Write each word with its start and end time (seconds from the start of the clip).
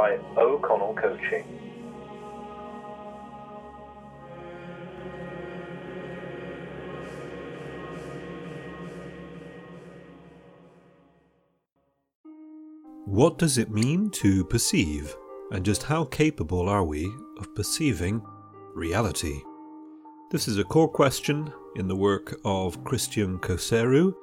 By 0.00 0.18
O'Connell 0.38 0.94
Coaching. 0.94 1.44
What 13.04 13.36
does 13.36 13.58
it 13.58 13.70
mean 13.70 14.08
to 14.12 14.42
perceive, 14.46 15.14
and 15.52 15.66
just 15.66 15.82
how 15.82 16.04
capable 16.04 16.66
are 16.66 16.82
we 16.84 17.04
of 17.38 17.54
perceiving 17.54 18.22
reality? 18.74 19.42
This 20.30 20.48
is 20.48 20.56
a 20.56 20.64
core 20.64 20.88
question 20.88 21.52
in 21.76 21.88
the 21.88 21.96
work 21.96 22.40
of 22.42 22.82
Christian 22.84 23.38
Coseru, 23.38 24.14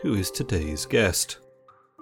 who 0.00 0.14
is 0.14 0.30
today's 0.30 0.86
guest. 0.86 1.38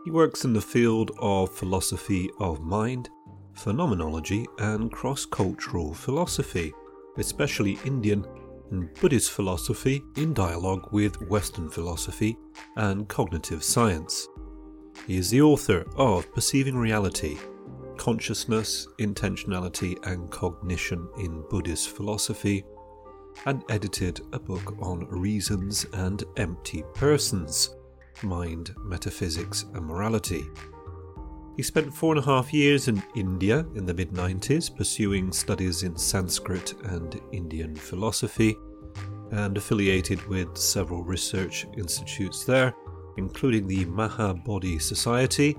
He 0.04 0.10
works 0.10 0.44
in 0.44 0.52
the 0.52 0.60
field 0.60 1.12
of 1.20 1.54
philosophy 1.54 2.28
of 2.40 2.60
mind, 2.60 3.08
phenomenology, 3.54 4.46
and 4.58 4.90
cross 4.90 5.24
cultural 5.24 5.94
philosophy, 5.94 6.72
especially 7.18 7.78
Indian 7.84 8.24
and 8.70 8.92
Buddhist 8.94 9.32
philosophy 9.32 10.02
in 10.16 10.32
dialogue 10.32 10.88
with 10.92 11.20
Western 11.28 11.68
philosophy 11.68 12.36
and 12.76 13.08
cognitive 13.08 13.62
science. 13.62 14.28
He 15.06 15.16
is 15.16 15.30
the 15.30 15.42
author 15.42 15.86
of 15.96 16.32
Perceiving 16.34 16.76
Reality 16.76 17.38
Consciousness, 17.98 18.88
Intentionality, 18.98 19.96
and 20.06 20.30
Cognition 20.30 21.08
in 21.18 21.44
Buddhist 21.50 21.90
Philosophy, 21.90 22.64
and 23.46 23.62
edited 23.68 24.20
a 24.32 24.38
book 24.38 24.76
on 24.80 25.06
reasons 25.08 25.86
and 25.92 26.24
empty 26.36 26.82
persons 26.94 27.76
mind, 28.22 28.74
metaphysics, 28.84 29.64
and 29.74 29.84
morality. 29.84 30.44
He 31.56 31.62
spent 31.62 31.92
four 31.92 32.14
and 32.14 32.24
a 32.24 32.26
half 32.26 32.52
years 32.52 32.88
in 32.88 33.02
India 33.14 33.66
in 33.74 33.84
the 33.84 33.92
mid 33.92 34.12
90s, 34.12 34.74
pursuing 34.74 35.32
studies 35.32 35.82
in 35.82 35.96
Sanskrit 35.96 36.74
and 36.84 37.20
Indian 37.32 37.76
philosophy, 37.76 38.56
and 39.32 39.56
affiliated 39.56 40.26
with 40.28 40.56
several 40.56 41.02
research 41.04 41.66
institutes 41.76 42.44
there, 42.44 42.74
including 43.18 43.66
the 43.66 43.84
Mahabodhi 43.84 44.80
Society, 44.80 45.56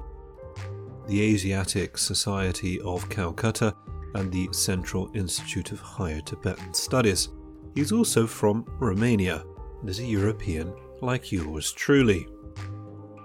the 1.07 1.21
Asiatic 1.21 1.97
Society 1.97 2.79
of 2.81 3.07
Calcutta, 3.09 3.75
and 4.15 4.31
the 4.31 4.49
Central 4.51 5.11
Institute 5.13 5.71
of 5.71 5.79
Higher 5.79 6.21
Tibetan 6.21 6.73
Studies. 6.73 7.29
He's 7.75 7.91
also 7.91 8.25
from 8.25 8.65
Romania 8.79 9.43
and 9.81 9.89
is 9.89 9.99
a 9.99 10.05
European 10.05 10.73
like 11.01 11.31
yours 11.31 11.71
truly. 11.71 12.27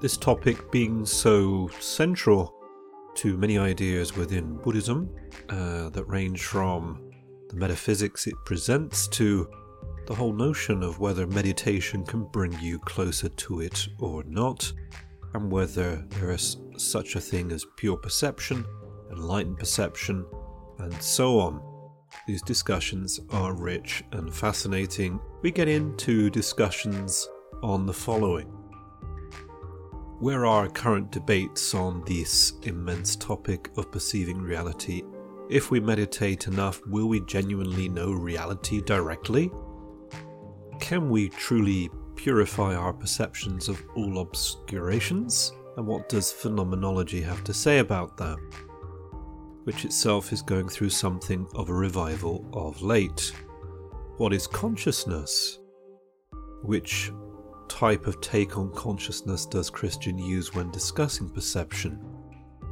This 0.01 0.17
topic 0.17 0.71
being 0.71 1.05
so 1.05 1.69
central 1.81 2.58
to 3.17 3.37
many 3.37 3.59
ideas 3.59 4.17
within 4.17 4.57
Buddhism 4.57 5.09
uh, 5.49 5.89
that 5.91 6.05
range 6.05 6.45
from 6.45 7.11
the 7.49 7.57
metaphysics 7.57 8.27
it 8.27 8.35
presents 8.45 9.09
to 9.09 9.49
the 10.07 10.15
whole 10.15 10.33
notion 10.33 10.83
of 10.83 11.01
whether 11.01 11.27
meditation 11.27 12.05
can 12.05 12.25
bring 12.25 12.59
you 12.61 12.79
closer 12.79 13.29
to 13.29 13.61
it 13.61 13.87
or 13.99 14.25
not, 14.25 14.73
and 15.35 15.51
whether 15.53 15.97
there 16.09 16.31
is 16.31 16.57
such 16.79 17.15
a 17.15 17.21
thing 17.21 17.53
as 17.53 17.67
pure 17.77 17.97
perception, 17.97 18.65
enlightened 19.11 19.59
perception, 19.59 20.25
and 20.79 20.95
so 21.03 21.39
on. 21.39 21.61
These 22.27 22.43
discussions 22.43 23.21
are 23.31 23.55
rich 23.55 24.03
and 24.13 24.35
fascinating. 24.35 25.21
We 25.43 25.51
get 25.51 25.69
into 25.69 26.31
discussions 26.31 27.29
on 27.63 27.85
the 27.85 27.93
following. 27.93 28.58
Where 30.21 30.47
are 30.47 30.69
current 30.69 31.13
debates 31.13 31.75
on 31.75 32.03
this 32.05 32.55
immense 32.65 33.15
topic 33.15 33.71
of 33.77 33.93
perceiving 33.93 34.43
reality? 34.43 35.05
If 35.49 35.71
we 35.71 35.79
meditate 35.79 36.49
enough, 36.49 36.85
will 36.89 37.07
we 37.07 37.21
genuinely 37.27 37.89
know 37.89 38.11
reality 38.11 38.83
directly? 38.83 39.49
Can 40.81 41.09
we 41.09 41.29
truly 41.29 41.89
purify 42.17 42.75
our 42.75 42.93
perceptions 42.93 43.69
of 43.69 43.81
all 43.95 44.19
obscurations? 44.19 45.53
And 45.77 45.87
what 45.87 46.09
does 46.09 46.33
phenomenology 46.33 47.21
have 47.21 47.45
to 47.45 47.55
say 47.55 47.79
about 47.79 48.17
that? 48.17 48.39
Which 49.63 49.85
itself 49.85 50.33
is 50.33 50.43
going 50.43 50.69
through 50.69 50.91
something 50.91 51.47
of 51.55 51.69
a 51.69 51.75
revival 51.75 52.45
of 52.53 52.83
late. 52.83 53.33
What 54.17 54.33
is 54.33 54.49
consciousness? 54.49 55.61
Which 56.63 57.13
type 57.69 58.07
of 58.07 58.21
take 58.21 58.59
on 58.59 58.73
consciousness 58.73 59.47
does 59.47 59.71
Christian 59.71 60.19
use 60.19 60.55
when 60.55 60.71
discussing 60.71 61.29
perception? 61.29 61.93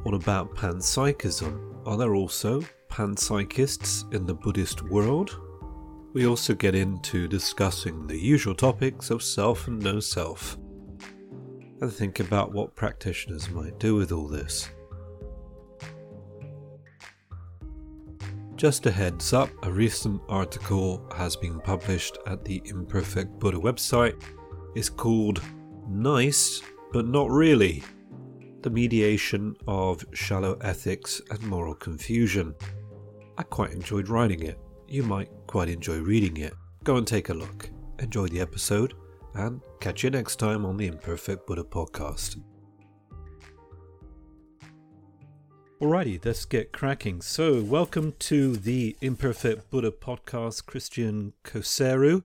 What 0.03 0.15
about 0.15 0.55
panpsychism? 0.55 1.85
Are 1.85 1.97
there 1.97 2.15
also 2.15 2.63
panpsychists 2.89 4.13
in 4.13 4.25
the 4.25 4.33
Buddhist 4.33 4.81
world? 4.83 5.39
We 6.13 6.25
also 6.25 6.53
get 6.55 6.75
into 6.75 7.27
discussing 7.27 8.07
the 8.07 8.17
usual 8.17 8.55
topics 8.55 9.09
of 9.11 9.21
self 9.21 9.67
and 9.67 9.81
no 9.81 9.99
self, 9.99 10.57
and 11.81 11.93
think 11.93 12.19
about 12.19 12.51
what 12.51 12.75
practitioners 12.75 13.49
might 13.49 13.77
do 13.79 13.95
with 13.95 14.11
all 14.11 14.27
this. 14.27 14.69
Just 18.55 18.87
a 18.87 18.91
heads 18.91 19.33
up, 19.33 19.49
a 19.61 19.71
recent 19.71 20.19
article 20.27 21.07
has 21.15 21.35
been 21.35 21.59
published 21.59 22.17
at 22.25 22.43
the 22.43 22.59
Imperfect 22.65 23.37
Buddha 23.37 23.59
website. 23.59 24.19
It's 24.77 24.89
called 24.89 25.41
Nice, 25.89 26.61
but 26.93 27.07
Not 27.07 27.31
Really 27.31 27.83
The 28.61 28.69
Mediation 28.69 29.55
of 29.67 30.05
Shallow 30.13 30.55
Ethics 30.61 31.19
and 31.31 31.41
Moral 31.41 31.73
Confusion. 31.73 32.53
I 33.39 33.41
quite 33.41 33.71
enjoyed 33.71 34.07
writing 34.07 34.43
it. 34.43 34.59
You 34.87 35.01
might 35.01 35.31
quite 35.47 35.69
enjoy 35.69 35.97
reading 36.01 36.37
it. 36.37 36.53
Go 36.83 36.97
and 36.97 37.07
take 37.07 37.29
a 37.29 37.33
look. 37.33 37.71
Enjoy 37.97 38.27
the 38.27 38.39
episode, 38.39 38.93
and 39.33 39.61
catch 39.79 40.03
you 40.03 40.11
next 40.11 40.35
time 40.35 40.63
on 40.63 40.77
the 40.77 40.85
Imperfect 40.85 41.47
Buddha 41.47 41.63
podcast. 41.63 42.39
Alrighty, 45.81 46.23
let's 46.23 46.45
get 46.45 46.71
cracking. 46.71 47.23
So, 47.23 47.63
welcome 47.63 48.13
to 48.19 48.55
the 48.55 48.95
Imperfect 49.01 49.71
Buddha 49.71 49.89
podcast, 49.89 50.67
Christian 50.67 51.33
Coseru. 51.43 52.21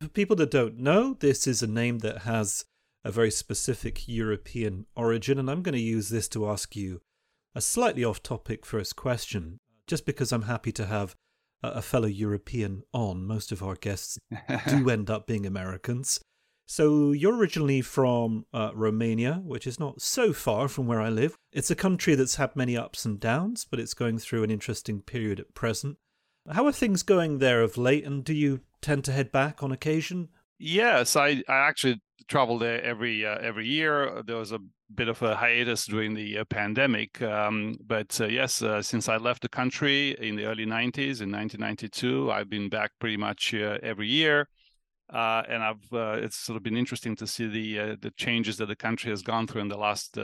For 0.00 0.08
people 0.08 0.36
that 0.36 0.50
don't 0.50 0.78
know, 0.78 1.14
this 1.20 1.46
is 1.46 1.62
a 1.62 1.66
name 1.66 1.98
that 1.98 2.22
has 2.22 2.64
a 3.04 3.12
very 3.12 3.30
specific 3.30 4.08
European 4.08 4.86
origin, 4.96 5.38
and 5.38 5.50
I'm 5.50 5.62
going 5.62 5.74
to 5.74 5.80
use 5.80 6.08
this 6.08 6.26
to 6.28 6.48
ask 6.48 6.74
you 6.74 7.02
a 7.54 7.60
slightly 7.60 8.02
off 8.02 8.22
topic 8.22 8.64
first 8.64 8.96
question, 8.96 9.58
just 9.86 10.06
because 10.06 10.32
I'm 10.32 10.42
happy 10.42 10.72
to 10.72 10.86
have 10.86 11.16
a 11.62 11.82
fellow 11.82 12.08
European 12.08 12.82
on. 12.94 13.26
Most 13.26 13.52
of 13.52 13.62
our 13.62 13.74
guests 13.74 14.18
do 14.68 14.88
end 14.90 15.10
up 15.10 15.26
being 15.26 15.44
Americans. 15.44 16.18
So 16.66 17.12
you're 17.12 17.36
originally 17.36 17.82
from 17.82 18.46
uh, 18.54 18.70
Romania, 18.72 19.42
which 19.44 19.66
is 19.66 19.78
not 19.78 20.00
so 20.00 20.32
far 20.32 20.68
from 20.68 20.86
where 20.86 21.00
I 21.02 21.10
live. 21.10 21.36
It's 21.52 21.70
a 21.70 21.74
country 21.76 22.14
that's 22.14 22.36
had 22.36 22.56
many 22.56 22.74
ups 22.74 23.04
and 23.04 23.20
downs, 23.20 23.66
but 23.68 23.78
it's 23.78 23.92
going 23.92 24.18
through 24.18 24.44
an 24.44 24.50
interesting 24.50 25.02
period 25.02 25.40
at 25.40 25.52
present. 25.52 25.98
How 26.50 26.64
are 26.64 26.72
things 26.72 27.02
going 27.02 27.38
there 27.38 27.60
of 27.60 27.76
late, 27.76 28.06
and 28.06 28.24
do 28.24 28.32
you 28.32 28.60
tend 28.80 29.04
to 29.04 29.12
head 29.12 29.32
back 29.32 29.62
on 29.62 29.72
occasion? 29.72 30.28
Yes, 30.58 31.16
I, 31.16 31.42
I 31.48 31.68
actually 31.68 32.00
travel 32.28 32.58
there 32.58 32.82
every 32.82 33.26
uh, 33.26 33.38
every 33.40 33.66
year. 33.66 34.22
There 34.26 34.36
was 34.36 34.52
a 34.52 34.60
bit 34.94 35.08
of 35.08 35.20
a 35.22 35.34
hiatus 35.34 35.86
during 35.86 36.14
the 36.14 36.38
uh, 36.38 36.44
pandemic, 36.44 37.20
um, 37.22 37.76
but 37.86 38.18
uh, 38.20 38.26
yes, 38.26 38.62
uh, 38.62 38.82
since 38.82 39.08
I 39.08 39.16
left 39.16 39.42
the 39.42 39.48
country 39.48 40.10
in 40.20 40.36
the 40.36 40.46
early 40.46 40.64
'90s 40.64 41.20
in 41.20 41.30
1992, 41.30 42.30
I've 42.30 42.48
been 42.48 42.68
back 42.68 42.92
pretty 42.98 43.16
much 43.16 43.54
uh, 43.54 43.78
every 43.82 44.08
year. 44.08 44.48
Uh, 45.12 45.42
and 45.48 45.60
I've 45.60 46.22
it's 46.22 46.36
sort 46.36 46.56
of 46.56 46.62
been 46.62 46.76
interesting 46.76 47.16
to 47.16 47.26
see 47.26 47.48
the 47.48 47.96
the 47.96 48.12
changes 48.16 48.56
that 48.58 48.66
the 48.66 48.76
country 48.76 49.10
has 49.10 49.22
gone 49.22 49.46
through 49.46 49.62
in 49.62 49.68
the 49.68 49.76
last 49.76 50.16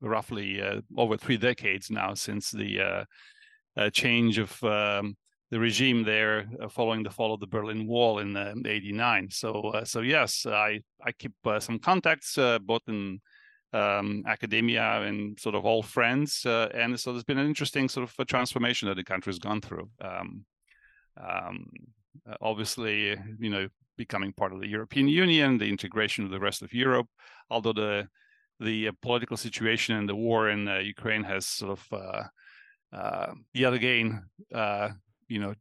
roughly 0.00 0.60
over 0.96 1.16
three 1.16 1.36
decades 1.36 1.90
now 1.90 2.12
since 2.14 2.50
the 2.50 3.06
change 3.92 4.38
of 4.38 4.60
um, 4.64 5.16
the 5.52 5.60
regime 5.60 6.02
there 6.02 6.48
following 6.70 7.04
the 7.04 7.10
fall 7.10 7.32
of 7.32 7.38
the 7.38 7.46
Berlin 7.46 7.86
Wall 7.86 8.18
in 8.18 8.36
'89. 8.66 9.28
So 9.30 9.82
so 9.84 10.00
yes, 10.00 10.44
I 10.46 10.80
I 11.04 11.12
keep 11.12 11.34
some 11.60 11.78
contacts 11.78 12.36
both 12.66 12.82
in 12.88 13.20
um, 13.72 14.24
academia 14.26 15.02
and 15.02 15.38
sort 15.38 15.54
of 15.54 15.64
all 15.64 15.82
friends. 15.82 16.44
Uh, 16.44 16.68
and 16.74 16.98
so 16.98 17.12
there's 17.12 17.24
been 17.24 17.38
an 17.38 17.46
interesting 17.46 17.88
sort 17.88 18.08
of 18.08 18.26
transformation 18.26 18.88
that 18.88 18.96
the 18.96 19.04
country 19.04 19.30
has 19.30 19.38
gone 19.38 19.60
through. 19.60 19.88
Um, 20.00 20.44
um, 21.16 21.66
obviously, 22.40 23.16
you 23.38 23.50
know, 23.50 23.68
becoming 23.96 24.32
part 24.32 24.52
of 24.52 24.60
the 24.60 24.68
European 24.68 25.08
Union, 25.08 25.58
the 25.58 25.68
integration 25.68 26.24
of 26.24 26.30
the 26.30 26.40
rest 26.40 26.62
of 26.62 26.72
Europe, 26.72 27.06
although 27.50 27.72
the 27.72 28.08
the 28.60 28.88
uh, 28.88 28.92
political 29.00 29.36
situation 29.36 29.96
and 29.96 30.08
the 30.08 30.14
war 30.14 30.50
in 30.50 30.68
uh, 30.68 30.78
Ukraine 30.78 31.24
has 31.24 31.46
sort 31.46 31.72
of 31.78 31.82
uh, 31.92 32.22
uh 32.96 33.32
yet 33.54 33.72
again, 33.72 34.24
uh, 34.54 34.90
you 35.32 35.40
know, 35.40 35.54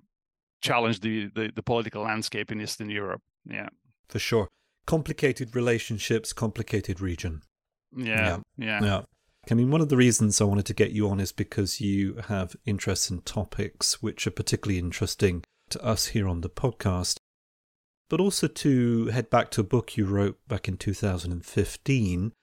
challenge 0.62 1.00
the, 1.00 1.30
the, 1.34 1.52
the 1.56 1.64
political 1.64 2.04
landscape 2.04 2.52
in 2.52 2.62
Eastern 2.62 2.90
Europe. 2.90 3.22
Yeah, 3.50 3.70
for 4.10 4.20
sure. 4.20 4.48
Complicated 4.86 5.56
relationships, 5.56 6.34
complicated 6.34 7.00
region. 7.00 7.42
Yeah, 7.96 8.40
yeah, 8.58 8.80
yeah. 8.80 8.84
yeah. 8.84 9.02
I 9.50 9.56
mean, 9.56 9.72
one 9.72 9.82
of 9.82 9.90
the 9.90 9.98
reasons 9.98 10.40
I 10.40 10.46
wanted 10.46 10.68
to 10.68 10.74
get 10.74 10.92
you 10.92 11.10
on 11.10 11.20
is 11.20 11.32
because 11.32 11.82
you 11.82 12.22
have 12.28 12.56
interests 12.66 13.10
in 13.10 13.22
topics 13.22 14.02
which 14.02 14.28
are 14.28 14.32
particularly 14.32 14.78
interesting 14.78 15.44
to 15.72 15.84
us 15.84 16.08
here 16.08 16.28
on 16.28 16.42
the 16.42 16.50
podcast, 16.50 17.18
but 18.10 18.20
also 18.20 18.48
to 18.48 19.08
head 19.08 19.30
back 19.30 19.50
to 19.52 19.62
a 19.62 19.64
book 19.66 19.98
you 19.98 20.06
wrote 20.06 20.38
back 20.48 20.68
in 20.68 20.78
2015 20.78 22.34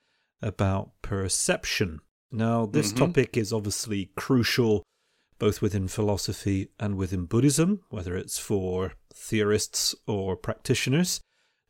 about 0.43 0.91
perception. 1.03 2.01
Now, 2.33 2.67
this 2.67 2.89
mm-hmm. 2.89 3.07
topic 3.07 3.37
is 3.37 3.53
obviously 3.53 4.11
crucial 4.17 4.83
both 5.39 5.63
within 5.63 5.89
philosophy 5.89 6.69
and 6.79 6.97
within 6.97 7.25
Buddhism, 7.25 7.81
whether 7.91 8.17
it's 8.17 8.39
for 8.39 8.95
theorists 9.15 9.95
or 10.07 10.37
practitioners. 10.37 11.21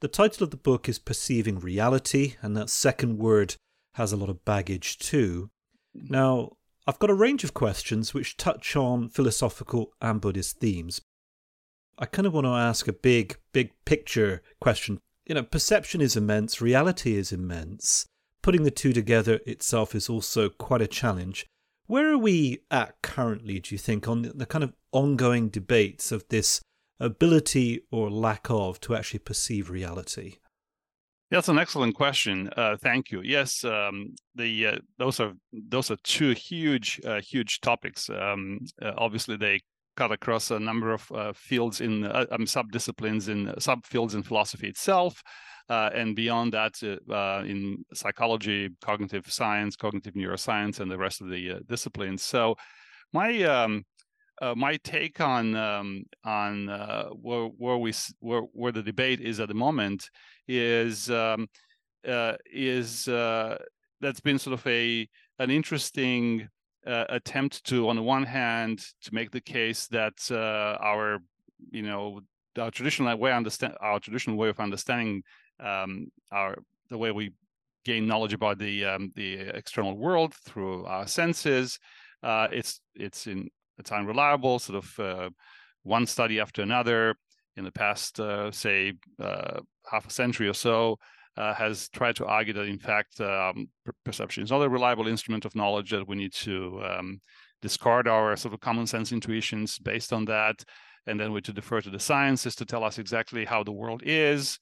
The 0.00 0.08
title 0.08 0.44
of 0.44 0.50
the 0.50 0.56
book 0.56 0.88
is 0.88 0.98
Perceiving 0.98 1.58
Reality, 1.58 2.34
and 2.40 2.56
that 2.56 2.70
second 2.70 3.18
word 3.18 3.56
has 3.94 4.12
a 4.12 4.16
lot 4.16 4.30
of 4.30 4.44
baggage 4.44 4.98
too. 4.98 5.50
Mm-hmm. 5.96 6.12
Now, 6.12 6.52
I've 6.86 6.98
got 6.98 7.10
a 7.10 7.14
range 7.14 7.44
of 7.44 7.52
questions 7.52 8.14
which 8.14 8.36
touch 8.36 8.76
on 8.76 9.08
philosophical 9.08 9.92
and 10.00 10.20
Buddhist 10.20 10.58
themes. 10.58 11.00
I 11.98 12.06
kind 12.06 12.26
of 12.26 12.32
want 12.32 12.46
to 12.46 12.50
ask 12.50 12.86
a 12.86 12.92
big, 12.92 13.36
big 13.52 13.72
picture 13.84 14.40
question. 14.60 15.00
You 15.26 15.34
know, 15.34 15.42
perception 15.42 16.00
is 16.00 16.16
immense, 16.16 16.62
reality 16.62 17.16
is 17.16 17.32
immense. 17.32 18.06
Putting 18.40 18.62
the 18.62 18.70
two 18.70 18.92
together 18.92 19.40
itself 19.46 19.94
is 19.94 20.08
also 20.08 20.48
quite 20.48 20.80
a 20.80 20.86
challenge. 20.86 21.44
Where 21.88 22.12
are 22.12 22.18
we 22.18 22.58
at 22.70 23.00
currently, 23.00 23.60
do 23.60 23.74
you 23.74 23.78
think, 23.78 24.06
on 24.06 24.30
the 24.34 24.44
kind 24.44 24.62
of 24.62 24.74
ongoing 24.92 25.48
debates 25.48 26.12
of 26.12 26.22
this 26.28 26.60
ability 27.00 27.80
or 27.90 28.10
lack 28.10 28.50
of 28.50 28.78
to 28.80 28.94
actually 28.94 29.20
perceive 29.20 29.70
reality? 29.70 30.36
That's 31.30 31.48
an 31.48 31.58
excellent 31.58 31.94
question. 31.94 32.50
Uh, 32.54 32.76
thank 32.76 33.10
you. 33.10 33.22
Yes, 33.22 33.64
um, 33.64 34.14
the 34.34 34.66
uh, 34.66 34.78
those 34.98 35.18
are 35.18 35.32
those 35.52 35.90
are 35.90 35.96
two 36.04 36.32
huge 36.32 37.00
uh, 37.06 37.22
huge 37.22 37.60
topics. 37.60 38.10
Um, 38.10 38.60
uh, 38.82 38.92
obviously, 38.98 39.38
they 39.38 39.60
cut 39.96 40.12
across 40.12 40.50
a 40.50 40.60
number 40.60 40.92
of 40.92 41.10
uh, 41.12 41.32
fields 41.34 41.80
in 41.80 42.04
um, 42.04 42.44
subdisciplines 42.44 43.30
in 43.30 43.46
subfields 43.58 44.14
in 44.14 44.22
philosophy 44.22 44.68
itself, 44.68 45.22
and 45.68 46.16
beyond 46.16 46.52
that 46.52 46.82
in 46.82 47.84
psychology, 47.94 48.70
cognitive 48.80 49.30
science, 49.30 49.76
cognitive 49.76 50.14
neuroscience, 50.14 50.80
and 50.80 50.90
the 50.90 50.98
rest 50.98 51.20
of 51.20 51.28
the 51.28 51.60
disciplines. 51.68 52.22
So, 52.22 52.56
my 53.12 53.42
um, 53.42 53.84
uh, 54.40 54.54
my 54.54 54.76
take 54.84 55.20
on 55.20 55.54
um, 55.56 56.04
on 56.24 56.68
uh, 56.68 57.08
where 57.08 57.46
where 57.46 57.78
we 57.78 57.92
where 58.20 58.42
where 58.52 58.72
the 58.72 58.82
debate 58.82 59.20
is 59.20 59.40
at 59.40 59.48
the 59.48 59.54
moment 59.54 60.08
is 60.46 61.10
um, 61.10 61.48
uh, 62.06 62.34
is 62.52 63.08
uh, 63.08 63.56
that's 64.00 64.20
been 64.20 64.38
sort 64.38 64.54
of 64.54 64.66
a 64.66 65.08
an 65.38 65.50
interesting 65.50 66.48
uh, 66.86 67.04
attempt 67.08 67.64
to 67.64 67.88
on 67.88 67.96
the 67.96 68.02
one 68.02 68.24
hand 68.24 68.78
to 69.02 69.14
make 69.14 69.30
the 69.30 69.40
case 69.40 69.86
that 69.88 70.14
uh, 70.30 70.78
our 70.82 71.18
you 71.70 71.82
know 71.82 72.20
our 72.58 72.70
traditional 72.70 73.16
way 73.16 73.32
understand 73.32 73.74
our 73.80 74.00
traditional 74.00 74.36
way 74.36 74.48
of 74.48 74.60
understanding 74.60 75.22
um, 75.60 76.08
our 76.32 76.56
the 76.90 76.98
way 76.98 77.10
we 77.10 77.32
gain 77.84 78.06
knowledge 78.06 78.32
about 78.32 78.58
the 78.58 78.84
um, 78.84 79.10
the 79.14 79.34
external 79.34 79.96
world 79.96 80.34
through 80.44 80.84
our 80.86 81.06
senses 81.06 81.78
it's 82.22 82.80
it's 82.94 83.26
in 83.26 83.48
it's 83.78 83.92
unreliable, 83.92 84.58
sort 84.58 84.84
of 84.84 84.98
uh, 84.98 85.30
one 85.82 86.06
study 86.06 86.40
after 86.40 86.62
another 86.62 87.14
in 87.56 87.64
the 87.64 87.72
past, 87.72 88.20
uh, 88.20 88.50
say, 88.50 88.92
uh, 89.20 89.60
half 89.90 90.06
a 90.06 90.10
century 90.10 90.48
or 90.48 90.54
so, 90.54 90.96
uh, 91.36 91.54
has 91.54 91.88
tried 91.90 92.16
to 92.16 92.26
argue 92.26 92.52
that, 92.52 92.66
in 92.66 92.78
fact, 92.78 93.20
um, 93.20 93.68
perception 94.04 94.42
is 94.42 94.50
not 94.50 94.62
a 94.62 94.68
reliable 94.68 95.08
instrument 95.08 95.44
of 95.44 95.54
knowledge, 95.54 95.90
that 95.90 96.06
we 96.06 96.16
need 96.16 96.32
to 96.32 96.80
um, 96.84 97.20
discard 97.62 98.06
our 98.06 98.36
sort 98.36 98.54
of 98.54 98.60
common 98.60 98.86
sense 98.86 99.12
intuitions 99.12 99.78
based 99.78 100.12
on 100.12 100.24
that, 100.24 100.62
and 101.06 101.18
then 101.18 101.32
we 101.32 101.40
to 101.40 101.52
defer 101.52 101.80
to 101.80 101.90
the 101.90 101.98
sciences 101.98 102.54
to 102.56 102.64
tell 102.64 102.84
us 102.84 102.98
exactly 102.98 103.44
how 103.44 103.62
the 103.62 103.72
world 103.72 104.02
is. 104.04 104.58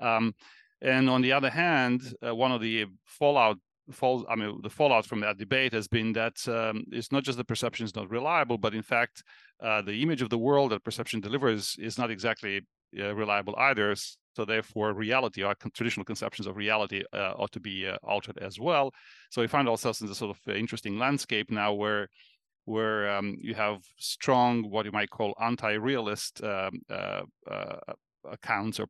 Um, 0.00 0.34
and 0.80 1.08
on 1.08 1.22
the 1.22 1.32
other 1.32 1.50
hand, 1.50 2.02
uh, 2.26 2.34
one 2.34 2.52
of 2.52 2.60
the 2.60 2.86
fallout 3.04 3.58
fall 3.90 4.24
i 4.30 4.36
mean 4.36 4.60
the 4.62 4.70
fallout 4.70 5.04
from 5.04 5.18
that 5.18 5.36
debate 5.36 5.72
has 5.72 5.88
been 5.88 6.12
that 6.12 6.36
um, 6.46 6.84
it's 6.92 7.10
not 7.10 7.24
just 7.24 7.36
the 7.36 7.44
perception 7.44 7.84
is 7.84 7.96
not 7.96 8.08
reliable 8.08 8.56
but 8.56 8.74
in 8.74 8.82
fact 8.82 9.24
uh, 9.60 9.82
the 9.82 10.02
image 10.02 10.22
of 10.22 10.30
the 10.30 10.38
world 10.38 10.70
that 10.70 10.84
perception 10.84 11.20
delivers 11.20 11.76
is 11.78 11.98
not 11.98 12.10
exactly 12.10 12.62
uh, 12.98 13.14
reliable 13.14 13.54
either. 13.56 13.94
So 14.34 14.44
therefore 14.44 14.92
reality 14.92 15.42
our 15.42 15.54
traditional 15.74 16.04
conceptions 16.04 16.46
of 16.46 16.56
reality 16.56 17.02
uh, 17.12 17.32
ought 17.36 17.52
to 17.52 17.60
be 17.60 17.86
uh, 17.86 17.96
altered 18.02 18.38
as 18.38 18.58
well. 18.58 18.92
So 19.30 19.40
we 19.40 19.46
find 19.46 19.68
ourselves 19.68 20.00
in 20.00 20.08
this 20.08 20.18
sort 20.18 20.36
of 20.36 20.54
interesting 20.54 20.98
landscape 20.98 21.50
now 21.50 21.72
where 21.72 22.08
where 22.64 23.10
um, 23.16 23.36
you 23.40 23.54
have 23.54 23.82
strong 23.98 24.70
what 24.70 24.84
you 24.84 24.92
might 24.92 25.10
call 25.10 25.34
anti-realist 25.40 26.42
um, 26.44 26.80
uh, 26.88 27.22
uh, 27.50 27.76
accounts 28.30 28.78
or 28.78 28.86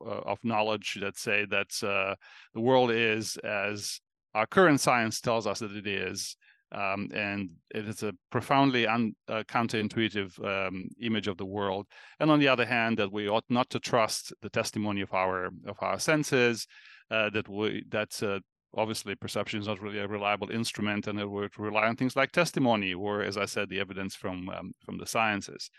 of 0.00 0.38
knowledge 0.42 0.98
that 1.00 1.16
say 1.16 1.46
that 1.50 1.70
the 1.80 2.60
world 2.60 2.90
is 2.90 3.36
as 3.38 4.00
our 4.34 4.46
current 4.46 4.80
science 4.80 5.20
tells 5.20 5.46
us 5.46 5.60
that 5.60 5.72
it 5.72 5.86
is. 5.86 6.36
Um, 6.72 7.08
and 7.14 7.50
it 7.72 7.86
is 7.86 8.02
a 8.02 8.14
profoundly 8.32 8.84
un, 8.84 9.14
uh, 9.28 9.44
counterintuitive 9.46 10.44
um, 10.44 10.88
image 11.00 11.28
of 11.28 11.36
the 11.36 11.44
world. 11.44 11.86
And 12.18 12.32
on 12.32 12.40
the 12.40 12.48
other 12.48 12.66
hand, 12.66 12.98
that 12.98 13.12
we 13.12 13.28
ought 13.28 13.44
not 13.48 13.70
to 13.70 13.78
trust 13.78 14.32
the 14.42 14.50
testimony 14.50 15.00
of 15.02 15.14
our 15.14 15.50
of 15.66 15.76
our 15.80 16.00
senses. 16.00 16.66
Uh, 17.10 17.30
that 17.30 17.48
we 17.48 17.84
uh, 17.92 18.38
obviously 18.76 19.14
perception 19.14 19.60
is 19.60 19.68
not 19.68 19.80
really 19.80 20.00
a 20.00 20.08
reliable 20.08 20.50
instrument, 20.50 21.06
and 21.06 21.16
that 21.18 21.28
we 21.28 21.46
rely 21.58 21.86
on 21.86 21.94
things 21.94 22.16
like 22.16 22.32
testimony, 22.32 22.92
or 22.92 23.22
as 23.22 23.36
I 23.36 23.44
said, 23.44 23.68
the 23.68 23.78
evidence 23.78 24.16
from 24.16 24.48
um, 24.48 24.72
from 24.84 24.98
the 24.98 25.06
sciences. 25.06 25.70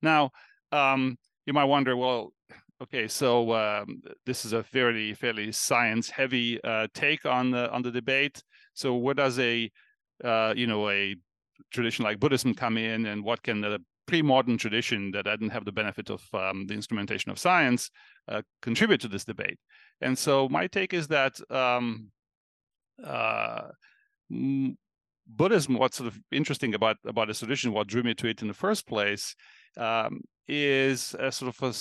Now, 0.00 0.30
um, 0.72 1.18
you 1.44 1.52
might 1.52 1.64
wonder, 1.64 1.94
well, 1.94 2.32
Okay, 2.80 3.08
so 3.08 3.52
um, 3.54 4.00
this 4.24 4.44
is 4.44 4.52
a 4.52 4.62
fairly 4.62 5.12
fairly 5.12 5.50
science 5.50 6.08
heavy 6.08 6.62
uh, 6.62 6.86
take 6.94 7.26
on 7.26 7.50
the 7.50 7.68
on 7.72 7.82
the 7.82 7.90
debate. 7.90 8.40
So 8.74 8.94
where 8.94 9.14
does 9.14 9.36
a 9.40 9.68
uh, 10.22 10.54
you 10.56 10.68
know 10.68 10.88
a 10.88 11.16
tradition 11.72 12.04
like 12.04 12.20
Buddhism 12.20 12.54
come 12.54 12.78
in, 12.78 13.06
and 13.06 13.24
what 13.24 13.42
can 13.42 13.60
the 13.60 13.80
pre-modern 14.06 14.58
tradition 14.58 15.10
that 15.10 15.24
didn't 15.24 15.50
have 15.50 15.64
the 15.64 15.72
benefit 15.72 16.08
of 16.08 16.22
um, 16.32 16.66
the 16.66 16.74
instrumentation 16.74 17.32
of 17.32 17.38
science 17.38 17.90
uh, 18.28 18.42
contribute 18.62 19.00
to 19.00 19.08
this 19.08 19.24
debate? 19.24 19.58
And 20.00 20.16
so 20.16 20.48
my 20.48 20.68
take 20.68 20.94
is 20.94 21.08
that 21.08 21.34
um, 21.50 22.12
uh, 23.02 23.70
Buddhism, 24.30 25.78
what's 25.78 25.96
sort 25.96 26.06
of 26.12 26.20
interesting 26.30 26.74
about 26.74 26.96
about 27.04 27.26
this 27.26 27.40
tradition, 27.40 27.72
what 27.72 27.88
drew 27.88 28.04
me 28.04 28.14
to 28.14 28.28
it 28.28 28.40
in 28.40 28.46
the 28.46 28.54
first 28.54 28.86
place, 28.86 29.34
um, 29.76 30.20
is 30.46 31.16
a 31.18 31.32
sort 31.32 31.52
of 31.52 31.62
a 31.68 31.74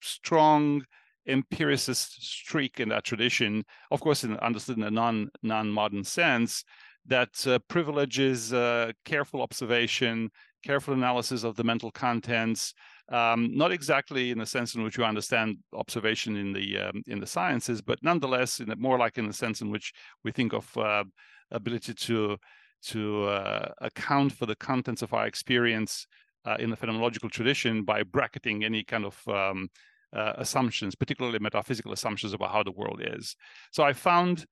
strong 0.00 0.82
empiricist 1.26 2.22
streak 2.22 2.80
in 2.80 2.88
that 2.88 3.04
tradition, 3.04 3.64
of 3.90 4.00
course, 4.00 4.24
in, 4.24 4.36
understood 4.38 4.78
in 4.78 4.84
a 4.84 4.90
non 4.90 5.28
non 5.42 5.70
modern 5.70 6.04
sense, 6.04 6.64
that 7.06 7.46
uh, 7.46 7.58
privileges 7.68 8.52
uh, 8.52 8.92
careful 9.04 9.42
observation, 9.42 10.30
careful 10.64 10.94
analysis 10.94 11.44
of 11.44 11.56
the 11.56 11.64
mental 11.64 11.90
contents. 11.90 12.74
Um, 13.10 13.50
not 13.56 13.72
exactly 13.72 14.30
in 14.30 14.38
the 14.38 14.46
sense 14.46 14.76
in 14.76 14.84
which 14.84 14.96
you 14.96 15.04
understand 15.04 15.56
observation 15.74 16.36
in 16.36 16.52
the 16.52 16.78
um, 16.78 17.02
in 17.08 17.18
the 17.18 17.26
sciences, 17.26 17.82
but 17.82 17.98
nonetheless, 18.02 18.60
in 18.60 18.70
a, 18.70 18.76
more 18.76 18.98
like 18.98 19.18
in 19.18 19.26
the 19.26 19.32
sense 19.32 19.60
in 19.60 19.70
which 19.70 19.92
we 20.22 20.30
think 20.30 20.52
of 20.52 20.76
uh, 20.76 21.04
ability 21.50 21.94
to 21.94 22.36
to 22.82 23.24
uh, 23.24 23.68
account 23.80 24.32
for 24.32 24.46
the 24.46 24.56
contents 24.56 25.02
of 25.02 25.12
our 25.12 25.26
experience 25.26 26.06
uh, 26.46 26.56
in 26.58 26.70
the 26.70 26.76
phenomenological 26.76 27.30
tradition 27.30 27.82
by 27.84 28.02
bracketing 28.02 28.64
any 28.64 28.82
kind 28.82 29.04
of 29.04 29.28
um, 29.28 29.68
uh, 30.12 30.34
assumptions, 30.36 30.94
particularly 30.94 31.38
metaphysical 31.38 31.92
assumptions 31.92 32.32
about 32.32 32.52
how 32.52 32.62
the 32.62 32.72
world 32.72 33.00
is. 33.04 33.36
So 33.72 33.82
I 33.84 33.92
found 33.92 34.46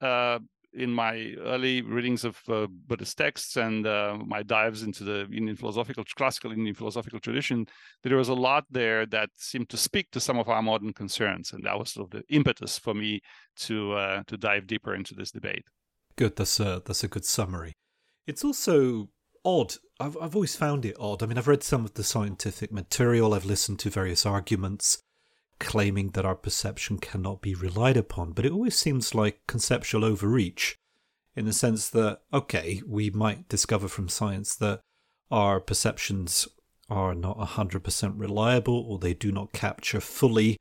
uh, 0.00 0.38
in 0.74 0.90
my 0.90 1.34
early 1.44 1.82
readings 1.82 2.24
of 2.24 2.38
uh, 2.48 2.66
Buddhist 2.86 3.18
texts 3.18 3.56
and 3.56 3.86
uh, 3.86 4.16
my 4.24 4.42
dives 4.42 4.82
into 4.82 5.04
the 5.04 5.22
Indian 5.24 5.56
philosophical, 5.56 6.04
classical 6.16 6.52
Indian 6.52 6.74
philosophical 6.74 7.20
tradition, 7.20 7.66
that 8.02 8.08
there 8.08 8.18
was 8.18 8.30
a 8.30 8.34
lot 8.34 8.64
there 8.70 9.04
that 9.06 9.28
seemed 9.36 9.68
to 9.68 9.76
speak 9.76 10.10
to 10.12 10.20
some 10.20 10.38
of 10.38 10.48
our 10.48 10.62
modern 10.62 10.92
concerns, 10.92 11.52
and 11.52 11.64
that 11.64 11.78
was 11.78 11.92
sort 11.92 12.06
of 12.06 12.10
the 12.10 12.34
impetus 12.34 12.78
for 12.78 12.94
me 12.94 13.20
to 13.56 13.92
uh, 13.92 14.22
to 14.26 14.36
dive 14.36 14.66
deeper 14.66 14.94
into 14.94 15.14
this 15.14 15.30
debate. 15.30 15.64
Good. 16.16 16.36
That's 16.36 16.58
a 16.60 16.82
that's 16.84 17.04
a 17.04 17.08
good 17.08 17.24
summary. 17.24 17.74
It's 18.26 18.44
also 18.44 19.08
odd. 19.44 19.74
I've 20.00 20.16
I've 20.20 20.34
always 20.34 20.56
found 20.56 20.84
it 20.84 20.96
odd. 20.98 21.22
I 21.22 21.26
mean, 21.26 21.38
I've 21.38 21.48
read 21.48 21.62
some 21.62 21.84
of 21.84 21.94
the 21.94 22.04
scientific 22.04 22.72
material. 22.72 23.34
I've 23.34 23.44
listened 23.44 23.78
to 23.80 23.90
various 23.90 24.26
arguments 24.26 24.98
claiming 25.58 26.08
that 26.08 26.24
our 26.24 26.34
perception 26.34 26.98
cannot 26.98 27.40
be 27.40 27.54
relied 27.54 27.96
upon, 27.96 28.32
but 28.32 28.44
it 28.44 28.52
always 28.52 28.76
seems 28.76 29.14
like 29.14 29.46
conceptual 29.46 30.04
overreach 30.04 30.76
in 31.36 31.46
the 31.46 31.52
sense 31.52 31.88
that, 31.90 32.20
okay, 32.32 32.82
we 32.86 33.10
might 33.10 33.48
discover 33.48 33.86
from 33.86 34.08
science 34.08 34.56
that 34.56 34.80
our 35.30 35.60
perceptions 35.60 36.48
are 36.90 37.14
not 37.14 37.38
100% 37.38 38.12
reliable 38.16 38.84
or 38.86 38.98
they 38.98 39.14
do 39.14 39.32
not 39.32 39.52
capture 39.52 40.00
fully 40.00 40.56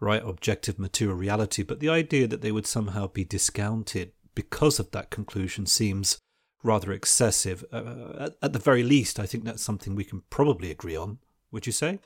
right 0.00 0.22
objective 0.24 0.78
material 0.78 1.16
reality 1.16 1.62
but 1.62 1.80
the 1.80 1.88
idea 1.88 2.26
that 2.26 2.42
they 2.42 2.52
would 2.52 2.66
somehow 2.66 3.06
be 3.06 3.24
discounted 3.24 4.12
because 4.34 4.78
of 4.78 4.90
that 4.90 5.10
conclusion 5.10 5.66
seems 5.66 6.18
rather 6.64 6.90
excessive 6.90 7.64
uh, 7.72 8.14
at, 8.18 8.32
at 8.42 8.52
the 8.52 8.58
very 8.58 8.82
least 8.82 9.20
i 9.20 9.26
think 9.26 9.44
that's 9.44 9.62
something 9.62 9.94
we 9.94 10.04
can 10.04 10.22
probably 10.30 10.70
agree 10.70 10.96
on 10.96 11.18
would 11.52 11.66
you 11.66 11.72
say 11.72 12.00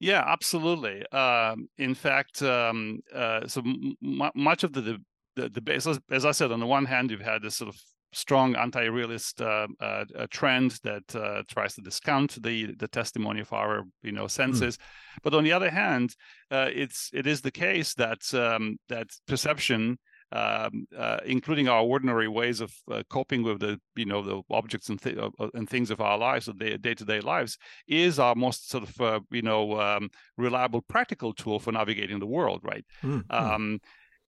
yeah, 0.00 0.24
absolutely. 0.26 1.06
Um, 1.12 1.68
in 1.78 1.94
fact, 1.94 2.42
um, 2.42 3.00
uh, 3.14 3.46
so 3.46 3.62
m- 3.62 4.30
much 4.34 4.64
of 4.64 4.72
the 4.72 4.98
the, 5.36 5.48
the 5.48 5.60
base, 5.60 5.86
as 6.10 6.24
I 6.24 6.30
said, 6.30 6.52
on 6.52 6.60
the 6.60 6.66
one 6.66 6.84
hand, 6.84 7.10
you've 7.10 7.20
had 7.20 7.42
this 7.42 7.56
sort 7.56 7.68
of 7.68 7.80
strong 8.12 8.54
anti-realist 8.54 9.40
uh, 9.40 9.66
uh, 9.80 10.04
trend 10.30 10.78
that 10.84 11.16
uh, 11.16 11.42
tries 11.48 11.74
to 11.74 11.80
discount 11.80 12.40
the 12.42 12.74
the 12.76 12.88
testimony 12.88 13.40
of 13.40 13.52
our 13.52 13.84
you 14.02 14.12
know 14.12 14.22
hmm. 14.22 14.28
senses, 14.28 14.76
mm. 14.76 14.80
but 15.22 15.34
on 15.34 15.44
the 15.44 15.52
other 15.52 15.70
hand, 15.70 16.14
uh, 16.50 16.68
it's 16.72 17.10
it 17.12 17.26
is 17.26 17.40
the 17.40 17.50
case 17.50 17.94
that 17.94 18.22
um, 18.34 18.76
that 18.88 19.08
perception 19.26 19.98
um, 20.34 20.86
uh, 20.98 21.18
including 21.24 21.68
our 21.68 21.82
ordinary 21.82 22.28
ways 22.28 22.60
of 22.60 22.74
uh, 22.90 23.04
coping 23.08 23.44
with 23.44 23.60
the 23.60 23.80
you 23.94 24.04
know 24.04 24.20
the 24.20 24.42
objects 24.50 24.88
and, 24.88 25.00
th- 25.00 25.16
uh, 25.16 25.30
uh, 25.38 25.48
and 25.54 25.70
things 25.70 25.90
of 25.90 26.00
our 26.00 26.18
lives, 26.18 26.48
of 26.48 26.58
day 26.58 26.76
to 26.76 27.04
day 27.04 27.20
lives, 27.20 27.56
is 27.86 28.18
our 28.18 28.34
most 28.34 28.68
sort 28.68 28.82
of 28.82 29.00
uh, 29.00 29.20
you 29.30 29.42
know 29.42 29.80
um, 29.80 30.10
reliable 30.36 30.82
practical 30.82 31.32
tool 31.32 31.60
for 31.60 31.70
navigating 31.70 32.18
the 32.18 32.26
world, 32.26 32.60
right? 32.64 32.84
Mm-hmm. 33.02 33.30
Um, 33.30 33.80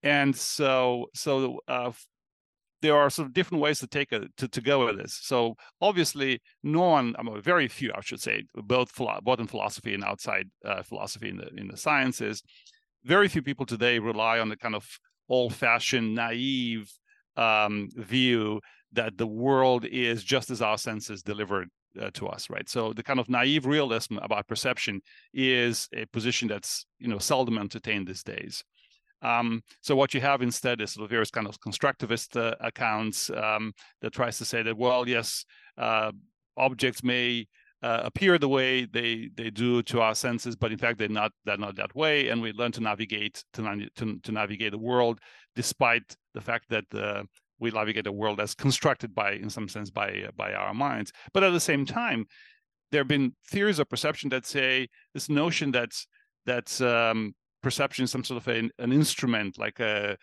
and 0.03 0.35
so 0.35 1.07
so 1.13 1.59
uh, 1.67 1.91
there 2.83 2.97
are 2.97 3.11
sort 3.11 3.27
of 3.27 3.35
different 3.35 3.63
ways 3.63 3.81
to 3.81 3.89
take 3.89 4.13
a 4.13 4.29
to, 4.37 4.47
to 4.47 4.61
go 4.61 4.87
with 4.87 4.99
this. 4.99 5.19
So 5.23 5.57
obviously, 5.81 6.41
no 6.63 6.83
one, 6.83 7.17
I 7.19 7.25
mean, 7.25 7.41
very 7.43 7.67
few, 7.67 7.91
I 7.93 8.01
should 8.01 8.21
say, 8.21 8.45
both 8.55 8.95
both 8.95 9.41
in 9.41 9.49
philosophy 9.49 9.93
and 9.93 10.05
outside 10.05 10.49
uh, 10.65 10.85
philosophy 10.85 11.31
in 11.31 11.39
the 11.39 11.49
in 11.57 11.67
the 11.67 11.77
sciences, 11.77 12.45
very 13.05 13.27
few 13.27 13.43
people 13.43 13.67
today 13.67 13.99
rely 13.99 14.39
on 14.39 14.49
the 14.49 14.57
kind 14.57 14.77
of 14.77 14.87
old-fashioned, 15.29 16.15
naive 16.15 16.91
um, 17.37 17.89
view 17.95 18.61
that 18.93 19.19
the 19.19 19.27
world 19.27 19.85
is 19.85 20.25
just 20.25 20.51
as 20.51 20.63
our 20.63 20.79
senses 20.79 21.23
delivered 21.23 21.69
uh, 22.01 22.11
to 22.15 22.27
us, 22.27 22.51
right? 22.51 22.69
So 22.69 22.93
the 22.93 23.03
kind 23.03 23.19
of 23.19 23.29
naive 23.29 23.67
realism 23.67 24.19
about 24.19 24.47
perception 24.47 25.01
is 25.33 25.89
a 25.95 26.07
position 26.07 26.49
that's 26.49 26.87
you 26.99 27.09
know 27.09 27.19
seldom 27.19 27.59
entertained 27.59 28.07
these 28.07 28.23
days. 28.23 28.65
Um, 29.23 29.63
so 29.81 29.97
what 29.97 30.13
you 30.15 30.21
have 30.21 30.43
instead 30.43 30.81
is 30.81 30.93
sort 30.93 31.05
of 31.05 31.11
various 31.11 31.31
kind 31.31 31.47
of 31.47 31.59
constructivist 31.61 32.37
uh, 32.37 32.55
accounts 32.61 33.31
um, 33.31 33.73
that 34.03 34.13
tries 34.13 34.39
to 34.39 34.45
say 34.45 34.63
that 34.63 34.77
well, 34.77 35.09
yes, 35.09 35.45
uh, 35.79 36.13
objects 36.57 37.03
may 37.03 37.47
uh, 37.83 38.01
appear 38.05 38.39
the 38.39 38.49
way 38.49 38.85
they 38.87 39.31
they 39.37 39.51
do 39.51 39.83
to 39.83 40.01
our 40.01 40.15
senses, 40.15 40.57
but 40.57 40.73
in 40.73 40.79
fact 40.79 40.99
they're 40.99 41.09
not 41.09 41.33
they're 41.45 41.59
not 41.59 41.77
that 41.77 41.95
way, 41.95 42.29
and 42.29 42.41
we 42.41 42.53
learn 42.53 42.73
to 42.73 42.81
navigate 42.81 43.45
to 43.53 43.89
to, 43.97 44.19
to 44.21 44.33
navigate 44.33 44.73
the 44.73 44.79
world 44.79 45.21
despite 45.55 46.17
the 46.35 46.41
fact 46.41 46.67
that 46.71 46.85
uh, 46.95 47.23
we 47.59 47.71
navigate 47.71 48.05
the 48.05 48.13
world 48.13 48.41
as 48.41 48.55
constructed 48.55 49.15
by 49.15 49.33
in 49.33 49.51
some 49.51 49.69
sense 49.69 49.91
by 49.91 50.09
uh, 50.27 50.31
by 50.37 50.53
our 50.53 50.75
minds. 50.75 51.13
But 51.33 51.45
at 51.45 51.53
the 51.53 51.61
same 51.61 51.85
time, 51.85 52.27
there 52.93 53.01
have 53.01 53.09
been 53.09 53.35
theories 53.49 53.79
of 53.79 53.89
perception 53.89 54.31
that 54.31 54.47
say 54.47 54.89
this 55.15 55.29
notion 55.29 55.71
that 55.73 55.93
that 56.47 56.81
um, 56.81 57.35
perception 57.63 58.05
is 58.05 58.11
some 58.11 58.25
sort 58.25 58.41
of 58.41 58.49
an 58.49 58.93
instrument 58.93 59.59
like 59.59 59.81
a 59.81 60.17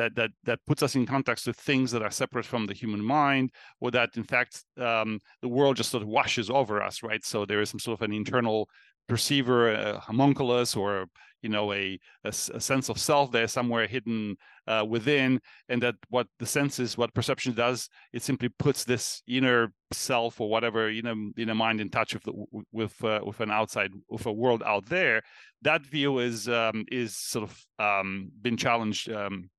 that 0.00 0.14
that 0.16 0.30
that 0.44 0.60
puts 0.66 0.82
us 0.82 0.94
in 0.96 1.04
context 1.04 1.46
with 1.46 1.56
things 1.56 1.90
that 1.92 2.02
are 2.02 2.10
separate 2.10 2.46
from 2.46 2.66
the 2.66 2.74
human 2.74 3.02
mind, 3.04 3.50
or 3.80 3.90
that 3.90 4.10
in 4.16 4.24
fact 4.24 4.64
um, 4.78 5.20
the 5.42 5.48
world 5.48 5.76
just 5.76 5.90
sort 5.90 6.02
of 6.02 6.08
washes 6.08 6.48
over 6.48 6.82
us, 6.82 7.02
right? 7.02 7.24
So 7.24 7.44
there 7.44 7.60
is 7.60 7.68
some 7.70 7.80
sort 7.80 8.00
of 8.00 8.02
an 8.02 8.12
internal 8.12 8.68
perceiver, 9.08 9.72
a 9.72 9.98
homunculus, 9.98 10.74
or 10.76 11.06
you 11.42 11.50
know 11.50 11.72
a, 11.72 11.98
a, 12.24 12.28
a 12.28 12.60
sense 12.60 12.88
of 12.88 12.98
self 12.98 13.30
there 13.32 13.48
somewhere 13.48 13.86
hidden 13.86 14.36
uh, 14.66 14.84
within, 14.88 15.40
and 15.68 15.82
that 15.82 15.96
what 16.08 16.26
the 16.38 16.46
senses, 16.46 16.96
what 16.96 17.12
perception 17.12 17.52
does, 17.52 17.88
it 18.12 18.22
simply 18.22 18.48
puts 18.48 18.84
this 18.84 19.22
inner 19.26 19.72
self 19.92 20.40
or 20.40 20.48
whatever 20.48 20.88
you 20.90 21.02
know 21.02 21.16
in 21.36 21.50
a 21.50 21.54
mind 21.54 21.80
in 21.80 21.90
touch 21.90 22.14
with 22.14 22.26
with 22.72 23.04
uh, 23.04 23.20
with 23.22 23.40
an 23.40 23.50
outside 23.50 23.92
with 24.08 24.24
a 24.24 24.32
world 24.32 24.62
out 24.64 24.86
there. 24.86 25.20
That 25.62 25.82
view 25.84 26.20
is 26.20 26.48
um, 26.48 26.86
is 26.90 27.16
sort 27.16 27.50
of 27.50 27.52
um, 27.78 28.30
been 28.40 28.56
challenged 28.56 29.10
um, 29.10 29.50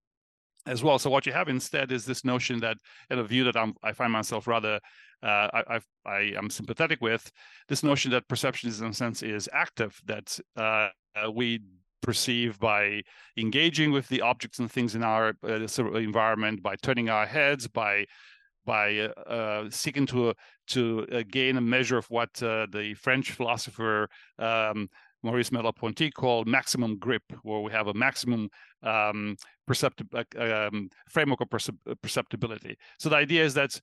as 0.66 0.84
well. 0.84 1.00
So 1.00 1.10
what 1.10 1.26
you 1.26 1.34
have 1.34 1.50
instead 1.50 1.92
is 1.92 2.06
this 2.06 2.24
notion 2.24 2.60
that, 2.60 2.78
and 3.10 3.20
a 3.20 3.24
view 3.24 3.44
that 3.46 3.58
I'm, 3.58 3.74
i 3.84 3.92
find 3.92 4.12
myself 4.12 4.48
rather, 4.48 4.80
uh, 5.24 5.48
I, 5.54 5.64
I, 5.70 5.80
I, 6.06 6.20
am 6.38 6.50
sympathetic 6.50 7.02
with, 7.02 7.32
this 7.68 7.84
notion 7.84 8.12
that 8.12 8.28
perception 8.28 8.70
is 8.70 8.82
in 8.82 8.88
a 8.88 8.94
sense 8.94 9.24
is 9.24 9.50
active, 9.54 10.00
that 10.06 10.40
uh, 10.58 10.90
uh, 11.16 11.32
we 11.32 11.62
perceive 12.02 12.60
by 12.60 13.02
engaging 13.38 13.92
with 13.92 14.08
the 14.08 14.22
objects 14.22 14.60
and 14.60 14.72
things 14.72 14.96
in 14.96 15.04
our 15.04 15.34
uh, 15.44 15.68
environment, 15.96 16.64
by 16.64 16.76
turning 16.76 17.10
our 17.10 17.26
heads, 17.26 17.68
by 17.68 18.06
by 18.64 19.00
uh, 19.00 19.08
uh, 19.28 19.70
seeking 19.72 20.06
to 20.06 20.34
to 20.68 21.06
gain 21.30 21.58
a 21.58 21.62
measure 21.62 21.98
of 21.98 22.06
what 22.10 22.34
the 22.34 22.96
French 23.00 23.32
philosopher 23.32 24.08
um, 24.40 24.88
Maurice 25.24 25.50
Merleau-Ponty 25.52 26.12
called 26.12 26.48
maximum 26.48 26.98
grip, 26.98 27.24
where 27.44 27.60
we 27.60 27.72
have 27.72 27.88
a 27.88 27.94
maximum 27.94 28.50
um, 28.84 29.36
um, 30.38 30.90
framework 31.10 31.42
of 31.42 31.50
percep- 31.50 32.02
perceptibility. 32.02 32.78
So 33.00 33.10
the 33.10 33.18
idea 33.18 33.44
is 33.46 33.54
that 33.54 33.80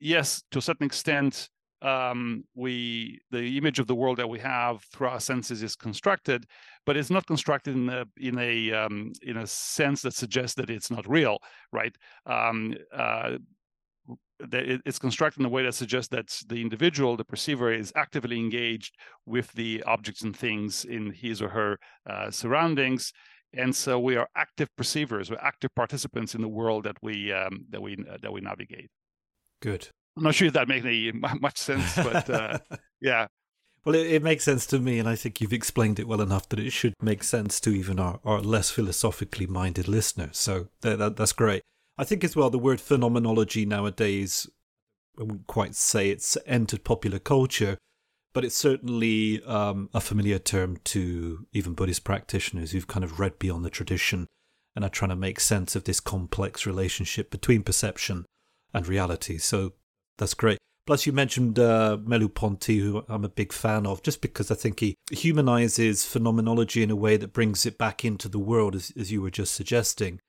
yes, 0.00 0.42
to 0.50 0.58
a 0.58 0.62
certain 0.62 0.86
extent, 0.86 1.48
um, 1.82 2.44
we 2.54 3.20
the 3.30 3.58
image 3.58 3.78
of 3.78 3.86
the 3.86 3.94
world 3.94 4.18
that 4.18 4.28
we 4.28 4.38
have 4.38 4.82
through 4.84 5.08
our 5.08 5.20
senses 5.20 5.62
is 5.62 5.76
constructed, 5.76 6.46
but 6.86 6.96
it's 6.96 7.10
not 7.10 7.26
constructed 7.26 7.76
in 7.76 7.88
a 7.88 8.04
in 8.16 8.38
a 8.38 8.72
um, 8.72 9.12
in 9.22 9.36
a 9.36 9.46
sense 9.46 10.02
that 10.02 10.14
suggests 10.14 10.54
that 10.54 10.70
it's 10.70 10.90
not 10.90 11.08
real, 11.08 11.38
right? 11.72 11.94
Um, 12.24 12.74
uh, 12.92 13.38
it's 14.40 14.98
constructed 14.98 15.40
in 15.40 15.46
a 15.46 15.48
way 15.48 15.64
that 15.64 15.74
suggests 15.74 16.08
that 16.10 16.42
the 16.46 16.60
individual, 16.60 17.16
the 17.16 17.24
perceiver, 17.24 17.72
is 17.72 17.92
actively 17.96 18.38
engaged 18.38 18.94
with 19.24 19.52
the 19.52 19.82
objects 19.84 20.22
and 20.22 20.36
things 20.36 20.84
in 20.84 21.12
his 21.12 21.40
or 21.40 21.48
her 21.48 21.78
uh, 22.08 22.30
surroundings, 22.30 23.12
and 23.52 23.74
so 23.74 23.98
we 23.98 24.16
are 24.16 24.28
active 24.36 24.68
perceivers, 24.76 25.30
we're 25.30 25.38
active 25.38 25.74
participants 25.74 26.34
in 26.34 26.42
the 26.42 26.48
world 26.48 26.84
that 26.84 26.96
we 27.02 27.32
um, 27.32 27.66
that 27.70 27.80
we 27.80 27.96
uh, 28.10 28.18
that 28.22 28.32
we 28.32 28.40
navigate. 28.40 28.90
Good. 29.60 29.88
I'm 30.16 30.22
not 30.22 30.34
sure 30.34 30.48
if 30.48 30.54
that 30.54 30.68
makes 30.68 30.84
any 30.84 31.12
much 31.40 31.58
sense, 31.58 31.94
but 31.96 32.28
uh, 32.30 32.58
yeah. 33.00 33.26
Well, 33.84 33.94
it, 33.94 34.06
it, 34.06 34.22
makes 34.22 34.42
sense 34.42 34.66
to 34.66 34.80
me, 34.80 34.98
and 34.98 35.08
I 35.08 35.14
think 35.14 35.40
you've 35.40 35.52
explained 35.52 36.00
it 36.00 36.08
well 36.08 36.20
enough 36.20 36.48
that 36.48 36.58
it 36.58 36.70
should 36.70 36.94
make 37.00 37.22
sense 37.22 37.60
to 37.60 37.70
even 37.70 38.00
our, 38.00 38.18
our 38.24 38.40
less 38.40 38.68
philosophically 38.68 39.46
minded 39.46 39.86
listeners. 39.86 40.38
So 40.38 40.68
that, 40.80 40.98
that, 40.98 41.16
that's 41.16 41.32
great. 41.32 41.62
I 41.98 42.04
think 42.04 42.24
as 42.24 42.36
well 42.36 42.50
the 42.50 42.58
word 42.58 42.80
phenomenology 42.80 43.64
nowadays, 43.64 44.48
I 45.18 45.22
wouldn't 45.22 45.46
quite 45.46 45.74
say 45.74 46.10
it's 46.10 46.36
entered 46.46 46.84
popular 46.84 47.18
culture, 47.18 47.78
but 48.34 48.44
it's 48.44 48.56
certainly 48.56 49.42
um, 49.44 49.88
a 49.94 50.00
familiar 50.00 50.38
term 50.38 50.76
to 50.84 51.46
even 51.52 51.72
Buddhist 51.72 52.04
practitioners 52.04 52.72
who've 52.72 52.86
kind 52.86 53.04
of 53.04 53.18
read 53.18 53.38
beyond 53.38 53.64
the 53.64 53.70
tradition 53.70 54.26
and 54.74 54.84
are 54.84 54.90
trying 54.90 55.08
to 55.08 55.16
make 55.16 55.40
sense 55.40 55.74
of 55.74 55.84
this 55.84 56.00
complex 56.00 56.66
relationship 56.66 57.30
between 57.30 57.62
perception 57.62 58.26
and 58.74 58.86
reality. 58.86 59.38
So 59.38 59.72
that's 60.18 60.34
great. 60.34 60.58
Plus, 60.86 61.06
you 61.06 61.12
mentioned 61.12 61.58
uh, 61.58 61.96
Merleau-Ponty, 62.00 62.78
who 62.78 63.04
I'm 63.08 63.24
a 63.24 63.28
big 63.28 63.52
fan 63.52 63.86
of, 63.86 64.02
just 64.02 64.20
because 64.20 64.50
I 64.50 64.54
think 64.54 64.80
he 64.80 64.94
humanizes 65.10 66.04
phenomenology 66.04 66.82
in 66.82 66.90
a 66.92 66.96
way 66.96 67.16
that 67.16 67.32
brings 67.32 67.66
it 67.66 67.76
back 67.76 68.04
into 68.04 68.28
the 68.28 68.38
world, 68.38 68.76
as, 68.76 68.92
as 68.96 69.10
you 69.10 69.20
were 69.20 69.30
just 69.30 69.54
suggesting. 69.54 70.20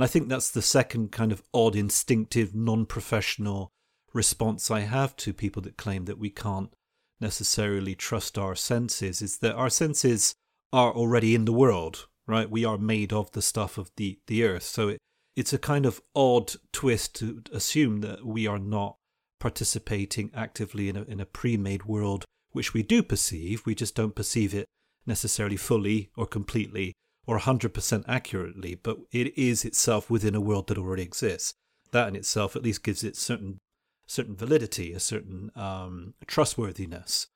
And 0.00 0.04
I 0.06 0.08
think 0.08 0.30
that's 0.30 0.50
the 0.50 0.62
second 0.62 1.12
kind 1.12 1.30
of 1.30 1.42
odd, 1.52 1.76
instinctive, 1.76 2.54
non 2.54 2.86
professional 2.86 3.68
response 4.14 4.70
I 4.70 4.80
have 4.80 5.14
to 5.16 5.34
people 5.34 5.60
that 5.60 5.76
claim 5.76 6.06
that 6.06 6.18
we 6.18 6.30
can't 6.30 6.72
necessarily 7.20 7.94
trust 7.94 8.38
our 8.38 8.54
senses 8.54 9.20
is 9.20 9.40
that 9.40 9.56
our 9.56 9.68
senses 9.68 10.34
are 10.72 10.90
already 10.90 11.34
in 11.34 11.44
the 11.44 11.52
world, 11.52 12.06
right? 12.26 12.48
We 12.50 12.64
are 12.64 12.78
made 12.78 13.12
of 13.12 13.32
the 13.32 13.42
stuff 13.42 13.76
of 13.76 13.90
the, 13.98 14.18
the 14.26 14.42
earth. 14.42 14.62
So 14.62 14.88
it, 14.88 15.00
it's 15.36 15.52
a 15.52 15.58
kind 15.58 15.84
of 15.84 16.00
odd 16.16 16.52
twist 16.72 17.14
to 17.16 17.42
assume 17.52 18.00
that 18.00 18.24
we 18.24 18.46
are 18.46 18.58
not 18.58 18.96
participating 19.38 20.30
actively 20.34 20.88
in 20.88 20.96
a, 20.96 21.02
in 21.02 21.20
a 21.20 21.26
pre-made 21.26 21.84
world 21.84 22.24
which 22.52 22.72
we 22.72 22.82
do 22.82 23.02
perceive 23.02 23.66
we 23.66 23.74
just 23.74 23.94
don't 23.94 24.14
perceive 24.14 24.54
it 24.54 24.64
necessarily 25.04 25.58
fully 25.58 26.08
or 26.16 26.26
completely 26.26 26.94
or 27.30 27.38
100% 27.38 28.04
accurately 28.08 28.74
but 28.74 28.98
it 29.12 29.38
is 29.38 29.64
itself 29.64 30.10
within 30.10 30.34
a 30.34 30.40
world 30.40 30.66
that 30.66 30.76
already 30.76 31.02
exists. 31.02 31.54
That 31.92 32.08
in 32.08 32.16
itself 32.16 32.56
at 32.56 32.64
least 32.64 32.82
gives 32.82 33.04
it 33.04 33.16
certain 33.16 33.58
certain 34.06 34.34
validity 34.34 34.92
a 34.92 34.98
certain 34.98 35.52
um, 35.54 36.14
trustworthiness. 36.26 37.28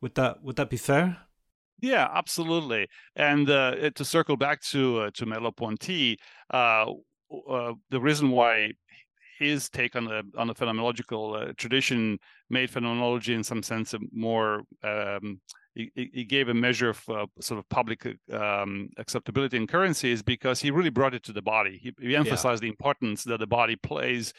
Would 0.00 0.14
that 0.14 0.42
would 0.42 0.56
that 0.56 0.70
be 0.70 0.78
fair? 0.78 1.18
Yeah, 1.80 2.08
absolutely. 2.14 2.86
And 3.14 3.50
uh, 3.50 3.90
to 3.90 4.04
circle 4.04 4.38
back 4.38 4.62
to 4.72 5.00
uh, 5.00 5.10
to 5.14 5.26
Merleau-Ponty, 5.26 6.16
uh, 6.54 6.86
uh, 7.50 7.72
the 7.90 8.00
reason 8.00 8.30
why 8.30 8.72
his 9.38 9.68
take 9.68 9.96
on 9.96 10.04
the 10.06 10.22
on 10.38 10.46
the 10.46 10.54
phenomenological 10.54 11.24
uh, 11.50 11.52
tradition 11.58 12.18
made 12.48 12.70
phenomenology 12.70 13.34
in 13.34 13.44
some 13.44 13.62
sense 13.62 13.94
more 14.12 14.62
um, 14.82 15.40
he, 15.74 15.90
he, 15.94 16.24
gave 16.24 16.48
a 16.48 16.54
measure 16.54 16.90
of 16.90 17.02
uh, 17.08 17.26
sort 17.40 17.58
of 17.58 17.68
public 17.68 18.06
um, 18.32 18.90
acceptability 18.98 19.56
and 19.56 19.68
currency 19.68 20.12
is 20.12 20.22
because 20.22 20.60
he 20.60 20.70
really 20.70 20.90
brought 20.90 21.14
it 21.14 21.22
to 21.24 21.32
the 21.32 21.42
body. 21.42 21.78
He, 21.82 21.94
he 22.08 22.16
emphasized 22.16 22.62
yeah. 22.62 22.66
the 22.66 22.72
importance 22.72 23.24
that 23.24 23.40
the 23.40 23.46
body 23.46 23.76
plays 23.76 24.32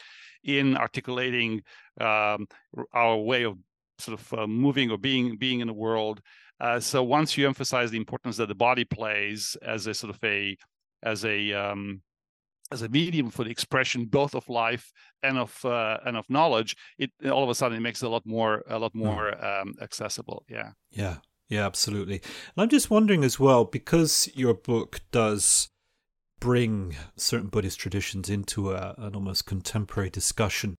in 0.44 0.78
articulating 0.78 1.62
um, 2.00 2.48
our 2.94 3.18
way 3.18 3.44
of 3.46 3.58
sort 3.98 4.20
of 4.20 4.34
uh, 4.40 4.48
moving 4.48 4.92
or 4.92 4.98
being 4.98 5.38
being 5.38 5.60
in 5.60 5.68
the 5.68 5.74
world. 5.74 6.22
Uh, 6.60 6.80
so 6.80 7.04
once 7.04 7.38
you 7.38 7.48
emphasize 7.48 7.92
the 7.92 7.98
importance 7.98 8.38
that 8.38 8.48
the 8.48 8.56
body 8.56 8.86
plays 8.86 9.58
as 9.62 9.88
a 9.88 9.94
sort 9.94 10.14
of 10.14 10.24
a 10.24 10.56
as 11.02 11.26
a 11.26 11.52
um, 11.54 12.02
as 12.72 12.82
a 12.82 12.90
medium 12.90 13.30
for 13.30 13.44
the 13.44 13.52
expression 13.52 14.06
both 14.06 14.34
of 14.36 14.48
life 14.50 14.92
and 15.22 15.38
of 15.38 15.64
uh, 15.66 15.98
and 16.06 16.18
of 16.18 16.30
knowledge, 16.30 16.76
it 16.98 17.12
all 17.30 17.44
of 17.44 17.50
a 17.50 17.56
sudden 17.56 17.78
it 17.78 17.82
makes 17.82 18.02
it 18.02 18.08
a 18.08 18.10
lot 18.10 18.26
more 18.26 18.64
a 18.68 18.80
lot 18.80 18.92
hmm. 18.94 19.00
more 19.00 19.46
um, 19.46 19.76
accessible. 19.82 20.44
Yeah. 20.50 20.72
Yeah. 20.92 21.18
Yeah. 21.50 21.66
Absolutely. 21.66 22.22
And 22.56 22.64
I'm 22.64 22.70
just 22.70 22.90
wondering 22.90 23.24
as 23.24 23.40
well 23.40 23.66
because 23.66 24.30
your 24.34 24.54
book 24.54 25.02
does 25.12 25.70
bring 26.40 26.96
certain 27.16 27.48
Buddhist 27.48 27.80
traditions 27.80 28.30
into 28.30 28.74
a, 28.74 28.96
an 28.98 29.16
almost 29.16 29.46
contemporary 29.46 30.10
discussion 30.10 30.76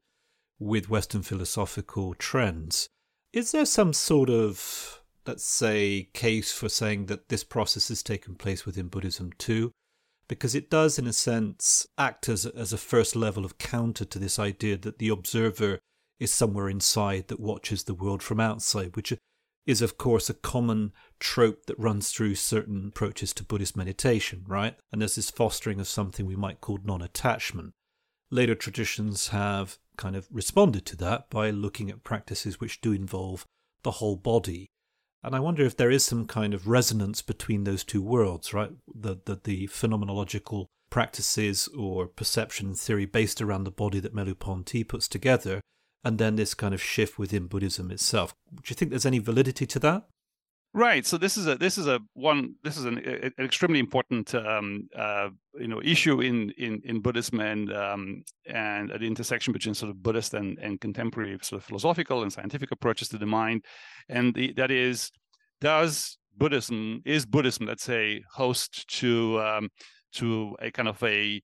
with 0.59 0.91
Western 0.91 1.23
philosophical 1.23 2.15
trends. 2.15 2.89
Is 3.33 3.53
there 3.53 3.65
some 3.67 3.93
sort 3.93 4.31
of, 4.31 5.03
let's 5.27 5.45
say, 5.45 6.11
case 6.13 6.53
for 6.53 6.69
saying 6.69 7.07
that 7.07 7.29
this 7.29 7.45
process 7.45 7.89
has 7.89 8.03
taken 8.03 8.35
place 8.35 8.67
within 8.67 8.89
Buddhism 8.89 9.33
too? 9.39 9.73
Because 10.29 10.55
it 10.55 10.71
does, 10.71 10.99
in 10.99 11.07
a 11.07 11.13
sense, 11.13 11.87
act 11.99 12.29
as, 12.29 12.47
as 12.47 12.73
a 12.73 12.79
first 12.79 13.15
level 13.15 13.45
of 13.45 13.59
counter 13.59 14.05
to 14.05 14.19
this 14.19 14.39
idea 14.39 14.77
that 14.79 14.99
the 14.99 15.09
observer 15.09 15.81
is 16.19 16.33
somewhere 16.33 16.69
inside 16.69 17.29
that 17.29 17.41
watches 17.41 17.85
the 17.85 17.95
world 17.95 18.23
from 18.23 18.41
outside, 18.41 18.97
which 18.97 19.13
is, 19.67 19.83
of 19.83 19.99
course, 19.99 20.29
a 20.29 20.35
common 20.35 20.93
trope 21.19 21.67
that 21.67 21.79
runs 21.79 22.11
through 22.11 22.35
certain 22.35 22.89
approaches 22.89 23.33
to 23.33 23.45
Buddhist 23.45 23.77
meditation, 23.77 24.45
right? 24.47 24.77
And 24.93 25.01
there's 25.01 25.17
this 25.17 25.31
fostering 25.31 25.81
of 25.81 25.89
something 25.89 26.27
we 26.27 26.37
might 26.37 26.61
call 26.61 26.79
non 26.83 27.03
attachment. 27.03 27.73
Later 28.31 28.55
traditions 28.55 29.29
have 29.29 29.79
kind 29.97 30.17
of 30.17 30.29
responded 30.31 30.87
to 30.87 30.97
that 30.97 31.31
by 31.31 31.51
looking 31.51 31.91
at 31.91 32.05
practices 32.05 32.61
which 32.61 32.81
do 32.81 32.93
involve 32.93 33.47
the 33.83 33.93
whole 33.93 34.17
body 34.17 34.71
and 35.25 35.35
I 35.35 35.41
wonder 35.41 35.65
if 35.65 35.77
there 35.77 35.91
is 35.91 36.05
some 36.05 36.27
kind 36.27 36.55
of 36.55 36.69
resonance 36.69 37.23
between 37.23 37.65
those 37.65 37.83
two 37.83 38.03
worlds, 38.03 38.53
right? 38.53 38.71
The, 38.95 39.17
the, 39.25 39.41
the 39.43 39.67
phenomenological 39.69 40.67
practices 40.91 41.69
or 41.77 42.07
perception 42.07 42.75
theory 42.75 43.07
based 43.07 43.41
around 43.41 43.65
the 43.65 43.71
body 43.71 44.01
that 44.01 44.15
Merleau-Ponty 44.15 44.85
puts 44.85 45.09
together, 45.09 45.61
and 46.05 46.19
then 46.19 46.37
this 46.37 46.55
kind 46.55 46.75
of 46.75 46.83
shift 46.83 47.19
within 47.19 47.47
Buddhism 47.47 47.91
itself. 47.91 48.35
Do 48.55 48.63
you 48.67 48.77
think 48.77 48.91
there's 48.91 49.07
any 49.07 49.19
validity 49.19 49.67
to 49.67 49.79
that? 49.81 50.05
Right. 50.77 51.07
So 51.07 51.17
this 51.17 51.37
is 51.37 51.47
a 51.47 51.55
this 51.55 51.79
is 51.79 51.87
a 51.87 52.01
one 52.15 52.57
this 52.65 52.77
is 52.77 52.85
an, 52.85 52.99
an 52.99 53.33
extremely 53.39 53.79
important 53.79 54.35
um, 54.35 54.89
uh, 54.99 55.29
you 55.55 55.69
know 55.69 55.81
issue 55.81 56.21
in 56.21 56.51
in 56.59 56.83
in 56.85 57.01
Buddhism 57.01 57.39
and 57.39 57.73
um, 57.73 58.25
and 58.45 58.91
at 58.91 58.99
the 58.99 59.07
intersection 59.07 59.53
between 59.53 59.75
sort 59.75 59.91
of 59.91 60.03
Buddhist 60.03 60.35
and 60.35 60.59
and 60.59 60.81
contemporary 60.81 61.39
sort 61.43 61.63
of 61.63 61.65
philosophical 61.65 62.23
and 62.23 62.33
scientific 62.33 62.73
approaches 62.73 63.09
to 63.11 63.19
the 63.19 63.27
mind, 63.27 63.65
and 64.09 64.35
the, 64.35 64.53
that 64.55 64.73
is 64.73 65.13
does 65.61 66.19
Buddhism 66.37 67.03
is 67.05 67.25
Buddhism 67.25 67.67
let's 67.67 67.85
say 67.85 68.25
host 68.33 68.89
to 68.99 69.41
um, 69.41 69.69
to 70.15 70.57
a 70.61 70.73
kind 70.73 70.89
of 70.89 71.01
a 71.05 71.41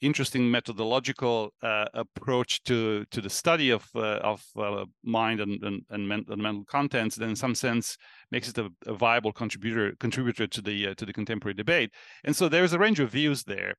interesting 0.00 0.50
methodological 0.50 1.52
uh, 1.62 1.86
approach 1.94 2.62
to 2.64 3.04
to 3.10 3.20
the 3.20 3.30
study 3.30 3.70
of 3.70 3.86
uh, 3.94 4.18
of 4.22 4.42
uh, 4.58 4.84
mind 5.02 5.40
and 5.40 5.62
and, 5.62 5.82
and, 5.90 6.08
men- 6.08 6.24
and, 6.28 6.42
mental 6.42 6.64
contents, 6.64 7.16
then 7.16 7.30
in 7.30 7.36
some 7.36 7.54
sense 7.54 7.96
makes 8.30 8.48
it 8.48 8.58
a, 8.58 8.68
a 8.86 8.94
viable 8.94 9.32
contributor 9.32 9.94
contributor 10.00 10.46
to 10.46 10.60
the 10.60 10.88
uh, 10.88 10.94
to 10.94 11.04
the 11.04 11.12
contemporary 11.12 11.54
debate. 11.54 11.90
And 12.24 12.34
so 12.34 12.48
there's 12.48 12.72
a 12.72 12.78
range 12.78 13.00
of 13.00 13.10
views 13.10 13.44
there. 13.44 13.74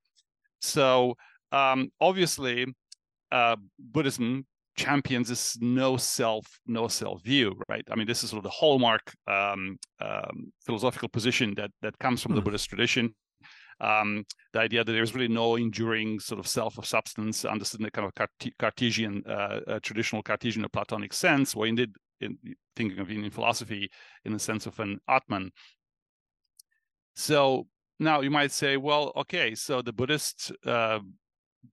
So 0.60 1.16
um, 1.50 1.90
obviously, 2.00 2.66
uh, 3.30 3.56
Buddhism 3.78 4.46
champions 4.74 5.28
this 5.28 5.58
no 5.60 5.96
self 5.98 6.46
no 6.66 6.88
self 6.88 7.22
view 7.22 7.54
right 7.68 7.84
i 7.90 7.94
mean 7.94 8.06
this 8.06 8.24
is 8.24 8.30
sort 8.30 8.38
of 8.38 8.44
the 8.44 8.48
hallmark 8.48 9.12
um, 9.26 9.76
um, 10.00 10.50
philosophical 10.64 11.10
position 11.10 11.52
that 11.54 11.70
that 11.82 11.98
comes 11.98 12.22
from 12.22 12.34
the 12.34 12.40
hmm. 12.40 12.46
buddhist 12.46 12.70
tradition 12.70 13.14
um, 13.80 14.24
the 14.52 14.60
idea 14.60 14.84
that 14.84 14.92
there's 14.92 15.14
really 15.14 15.28
no 15.28 15.56
enduring 15.56 16.20
sort 16.20 16.38
of 16.38 16.46
self 16.46 16.78
of 16.78 16.86
substance, 16.86 17.44
understood 17.44 17.80
in 17.80 17.84
the 17.84 17.90
kind 17.90 18.06
of 18.06 18.14
Cart- 18.14 18.54
Cartesian, 18.58 19.22
uh, 19.28 19.60
uh, 19.66 19.80
traditional 19.80 20.22
Cartesian 20.22 20.64
or 20.64 20.68
Platonic 20.68 21.12
sense, 21.12 21.54
or 21.54 21.66
indeed 21.66 21.90
in 22.20 22.38
thinking 22.76 22.98
of 22.98 23.10
Indian 23.10 23.30
philosophy 23.30 23.90
in 24.24 24.32
the 24.32 24.38
sense 24.38 24.66
of 24.66 24.78
an 24.80 24.98
Atman. 25.08 25.50
So 27.14 27.66
now 27.98 28.20
you 28.20 28.30
might 28.30 28.52
say, 28.52 28.76
well, 28.76 29.12
okay, 29.16 29.54
so 29.54 29.82
the 29.82 29.92
Buddhist 29.92 30.52
uh, 30.66 31.00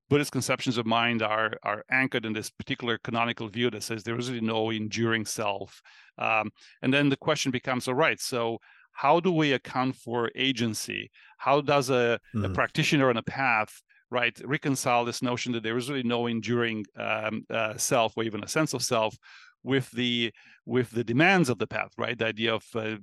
Buddhist 0.09 0.31
conceptions 0.31 0.77
of 0.77 0.85
mind 0.85 1.21
are 1.21 1.53
are 1.63 1.83
anchored 1.89 2.25
in 2.25 2.33
this 2.33 2.49
particular 2.49 2.99
canonical 3.03 3.47
view 3.47 3.69
that 3.71 3.83
says 3.83 4.03
there 4.03 4.17
is 4.17 4.29
really 4.29 4.45
no 4.45 4.69
enduring 4.69 5.25
self, 5.25 5.81
um, 6.17 6.51
and 6.81 6.93
then 6.93 7.09
the 7.09 7.17
question 7.17 7.51
becomes, 7.51 7.87
all 7.87 7.95
right, 7.95 8.19
so 8.19 8.59
how 9.01 9.17
do 9.21 9.31
we 9.31 9.53
account 9.53 9.95
for 9.95 10.29
agency? 10.35 11.09
How 11.37 11.61
does 11.61 11.89
a, 11.89 12.19
mm. 12.35 12.43
a 12.43 12.47
hmm. 12.49 12.53
practitioner 12.53 13.09
on 13.09 13.15
a 13.15 13.23
path 13.23 13.81
right 14.11 14.37
reconcile 14.43 15.05
this 15.05 15.21
notion 15.21 15.53
that 15.53 15.63
there 15.63 15.77
is 15.77 15.89
really 15.89 16.03
no 16.03 16.27
enduring 16.27 16.83
um, 16.97 17.45
uh, 17.49 17.77
self 17.77 18.17
or 18.17 18.23
even 18.23 18.43
a 18.43 18.47
sense 18.47 18.73
of 18.73 18.81
self 18.81 19.15
with 19.63 19.89
the 19.91 20.33
with 20.65 20.89
the 20.91 21.03
demands 21.03 21.47
of 21.47 21.59
the 21.59 21.67
path 21.67 21.91
right 21.97 22.17
the 22.17 22.25
idea 22.25 22.53
of 22.53 22.63
uh, 22.75 22.95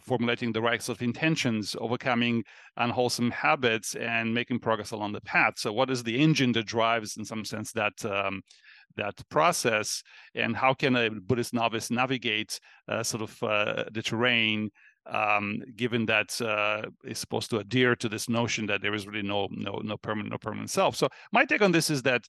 formulating 0.00 0.52
the 0.52 0.62
right 0.62 0.82
sort 0.82 0.98
of 0.98 1.02
intentions 1.02 1.74
overcoming 1.80 2.44
unwholesome 2.76 3.30
habits 3.30 3.96
and 3.96 4.32
making 4.32 4.60
progress 4.60 4.92
along 4.92 5.12
the 5.12 5.22
path 5.22 5.54
so 5.56 5.72
what 5.72 5.90
is 5.90 6.02
the 6.02 6.22
engine 6.22 6.52
that 6.52 6.66
drives 6.66 7.16
in 7.16 7.24
some 7.24 7.44
sense 7.44 7.72
that 7.72 7.96
um, 8.04 8.42
that 8.96 9.20
process 9.28 10.02
and 10.34 10.56
how 10.56 10.74
can 10.74 10.96
a 10.96 11.10
buddhist 11.10 11.54
novice 11.54 11.90
navigate 11.90 12.58
uh, 12.88 13.02
sort 13.02 13.22
of 13.22 13.42
uh, 13.42 13.84
the 13.92 14.02
terrain 14.02 14.70
um, 15.06 15.60
given 15.76 16.06
that 16.06 16.40
uh, 16.40 16.82
supposed 17.12 17.50
to 17.50 17.58
adhere 17.58 17.94
to 17.96 18.08
this 18.08 18.28
notion 18.28 18.66
that 18.66 18.80
there 18.80 18.94
is 18.94 19.06
really 19.06 19.26
no 19.26 19.48
no 19.50 19.80
no 19.84 19.96
permanent 19.96 20.30
no 20.30 20.38
permanent 20.38 20.70
self? 20.70 20.96
So 20.96 21.08
my 21.32 21.44
take 21.44 21.62
on 21.62 21.72
this 21.72 21.90
is 21.90 22.02
that 22.02 22.24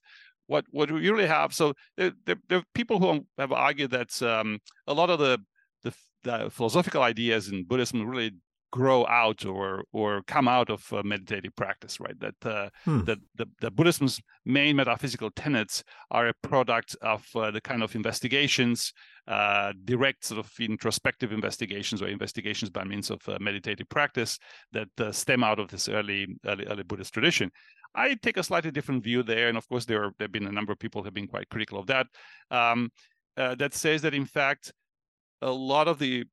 what 0.46 0.64
what 0.70 0.90
we 0.90 1.08
really 1.10 1.26
have 1.26 1.52
so 1.52 1.72
there, 1.96 2.12
there, 2.24 2.36
there 2.48 2.58
are 2.58 2.64
people 2.74 2.98
who 2.98 3.26
have 3.38 3.52
argued 3.52 3.90
that 3.90 4.22
um, 4.22 4.58
a 4.86 4.94
lot 4.94 5.10
of 5.10 5.18
the, 5.18 5.38
the 5.82 5.92
the 6.22 6.50
philosophical 6.50 7.02
ideas 7.02 7.48
in 7.48 7.64
buddhism 7.64 8.06
really 8.06 8.32
grow 8.72 9.06
out 9.06 9.44
or 9.44 9.84
or 9.92 10.22
come 10.26 10.48
out 10.48 10.70
of 10.70 10.92
uh, 10.92 11.02
meditative 11.04 11.54
practice 11.56 12.00
right 12.00 12.18
that 12.20 12.34
uh, 12.44 12.68
hmm. 12.84 13.04
that 13.04 13.18
the, 13.36 13.46
the 13.60 13.70
buddhism's 13.70 14.20
main 14.44 14.76
metaphysical 14.76 15.30
tenets 15.30 15.84
are 16.10 16.28
a 16.28 16.34
product 16.42 16.96
of 17.02 17.24
uh, 17.36 17.50
the 17.50 17.60
kind 17.60 17.82
of 17.82 17.94
investigations 17.94 18.92
uh, 19.28 19.72
direct 19.84 20.24
sort 20.24 20.38
of 20.38 20.50
introspective 20.60 21.32
investigations 21.32 22.02
or 22.02 22.08
investigations 22.08 22.70
by 22.70 22.84
means 22.84 23.10
of 23.10 23.20
uh, 23.28 23.38
meditative 23.40 23.88
practice 23.88 24.38
that 24.72 24.88
uh, 25.00 25.10
stem 25.10 25.42
out 25.42 25.58
of 25.58 25.68
this 25.68 25.88
early, 25.88 26.26
early 26.46 26.66
early 26.66 26.82
buddhist 26.82 27.12
tradition 27.12 27.50
I 27.94 28.14
take 28.14 28.36
a 28.36 28.42
slightly 28.42 28.70
different 28.70 29.04
view 29.04 29.22
there, 29.22 29.48
and 29.48 29.56
of 29.56 29.66
course 29.68 29.86
there, 29.86 30.04
are, 30.04 30.10
there 30.18 30.26
have 30.26 30.32
been 30.32 30.46
a 30.46 30.52
number 30.52 30.70
of 30.70 30.78
people 30.78 31.00
who 31.00 31.06
have 31.06 31.14
been 31.14 31.26
quite 31.28 31.48
critical 31.48 31.78
of 31.78 31.86
that. 31.86 32.06
Um, 32.50 32.90
that 33.36 33.72
says 33.72 34.02
that 34.02 34.12
in 34.12 34.26
fact, 34.26 34.70
a 35.40 35.50
lot 35.50 35.88
of 35.88 35.98
the 35.98 36.24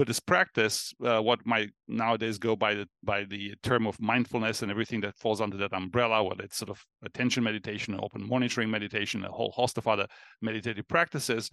Buddhist 0.00 0.24
practice, 0.24 0.94
uh, 1.04 1.20
what 1.20 1.44
might 1.44 1.68
nowadays 1.86 2.38
go 2.38 2.56
by 2.56 2.72
the 2.72 2.86
by 3.02 3.24
the 3.24 3.52
term 3.62 3.86
of 3.86 4.00
mindfulness 4.00 4.62
and 4.62 4.70
everything 4.70 5.02
that 5.02 5.14
falls 5.18 5.42
under 5.42 5.58
that 5.58 5.74
umbrella, 5.74 6.24
whether 6.24 6.42
it's 6.42 6.56
sort 6.56 6.70
of 6.70 6.82
attention 7.04 7.44
meditation, 7.44 8.00
open 8.00 8.26
monitoring 8.26 8.70
meditation, 8.70 9.22
a 9.26 9.30
whole 9.30 9.50
host 9.50 9.76
of 9.76 9.86
other 9.86 10.06
meditative 10.40 10.88
practices, 10.88 11.50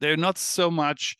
they're 0.00 0.18
not 0.18 0.36
so 0.36 0.70
much 0.70 1.16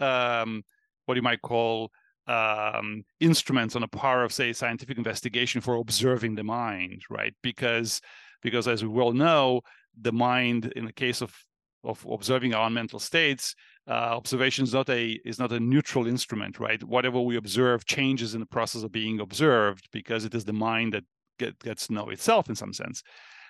um, 0.00 0.64
what 1.06 1.16
you 1.16 1.22
might 1.22 1.40
call 1.40 1.92
um, 2.26 3.04
instruments 3.20 3.76
on 3.76 3.84
a 3.84 3.88
par 3.88 4.24
of, 4.24 4.32
say, 4.32 4.52
scientific 4.52 4.98
investigation 4.98 5.60
for 5.60 5.76
observing 5.76 6.34
the 6.34 6.42
mind, 6.42 7.02
right? 7.08 7.34
Because 7.44 8.00
because 8.42 8.66
as 8.66 8.82
we 8.82 8.88
well 8.88 9.12
know, 9.12 9.60
the 10.00 10.12
mind, 10.12 10.72
in 10.74 10.84
the 10.84 10.92
case 10.92 11.22
of 11.22 11.32
of 11.84 12.04
observing 12.10 12.54
our 12.54 12.70
mental 12.70 12.98
states, 12.98 13.54
uh, 13.88 14.16
observation 14.16 14.64
is 14.64 14.72
not 14.72 14.88
a 14.88 15.18
is 15.24 15.38
not 15.38 15.52
a 15.52 15.60
neutral 15.60 16.06
instrument, 16.06 16.60
right? 16.60 16.82
Whatever 16.82 17.20
we 17.20 17.36
observe 17.36 17.86
changes 17.86 18.34
in 18.34 18.40
the 18.40 18.46
process 18.46 18.82
of 18.82 18.92
being 18.92 19.20
observed 19.20 19.88
because 19.92 20.24
it 20.24 20.34
is 20.34 20.44
the 20.44 20.52
mind 20.52 20.92
that 20.94 21.04
get, 21.38 21.58
gets 21.60 21.86
to 21.86 21.94
know 21.94 22.08
itself 22.10 22.48
in 22.48 22.54
some 22.54 22.72
sense. 22.72 23.02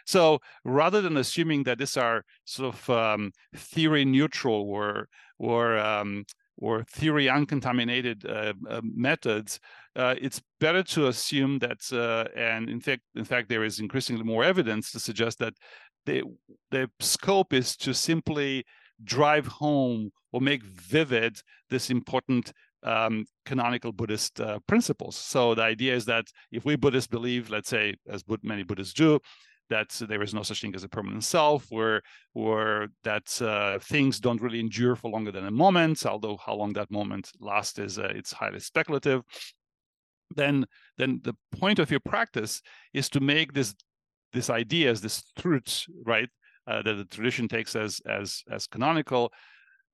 So 0.06 0.40
rather 0.64 1.00
than 1.02 1.16
assuming 1.16 1.64
that 1.64 1.78
these 1.78 1.96
are 1.96 2.24
sort 2.44 2.74
of 2.74 2.90
um, 2.90 3.32
theory 3.54 4.04
neutral 4.04 4.62
or 4.62 5.08
or 5.38 5.78
um, 5.78 6.24
or 6.56 6.84
theory 6.84 7.28
uncontaminated 7.28 8.26
uh, 8.26 8.52
uh, 8.68 8.80
methods, 8.82 9.60
uh, 9.96 10.14
it's 10.20 10.42
better 10.60 10.82
to 10.82 11.08
assume 11.08 11.58
that, 11.58 11.80
uh, 11.92 12.28
and 12.38 12.68
in 12.68 12.80
fact, 12.80 13.02
in 13.14 13.24
fact, 13.24 13.48
there 13.48 13.64
is 13.64 13.80
increasingly 13.80 14.22
more 14.22 14.44
evidence 14.44 14.92
to 14.92 15.00
suggest 15.00 15.38
that 15.38 15.54
the 16.06 16.22
the 16.70 16.88
scope 17.00 17.52
is 17.52 17.76
to 17.76 17.92
simply 17.92 18.64
drive 19.04 19.46
home 19.46 20.10
or 20.32 20.40
make 20.40 20.62
vivid 20.62 21.40
this 21.68 21.90
important 21.90 22.52
um, 22.82 23.26
canonical 23.44 23.92
Buddhist 23.92 24.40
uh, 24.40 24.58
principles. 24.66 25.16
So 25.16 25.54
the 25.54 25.62
idea 25.62 25.94
is 25.94 26.04
that 26.06 26.26
if 26.50 26.64
we 26.64 26.76
Buddhists 26.76 27.08
believe, 27.08 27.50
let's 27.50 27.68
say, 27.68 27.94
as 28.08 28.24
many 28.42 28.62
Buddhists 28.62 28.94
do, 28.94 29.20
that 29.68 29.90
there 30.08 30.22
is 30.22 30.34
no 30.34 30.42
such 30.42 30.60
thing 30.60 30.74
as 30.74 30.84
a 30.84 30.88
permanent 30.88 31.24
self, 31.24 31.70
or 31.70 32.02
or 32.34 32.88
that 33.04 33.40
uh, 33.40 33.78
things 33.78 34.20
don't 34.20 34.40
really 34.40 34.60
endure 34.60 34.96
for 34.96 35.10
longer 35.10 35.32
than 35.32 35.46
a 35.46 35.50
moment, 35.50 36.04
although 36.04 36.36
how 36.44 36.54
long 36.54 36.72
that 36.72 36.90
moment 36.90 37.30
lasts 37.40 37.78
is 37.78 37.98
uh, 37.98 38.12
it's 38.14 38.32
highly 38.32 38.60
speculative. 38.60 39.22
Then 40.34 40.66
then 40.98 41.20
the 41.22 41.34
point 41.52 41.78
of 41.78 41.90
your 41.90 42.00
practice 42.00 42.62
is 42.92 43.08
to 43.10 43.20
make 43.20 43.52
this 43.52 43.74
this 44.32 44.50
ideas, 44.50 45.00
this 45.00 45.22
truths, 45.38 45.86
right, 46.04 46.28
that 46.84 46.94
the 46.94 47.04
tradition 47.04 47.48
takes 47.48 47.76
as 47.76 48.00
as 48.06 48.42
as 48.50 48.66
canonical, 48.66 49.32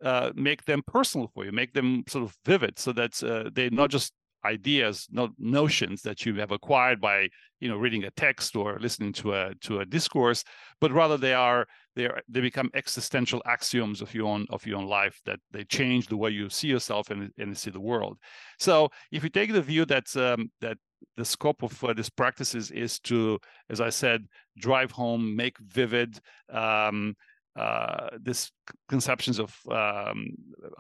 uh, 0.05 0.31
make 0.35 0.65
them 0.65 0.83
personal 0.87 1.29
for 1.35 1.45
you, 1.45 1.53
make 1.53 1.73
them 1.73 2.05
sort 2.09 2.25
of 2.25 2.37
vivid, 2.45 2.79
so 2.79 2.93
that 2.93 3.23
uh, 3.23 3.51
they're 3.53 3.71
not 3.71 3.91
just 3.91 4.13
ideas, 4.45 5.07
not 5.11 5.31
notions 5.39 6.03
that 6.03 6.25
you 6.25 6.35
have 6.37 6.53
acquired 6.53 7.01
by 7.01 7.29
you 7.61 7.69
know 7.69 7.77
reading 7.77 8.05
a 8.05 8.11
text 8.13 8.55
or 8.57 8.79
listening 8.81 9.13
to 9.15 9.35
a 9.35 9.55
to 9.63 9.81
a 9.81 9.87
discourse, 9.87 10.45
but 10.81 10.93
rather 10.93 11.17
they 11.17 11.35
are 11.35 11.67
they 11.95 12.07
are 12.07 12.21
they 12.29 12.41
become 12.41 12.71
existential 12.75 13.43
axioms 13.47 14.01
of 14.03 14.15
your 14.15 14.29
own 14.29 14.47
of 14.51 14.67
your 14.67 14.79
own 14.79 14.87
life 14.87 15.21
that 15.25 15.39
they 15.51 15.65
change 15.65 16.07
the 16.07 16.17
way 16.17 16.31
you 16.31 16.49
see 16.49 16.69
yourself 16.69 17.11
and, 17.11 17.31
and 17.39 17.57
see 17.57 17.71
the 17.71 17.81
world. 17.81 18.19
So 18.59 18.91
if 19.11 19.23
you 19.25 19.31
take 19.31 19.53
the 19.53 19.63
view 19.63 19.85
that 19.87 20.15
um, 20.17 20.51
that 20.61 20.79
the 21.17 21.25
scope 21.25 21.63
of 21.63 21.83
uh, 21.85 21.93
this 21.93 22.11
practices 22.11 22.71
is 22.71 22.99
to, 23.01 23.39
as 23.71 23.81
I 23.81 23.91
said, 23.91 24.27
drive 24.59 24.91
home, 24.91 25.37
make 25.37 25.59
vivid 25.59 26.19
um, 26.51 27.15
uh, 27.57 28.09
this 28.21 28.51
conceptions 28.89 29.39
of 29.39 29.57
um, 29.71 30.27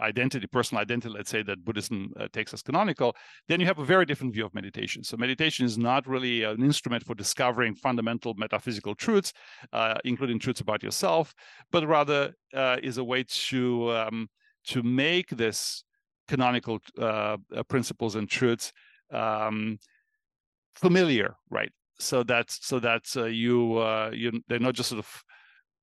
identity, 0.00 0.46
personal 0.46 0.82
identity, 0.82 1.14
let's 1.14 1.30
say 1.30 1.42
that 1.42 1.64
Buddhism 1.64 2.12
uh, 2.20 2.28
takes 2.32 2.52
as 2.52 2.62
canonical, 2.62 3.16
then 3.48 3.60
you 3.60 3.66
have 3.66 3.78
a 3.78 3.84
very 3.84 4.04
different 4.04 4.34
view 4.34 4.44
of 4.44 4.54
meditation. 4.54 5.02
So 5.02 5.16
meditation 5.16 5.64
is 5.64 5.78
not 5.78 6.06
really 6.06 6.42
an 6.42 6.62
instrument 6.62 7.02
for 7.02 7.14
discovering 7.14 7.74
fundamental 7.74 8.34
metaphysical 8.34 8.94
truths, 8.94 9.32
uh, 9.72 9.94
including 10.04 10.38
truths 10.38 10.60
about 10.60 10.82
yourself, 10.82 11.34
but 11.72 11.86
rather 11.86 12.34
uh, 12.52 12.76
is 12.82 12.98
a 12.98 13.04
way 13.04 13.24
to 13.48 13.90
um, 13.92 14.28
to 14.66 14.82
make 14.82 15.30
this 15.30 15.82
canonical 16.28 16.80
uh, 17.00 17.38
principles 17.68 18.16
and 18.16 18.28
truths 18.28 18.72
um, 19.12 19.78
familiar, 20.74 21.36
right? 21.48 21.72
So 21.98 22.22
that 22.24 22.50
so 22.50 22.78
that 22.80 23.14
you 23.14 23.82
you 24.12 24.42
they're 24.48 24.58
not 24.58 24.74
just 24.74 24.90
sort 24.90 24.98
of 24.98 25.22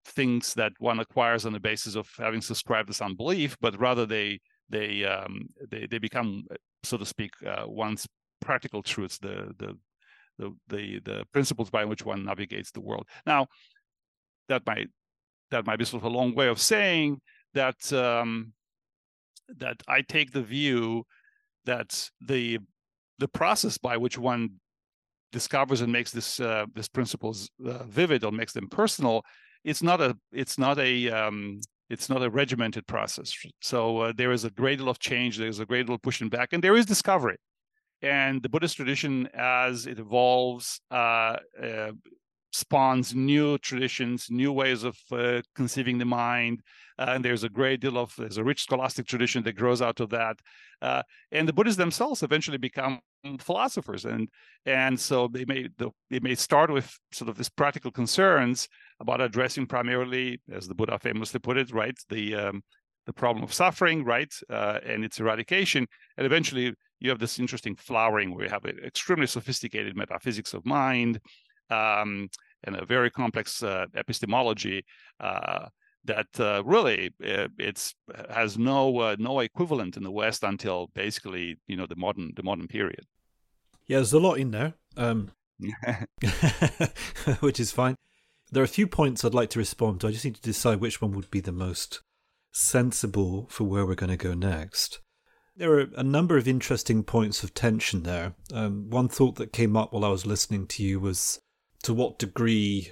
things 0.06 0.54
that 0.56 0.74
one 0.80 1.00
acquires 1.00 1.46
on 1.46 1.54
the 1.54 1.60
basis 1.60 1.96
of 1.96 2.10
having 2.18 2.42
subscribed 2.42 2.88
to 2.88 2.94
some 2.94 3.16
belief, 3.16 3.56
but 3.62 3.80
rather 3.80 4.06
they 4.06 4.40
they 4.70 5.06
um, 5.06 5.48
they 5.70 5.88
they 5.88 6.00
become, 6.00 6.44
uh, 6.52 6.56
so 6.84 6.98
to 6.98 7.06
speak, 7.06 7.32
uh, 7.46 7.64
one's 7.68 8.08
practical 8.42 8.82
truths, 8.82 9.18
the 9.20 9.54
the 9.58 9.78
the 10.38 10.56
the 10.68 11.00
the 11.00 11.26
principles 11.32 11.70
by 11.70 11.86
which 11.86 12.06
one 12.06 12.26
navigates 12.26 12.72
the 12.72 12.82
world. 12.82 13.08
Now, 13.26 13.48
that 14.50 14.66
might 14.66 14.90
that 15.52 15.66
might 15.66 15.80
be 15.80 15.86
sort 15.86 16.04
of 16.04 16.12
a 16.12 16.18
long 16.18 16.36
way 16.36 16.48
of 16.48 16.60
saying 16.60 17.22
that 17.54 17.92
um, 17.94 18.54
that 19.58 19.82
I 19.88 20.02
take 20.02 20.32
the 20.32 20.42
view 20.42 21.06
that 21.66 22.10
the 22.22 22.60
the 23.20 23.28
process 23.28 23.78
by 23.78 23.98
which 23.98 24.18
one 24.18 24.50
discovers 25.32 25.82
and 25.82 25.92
makes 25.92 26.12
this 26.12 26.40
uh, 26.40 26.66
this 26.74 26.88
principles 26.88 27.50
uh, 27.66 27.84
vivid 27.86 28.24
or 28.24 28.32
makes 28.32 28.54
them 28.54 28.70
personal 28.70 29.24
it's 29.64 29.84
not 29.84 30.02
a 30.02 30.18
it's 30.32 30.58
not 30.58 30.80
a 30.80 31.10
um, 31.10 31.60
it's 31.90 32.10
not 32.10 32.24
a 32.24 32.30
regimented 32.30 32.86
process 32.88 33.34
so 33.62 34.00
uh, 34.00 34.14
there 34.16 34.32
is 34.32 34.44
a 34.44 34.50
great 34.50 34.80
deal 34.80 34.90
of 34.90 35.00
change 35.00 35.38
there's 35.38 35.60
a 35.60 35.66
great 35.66 35.86
deal 35.86 35.96
of 35.96 36.02
pushing 36.02 36.30
back 36.30 36.50
and 36.52 36.64
there 36.64 36.76
is 36.76 36.86
discovery 36.86 37.38
and 38.02 38.42
the 38.44 38.50
buddhist 38.50 38.76
tradition 38.76 39.28
as 39.34 39.88
it 39.88 40.00
evolves 40.00 40.82
uh, 40.92 41.38
uh, 41.62 41.92
spawns 42.54 43.16
new 43.16 43.58
traditions, 43.58 44.28
new 44.30 44.52
ways 44.54 44.84
of 44.84 44.98
uh, 45.12 45.42
conceiving 45.56 45.98
the 45.98 46.06
mind. 46.06 46.62
Uh, 47.00 47.08
and 47.10 47.26
there's 47.26 47.44
a 47.44 47.50
great 47.50 47.82
deal 47.82 47.98
of 47.98 48.14
there's 48.18 48.38
a 48.38 48.44
rich 48.44 48.62
scholastic 48.62 49.08
tradition 49.08 49.44
that 49.44 49.54
grows 49.54 49.82
out 49.82 50.00
of 50.00 50.10
that. 50.12 50.38
Uh, 50.82 51.02
and 51.32 51.48
the 51.48 51.54
Buddhists 51.54 51.78
themselves 51.78 52.22
eventually 52.22 52.60
become 52.60 53.00
philosophers, 53.40 54.06
and 54.06 54.30
and 54.66 55.00
so 55.00 55.28
they 55.28 55.46
may 55.46 55.68
the, 55.78 55.90
they 56.12 56.20
may 56.20 56.36
start 56.36 56.72
with 56.72 56.96
sort 57.12 57.30
of 57.30 57.38
these 57.38 57.50
practical 57.50 57.90
concerns 57.90 58.68
about 59.00 59.22
addressing 59.22 59.66
primarily, 59.66 60.40
as 60.52 60.68
the 60.68 60.76
Buddha 60.76 61.00
famously 61.00 61.40
put 61.40 61.58
it, 61.58 61.72
right, 61.72 61.98
the 62.10 62.36
um, 62.36 62.64
the 63.06 63.14
problem 63.14 63.44
of 63.44 63.54
suffering, 63.54 64.06
right, 64.06 64.34
uh, 64.50 64.80
and 64.86 65.04
its 65.04 65.20
eradication, 65.20 65.86
and 66.18 66.26
eventually 66.26 66.74
you 67.00 67.10
have 67.10 67.20
this 67.20 67.38
interesting 67.38 67.76
flowering 67.76 68.34
where 68.34 68.46
you 68.46 68.50
have 68.50 68.64
an 68.66 68.80
extremely 68.86 69.28
sophisticated 69.28 69.96
metaphysics 69.96 70.54
of 70.54 70.66
mind 70.66 71.20
um, 71.70 72.30
and 72.64 72.78
a 72.78 72.86
very 72.86 73.12
complex 73.12 73.62
uh, 73.62 73.86
epistemology 73.96 74.86
uh, 75.20 75.66
that 76.06 76.28
uh, 76.40 76.64
really 76.66 77.14
uh, 77.26 77.48
it's 77.58 77.94
has 78.30 78.58
no 78.58 79.00
uh, 79.00 79.16
no 79.20 79.40
equivalent 79.40 79.98
in 79.98 80.04
the 80.04 80.12
West 80.12 80.44
until 80.44 80.88
basically 80.94 81.58
you 81.68 81.76
know 81.76 81.86
the 81.86 81.96
modern 81.96 82.32
the 82.36 82.44
modern 82.44 82.68
period. 82.68 83.06
Yeah, 83.88 83.98
there's 83.98 84.14
a 84.14 84.20
lot 84.20 84.36
in 84.36 84.52
there, 84.52 84.74
um, 84.96 85.32
which 87.40 87.60
is 87.60 87.72
fine. 87.72 87.98
There 88.54 88.62
are 88.62 88.66
a 88.66 88.68
few 88.68 88.86
points 88.86 89.26
I'd 89.26 89.34
like 89.34 89.50
to 89.52 89.60
respond 89.60 90.02
to. 90.02 90.08
I 90.08 90.12
just 90.12 90.26
need 90.26 90.36
to 90.36 90.42
decide 90.42 90.80
which 90.80 91.02
one 91.02 91.14
would 91.14 91.32
be 91.32 91.40
the 91.40 91.52
most 91.52 92.02
sensible 92.52 93.48
for 93.50 93.64
where 93.64 93.84
we're 93.84 93.96
going 93.96 94.12
to 94.12 94.16
go 94.16 94.36
next. 94.36 95.00
There 95.58 95.74
are 95.74 95.88
a 95.98 96.04
number 96.04 96.38
of 96.38 96.48
interesting 96.48 97.04
points 97.04 97.42
of 97.42 97.56
tension 97.56 98.04
there. 98.04 98.36
Um, 98.54 98.92
one 98.92 99.08
thought 99.08 99.38
that 99.38 99.54
came 99.54 99.76
up 99.76 99.92
while 99.92 100.06
I 100.06 100.10
was 100.10 100.28
listening 100.28 100.68
to 100.68 100.84
you 100.84 101.00
was 101.00 101.40
to 101.82 101.96
what 101.96 102.20
degree 102.20 102.92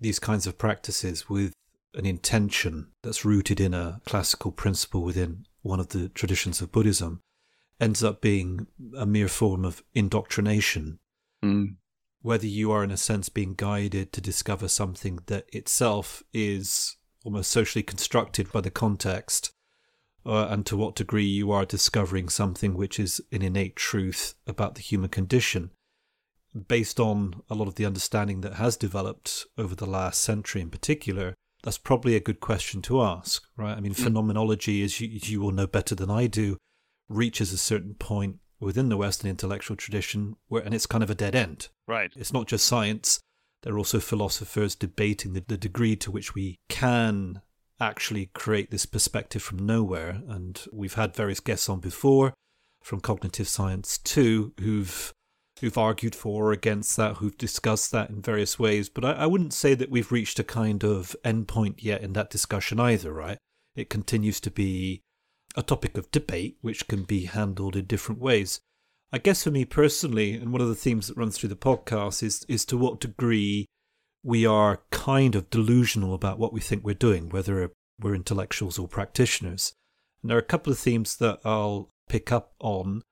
these 0.00 0.20
kinds 0.20 0.46
of 0.46 0.56
practices 0.56 1.28
with 1.28 1.52
an 1.94 2.06
intention 2.06 2.92
that's 3.02 3.24
rooted 3.24 3.60
in 3.60 3.74
a 3.74 4.00
classical 4.06 4.52
principle 4.52 5.02
within 5.02 5.46
one 5.62 5.80
of 5.80 5.88
the 5.88 6.10
traditions 6.10 6.60
of 6.60 6.70
Buddhism 6.70 7.20
ends 7.80 8.04
up 8.04 8.20
being 8.20 8.68
a 8.96 9.04
mere 9.04 9.28
form 9.28 9.64
of 9.64 9.82
indoctrination. 9.94 11.00
Mm. 11.44 11.74
Whether 12.22 12.46
you 12.46 12.72
are, 12.72 12.82
in 12.82 12.90
a 12.90 12.96
sense, 12.96 13.28
being 13.28 13.54
guided 13.54 14.12
to 14.12 14.20
discover 14.20 14.68
something 14.68 15.18
that 15.26 15.44
itself 15.52 16.22
is 16.32 16.96
almost 17.24 17.50
socially 17.50 17.82
constructed 17.82 18.50
by 18.50 18.60
the 18.60 18.70
context, 18.70 19.52
uh, 20.24 20.46
and 20.46 20.64
to 20.66 20.76
what 20.76 20.94
degree 20.94 21.26
you 21.26 21.50
are 21.50 21.64
discovering 21.64 22.28
something 22.28 22.74
which 22.74 22.98
is 23.00 23.20
an 23.32 23.42
innate 23.42 23.76
truth 23.76 24.34
about 24.46 24.76
the 24.76 24.80
human 24.80 25.10
condition 25.10 25.70
based 26.68 27.00
on 27.00 27.42
a 27.48 27.54
lot 27.54 27.68
of 27.68 27.76
the 27.76 27.86
understanding 27.86 28.42
that 28.42 28.54
has 28.54 28.76
developed 28.76 29.46
over 29.56 29.74
the 29.74 29.86
last 29.86 30.20
century 30.20 30.60
in 30.60 30.70
particular, 30.70 31.34
that's 31.62 31.78
probably 31.78 32.14
a 32.14 32.20
good 32.20 32.40
question 32.40 32.82
to 32.82 33.02
ask, 33.02 33.44
right? 33.56 33.76
I 33.76 33.80
mean, 33.80 33.94
mm. 33.94 34.02
phenomenology, 34.02 34.82
as 34.82 35.00
you, 35.00 35.14
as 35.16 35.30
you 35.30 35.40
will 35.40 35.52
know 35.52 35.66
better 35.66 35.94
than 35.94 36.10
I 36.10 36.26
do, 36.26 36.58
reaches 37.08 37.52
a 37.52 37.58
certain 37.58 37.94
point 37.94 38.38
within 38.62 38.88
the 38.88 38.96
Western 38.96 39.30
intellectual 39.30 39.76
tradition 39.76 40.36
where, 40.48 40.62
and 40.62 40.74
it's 40.74 40.86
kind 40.86 41.02
of 41.02 41.10
a 41.10 41.14
dead 41.14 41.34
end. 41.34 41.68
Right. 41.86 42.12
It's 42.16 42.32
not 42.32 42.46
just 42.46 42.66
science. 42.66 43.20
There 43.62 43.74
are 43.74 43.78
also 43.78 44.00
philosophers 44.00 44.74
debating 44.74 45.34
the, 45.34 45.44
the 45.46 45.56
degree 45.56 45.96
to 45.96 46.10
which 46.10 46.34
we 46.34 46.58
can 46.68 47.42
actually 47.80 48.26
create 48.34 48.70
this 48.70 48.86
perspective 48.86 49.42
from 49.42 49.66
nowhere. 49.66 50.22
And 50.28 50.60
we've 50.72 50.94
had 50.94 51.14
various 51.14 51.40
guests 51.40 51.68
on 51.68 51.80
before 51.80 52.34
from 52.82 53.00
cognitive 53.00 53.48
science 53.48 53.98
too, 53.98 54.52
who've 54.60 55.12
who've 55.60 55.78
argued 55.78 56.14
for 56.14 56.48
or 56.48 56.52
against 56.52 56.96
that, 56.96 57.18
who've 57.18 57.38
discussed 57.38 57.92
that 57.92 58.10
in 58.10 58.20
various 58.20 58.58
ways. 58.58 58.88
But 58.88 59.04
I, 59.04 59.12
I 59.12 59.26
wouldn't 59.26 59.52
say 59.52 59.74
that 59.74 59.90
we've 59.90 60.10
reached 60.10 60.40
a 60.40 60.44
kind 60.44 60.82
of 60.82 61.14
endpoint 61.24 61.76
yet 61.78 62.02
in 62.02 62.14
that 62.14 62.30
discussion 62.30 62.80
either, 62.80 63.12
right? 63.12 63.38
It 63.76 63.88
continues 63.88 64.40
to 64.40 64.50
be 64.50 65.02
a 65.54 65.62
topic 65.62 65.96
of 65.98 66.10
debate 66.10 66.56
which 66.60 66.88
can 66.88 67.02
be 67.02 67.24
handled 67.24 67.76
in 67.76 67.84
different 67.84 68.20
ways. 68.20 68.60
I 69.12 69.18
guess 69.18 69.44
for 69.44 69.50
me 69.50 69.64
personally, 69.64 70.34
and 70.34 70.52
one 70.52 70.62
of 70.62 70.68
the 70.68 70.74
themes 70.74 71.08
that 71.08 71.16
runs 71.16 71.36
through 71.36 71.50
the 71.50 71.56
podcast 71.56 72.22
is 72.22 72.44
is 72.48 72.64
to 72.66 72.78
what 72.78 73.00
degree 73.00 73.66
we 74.22 74.46
are 74.46 74.82
kind 74.90 75.34
of 75.34 75.50
delusional 75.50 76.14
about 76.14 76.38
what 76.38 76.52
we 76.52 76.60
think 76.60 76.84
we're 76.84 76.94
doing, 76.94 77.28
whether 77.28 77.70
we're 78.00 78.14
intellectuals 78.14 78.78
or 78.78 78.88
practitioners. 78.88 79.74
And 80.22 80.30
there 80.30 80.36
are 80.36 80.40
a 80.40 80.44
couple 80.44 80.72
of 80.72 80.78
themes 80.78 81.16
that 81.16 81.40
I'll 81.44 81.90
pick 82.08 82.32
up 82.32 82.54
on 82.60 83.02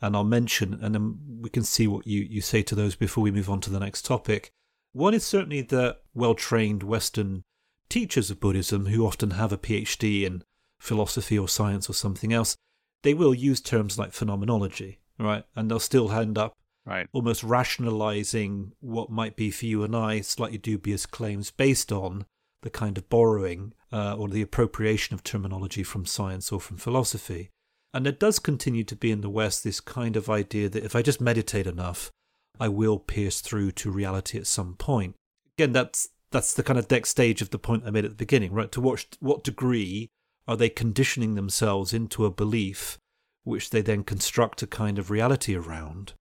and 0.00 0.14
I'll 0.14 0.24
mention, 0.24 0.74
and 0.74 0.94
then 0.94 1.18
we 1.40 1.48
can 1.48 1.62
see 1.62 1.86
what 1.86 2.06
you, 2.06 2.20
you 2.20 2.42
say 2.42 2.62
to 2.64 2.74
those 2.74 2.96
before 2.96 3.24
we 3.24 3.30
move 3.30 3.48
on 3.48 3.60
to 3.62 3.70
the 3.70 3.80
next 3.80 4.04
topic. 4.04 4.50
One 4.92 5.14
is 5.14 5.24
certainly 5.24 5.62
that 5.62 6.02
well 6.12 6.34
trained 6.34 6.82
Western 6.82 7.42
teachers 7.88 8.30
of 8.30 8.40
Buddhism, 8.40 8.86
who 8.86 9.06
often 9.06 9.30
have 9.30 9.52
a 9.52 9.58
PhD 9.58 10.24
in 10.24 10.42
philosophy 10.78 11.38
or 11.38 11.48
science 11.48 11.88
or 11.88 11.94
something 11.94 12.32
else, 12.32 12.56
they 13.02 13.14
will 13.14 13.34
use 13.34 13.60
terms 13.60 13.98
like 13.98 14.12
phenomenology, 14.12 14.98
right? 15.18 15.44
And 15.54 15.70
they'll 15.70 15.78
still 15.78 16.10
end 16.10 16.38
up 16.38 16.54
right. 16.84 17.08
almost 17.12 17.42
rationalizing 17.42 18.72
what 18.80 19.10
might 19.10 19.36
be 19.36 19.50
for 19.50 19.66
you 19.66 19.82
and 19.82 19.94
I 19.94 20.20
slightly 20.20 20.58
dubious 20.58 21.06
claims 21.06 21.50
based 21.50 21.92
on 21.92 22.26
the 22.62 22.70
kind 22.70 22.96
of 22.98 23.08
borrowing 23.08 23.74
uh, 23.92 24.16
or 24.16 24.28
the 24.28 24.42
appropriation 24.42 25.14
of 25.14 25.22
terminology 25.22 25.82
from 25.82 26.06
science 26.06 26.50
or 26.50 26.60
from 26.60 26.78
philosophy. 26.78 27.50
And 27.92 28.04
there 28.04 28.12
does 28.12 28.38
continue 28.38 28.84
to 28.84 28.96
be 28.96 29.10
in 29.10 29.20
the 29.20 29.30
West 29.30 29.62
this 29.62 29.80
kind 29.80 30.16
of 30.16 30.28
idea 30.28 30.68
that 30.68 30.84
if 30.84 30.96
I 30.96 31.02
just 31.02 31.20
meditate 31.20 31.66
enough, 31.66 32.10
I 32.58 32.68
will 32.68 32.98
pierce 32.98 33.40
through 33.40 33.72
to 33.72 33.90
reality 33.90 34.38
at 34.38 34.46
some 34.46 34.74
point. 34.74 35.14
Again, 35.56 35.72
that's 35.72 36.08
that's 36.30 36.54
the 36.54 36.62
kind 36.62 36.78
of 36.78 36.90
next 36.90 37.10
stage 37.10 37.40
of 37.40 37.50
the 37.50 37.58
point 37.58 37.84
I 37.86 37.90
made 37.90 38.04
at 38.04 38.10
the 38.10 38.16
beginning, 38.16 38.52
right? 38.52 38.70
To 38.72 38.80
what 38.80 39.06
what 39.20 39.44
degree 39.44 40.10
are 40.46 40.56
they 40.56 40.68
conditioning 40.68 41.34
themselves 41.34 41.92
into 41.92 42.24
a 42.24 42.30
belief 42.30 42.98
which 43.44 43.70
they 43.70 43.80
then 43.80 44.02
construct 44.02 44.62
a 44.62 44.66
kind 44.66 44.98
of 44.98 45.10
reality 45.10 45.54
around, 45.54 46.12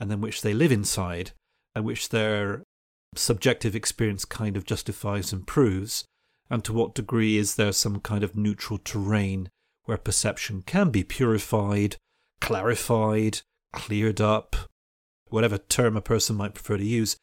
and 0.00 0.10
then 0.10 0.20
which 0.20 0.42
they 0.42 0.52
live 0.52 0.72
inside, 0.72 1.30
and 1.74 1.84
which 1.84 2.08
their 2.08 2.62
subjective 3.14 3.76
experience 3.76 4.24
kind 4.24 4.56
of 4.56 4.64
justifies 4.64 5.32
and 5.32 5.46
proves? 5.46 6.04
And 6.50 6.64
to 6.64 6.72
what 6.72 6.94
degree 6.94 7.38
is 7.38 7.54
there 7.54 7.72
some 7.72 8.00
kind 8.00 8.24
of 8.24 8.36
neutral 8.36 8.78
terrain 8.78 9.48
where 9.84 9.96
perception 9.96 10.62
can 10.62 10.90
be 10.90 11.04
purified, 11.04 11.96
clarified, 12.40 13.40
cleared 13.72 14.20
up, 14.20 14.56
whatever 15.28 15.58
term 15.58 15.96
a 15.96 16.00
person 16.00 16.36
might 16.36 16.54
prefer 16.54 16.76
to 16.76 16.84
use, 16.84 17.16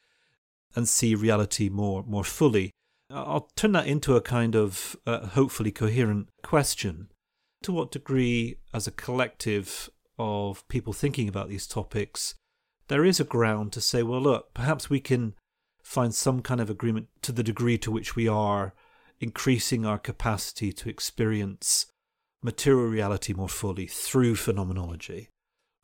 and 0.76 0.88
see 0.88 1.16
reality 1.16 1.70
more 1.70 2.04
more 2.04 2.24
fully. 2.24 2.72
I'll 3.12 3.50
turn 3.56 3.72
that 3.72 3.88
into 3.88 4.16
a 4.16 4.22
kind 4.22 4.56
of 4.56 4.96
uh, 5.08 5.28
hopefully 5.28 5.72
coherent 5.72 6.30
question. 6.44 7.10
To 7.64 7.72
what 7.72 7.92
degree, 7.92 8.58
as 8.74 8.88
a 8.88 8.92
collective 8.92 9.90
of 10.18 10.68
people 10.68 10.94
thinking 10.94 11.28
about 11.28 11.50
these 11.50 11.68
topics, 11.68 12.36
there 12.88 13.04
is 13.04 13.20
a 13.20 13.26
ground 13.26 13.74
to 13.74 13.82
say, 13.82 14.04
well, 14.04 14.22
look, 14.22 14.54
perhaps 14.54 14.90
we 14.90 15.00
can 15.00 15.34
find 15.82 16.14
some 16.14 16.42
kind 16.42 16.62
of 16.62 16.70
agreement 16.70 17.08
to 17.24 17.32
the 17.32 17.44
degree 17.44 17.78
to 17.80 17.92
which 17.92 18.16
we 18.16 18.28
are 18.28 18.74
increasing 19.20 19.86
our 19.86 19.98
capacity 19.98 20.72
to 20.72 20.90
experience 20.90 21.88
material 22.42 22.88
reality 22.88 23.34
more 23.34 23.50
fully 23.50 23.88
through 23.88 24.36
phenomenology, 24.36 25.30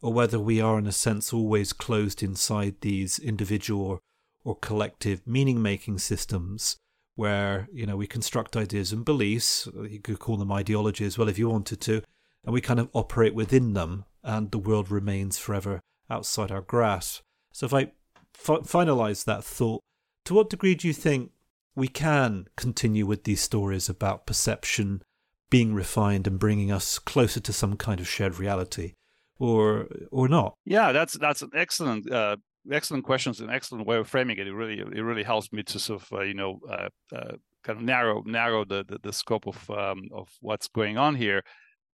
or 0.01 0.13
whether 0.13 0.39
we 0.39 0.61
are, 0.61 0.77
in 0.77 0.87
a 0.87 0.91
sense, 0.91 1.33
always 1.33 1.73
closed 1.73 2.21
inside 2.23 2.75
these 2.81 3.19
individual 3.19 3.99
or 4.43 4.55
collective 4.55 5.25
meaning 5.25 5.61
making 5.61 5.97
systems 5.97 6.77
where 7.15 7.67
you 7.71 7.85
know 7.85 7.97
we 7.97 8.07
construct 8.07 8.55
ideas 8.57 8.91
and 8.91 9.05
beliefs 9.05 9.67
you 9.89 9.99
could 9.99 10.19
call 10.19 10.37
them 10.37 10.51
ideologies, 10.51 11.17
well 11.17 11.29
if 11.29 11.39
you 11.39 11.49
wanted 11.49 11.81
to 11.81 12.01
and 12.43 12.53
we 12.53 12.61
kind 12.61 12.79
of 12.79 12.89
operate 12.93 13.33
within 13.33 13.73
them 13.73 14.05
and 14.23 14.51
the 14.51 14.59
world 14.59 14.91
remains 14.91 15.37
forever 15.37 15.81
outside 16.09 16.51
our 16.51 16.61
grasp. 16.61 17.21
So 17.51 17.65
if 17.65 17.73
i 17.73 17.91
finalize 18.37 19.23
that 19.25 19.43
thought 19.43 19.81
to 20.25 20.33
what 20.33 20.49
degree 20.49 20.75
do 20.75 20.87
you 20.87 20.93
think 20.93 21.31
we 21.75 21.87
can 21.87 22.47
continue 22.57 23.05
with 23.05 23.23
these 23.23 23.41
stories 23.41 23.87
about 23.89 24.25
perception 24.25 25.01
being 25.49 25.73
refined 25.73 26.27
and 26.27 26.39
bringing 26.39 26.71
us 26.71 26.99
closer 26.99 27.39
to 27.39 27.53
some 27.53 27.77
kind 27.77 27.99
of 27.99 28.07
shared 28.07 28.37
reality 28.37 28.93
or 29.39 29.87
or 30.11 30.27
not? 30.27 30.55
Yeah 30.65 30.91
that's 30.91 31.13
that's 31.13 31.41
an 31.41 31.51
excellent 31.55 32.11
uh, 32.11 32.37
excellent 32.71 33.03
questions 33.03 33.41
and 33.41 33.51
excellent 33.51 33.87
way 33.87 33.97
of 33.97 34.07
framing 34.07 34.37
it. 34.37 34.47
It 34.47 34.53
really 34.53 34.79
it 34.79 35.01
really 35.01 35.23
helps 35.23 35.51
me 35.51 35.63
to 35.63 35.79
sort 35.79 36.01
of 36.01 36.13
uh, 36.13 36.21
you 36.21 36.33
know 36.33 36.59
uh, 36.69 36.89
uh 37.15 37.35
kind 37.63 37.79
of 37.79 37.83
narrow 37.83 38.21
narrow 38.25 38.65
the 38.65 38.85
the, 38.87 38.99
the 39.01 39.13
scope 39.13 39.47
of 39.47 39.69
um, 39.69 40.09
of 40.13 40.29
what's 40.41 40.67
going 40.67 40.97
on 40.97 41.15
here. 41.15 41.43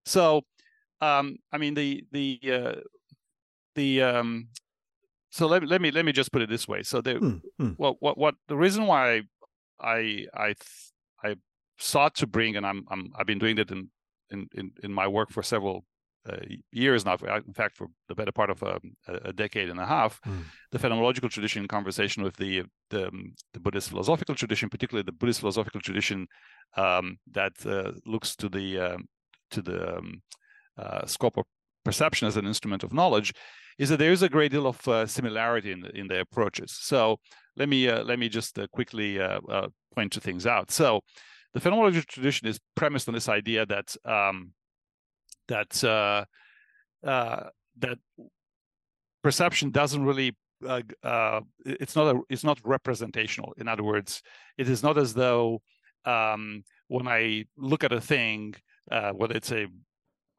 So 0.06 0.42
um, 1.02 1.38
i 1.52 1.58
mean 1.58 1.74
the 1.74 2.04
the 2.12 2.40
uh, 2.52 2.80
the 3.76 4.02
um, 4.02 4.50
so 5.32 5.48
let, 5.48 5.66
let 5.66 5.82
me 5.82 5.92
let 5.92 6.06
me 6.06 6.12
just 6.12 6.32
put 6.32 6.42
it 6.42 6.50
this 6.50 6.68
way. 6.68 6.84
So 6.84 7.02
the 7.02 7.16
hmm, 7.16 7.38
hmm. 7.58 7.70
what 7.78 7.98
what 8.00 8.18
what 8.18 8.36
the 8.48 8.58
reason 8.58 8.86
why 8.86 9.22
i 9.80 10.26
i 10.34 10.54
i 11.24 11.36
sought 11.78 12.16
to 12.16 12.28
bring, 12.28 12.56
and 12.56 12.66
I'm, 12.66 12.86
I'm 12.92 13.12
I've 13.18 13.26
been 13.26 13.40
doing 13.40 13.56
that 13.56 13.72
in 13.72 13.90
in 14.30 14.48
in, 14.54 14.72
in 14.84 14.94
my 14.94 15.08
work 15.08 15.32
for 15.32 15.42
several 15.42 15.86
years 16.72 17.06
now. 17.06 17.16
In 17.48 17.54
fact, 17.54 17.78
for 17.78 17.88
the 18.08 18.16
better 18.16 18.32
part 18.32 18.50
of 18.50 18.62
um, 18.64 18.80
a, 19.08 19.30
a 19.30 19.34
decade 19.34 19.70
and 19.70 19.80
a 19.80 19.86
half, 19.86 20.20
mm. 20.22 20.44
the 20.72 20.80
phenomenological 20.80 21.30
tradition 21.30 21.64
in 21.64 21.68
conversation 21.68 22.24
with 22.24 22.36
the 22.38 22.64
the, 22.90 23.08
um, 23.08 23.34
the, 23.54 23.60
Buddhist 23.60 23.90
philosophical 23.90 24.36
tradition, 24.36 24.70
particularly 24.70 25.04
the 25.04 25.12
Buddhist 25.12 25.40
philosophical 25.40 25.82
tradition 25.82 26.28
um, 26.78 27.18
that 27.32 27.54
uh, 27.66 27.92
looks 28.06 28.36
to 28.36 28.50
the 28.50 28.80
um, 28.80 29.06
to 29.52 29.62
the 29.62 29.98
um, 29.98 30.22
uh, 30.78 31.06
scope 31.06 31.38
of 31.38 31.46
perception 31.84 32.28
as 32.28 32.38
an 32.38 32.46
instrument 32.46 32.84
of 32.84 32.94
knowledge, 32.94 33.34
is 33.78 33.90
that 33.90 33.98
there 33.98 34.12
is 34.12 34.22
a 34.22 34.30
great 34.30 34.52
deal 34.52 34.68
of 34.68 34.88
uh, 34.88 35.06
similarity 35.06 35.72
in 35.72 35.86
in 35.94 36.08
their 36.08 36.22
approaches. 36.22 36.72
So 36.80 37.20
let 37.56 37.70
me 37.70 37.90
uh, 37.90 38.04
let 38.04 38.20
me 38.20 38.30
just 38.30 38.60
uh, 38.60 38.68
quickly 38.68 39.20
point 39.96 40.12
to 40.14 40.22
things 40.22 40.46
out. 40.46 40.72
So 40.72 41.02
the 41.54 41.60
phenomenological 41.60 42.06
tradition 42.06 42.48
is 42.48 42.60
premised 42.76 43.08
on 43.08 43.14
this 43.14 43.28
idea 43.28 43.66
that 43.66 43.96
um, 44.06 44.54
that 45.52 45.84
uh, 45.84 46.26
uh, 47.08 47.50
that 47.80 47.98
perception 49.24 49.72
doesn't 49.72 50.04
really 50.04 50.36
uh, 50.68 50.82
uh, 51.04 51.42
it's 51.66 51.96
not 51.96 52.16
a 52.16 52.20
it's 52.30 52.44
not 52.44 52.60
representational. 52.64 53.54
In 53.58 53.68
other 53.68 53.84
words, 53.84 54.22
it 54.58 54.70
is 54.70 54.84
not 54.84 54.98
as 54.98 55.14
though 55.14 55.62
um, 56.06 56.64
when 56.88 57.08
I 57.08 57.46
look 57.58 57.84
at 57.84 57.92
a 57.92 58.02
thing, 58.02 58.56
uh, 58.92 59.12
whether 59.12 59.36
it's 59.36 59.52
a, 59.52 59.68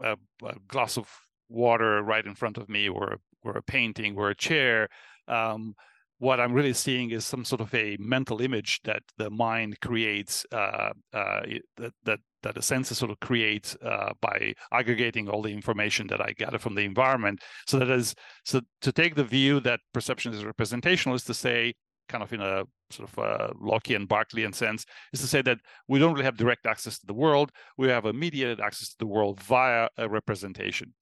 a, 0.00 0.16
a, 0.44 0.54
glass 0.68 0.96
of 0.96 1.08
water 1.48 2.02
right 2.02 2.24
in 2.24 2.34
front 2.34 2.58
of 2.58 2.68
me, 2.68 2.88
or 2.88 3.18
or 3.42 3.52
a 3.56 3.62
painting, 3.62 4.16
or 4.16 4.30
a 4.30 4.34
chair. 4.34 4.88
Um, 5.28 5.74
what 6.18 6.40
I'm 6.40 6.52
really 6.52 6.72
seeing 6.72 7.10
is 7.10 7.24
some 7.24 7.44
sort 7.44 7.60
of 7.60 7.74
a 7.74 7.96
mental 7.98 8.40
image 8.40 8.80
that 8.84 9.02
the 9.18 9.30
mind 9.30 9.80
creates, 9.80 10.46
uh, 10.52 10.92
uh, 11.12 11.40
that, 11.76 11.92
that 12.04 12.18
that 12.42 12.54
the 12.54 12.62
senses 12.62 12.98
sort 12.98 13.10
of 13.10 13.20
create 13.20 13.74
uh, 13.84 14.10
by 14.20 14.52
aggregating 14.72 15.28
all 15.28 15.42
the 15.42 15.52
information 15.52 16.06
that 16.08 16.20
I 16.20 16.32
gather 16.32 16.58
from 16.58 16.74
the 16.74 16.82
environment. 16.82 17.40
So 17.66 17.78
that 17.78 17.90
is 17.90 18.14
so 18.44 18.60
to 18.80 18.92
take 18.92 19.14
the 19.14 19.24
view 19.24 19.60
that 19.60 19.80
perception 19.92 20.32
is 20.34 20.44
representational 20.44 21.14
is 21.14 21.24
to 21.24 21.34
say, 21.34 21.74
kind 22.08 22.22
of 22.22 22.32
in 22.32 22.40
a 22.40 22.64
sort 22.90 23.08
of 23.08 23.18
a 23.18 23.54
Lockean 23.54 24.06
Berkeleyan 24.06 24.54
sense, 24.54 24.84
is 25.12 25.20
to 25.20 25.26
say 25.26 25.42
that 25.42 25.58
we 25.88 25.98
don't 25.98 26.12
really 26.12 26.24
have 26.24 26.36
direct 26.36 26.66
access 26.66 26.98
to 26.98 27.06
the 27.06 27.14
world. 27.14 27.50
We 27.78 27.88
have 27.88 28.04
a 28.04 28.12
mediated 28.12 28.60
access 28.60 28.88
to 28.90 28.98
the 28.98 29.06
world 29.06 29.40
via 29.40 29.88
a 29.96 30.08
representation. 30.08 30.94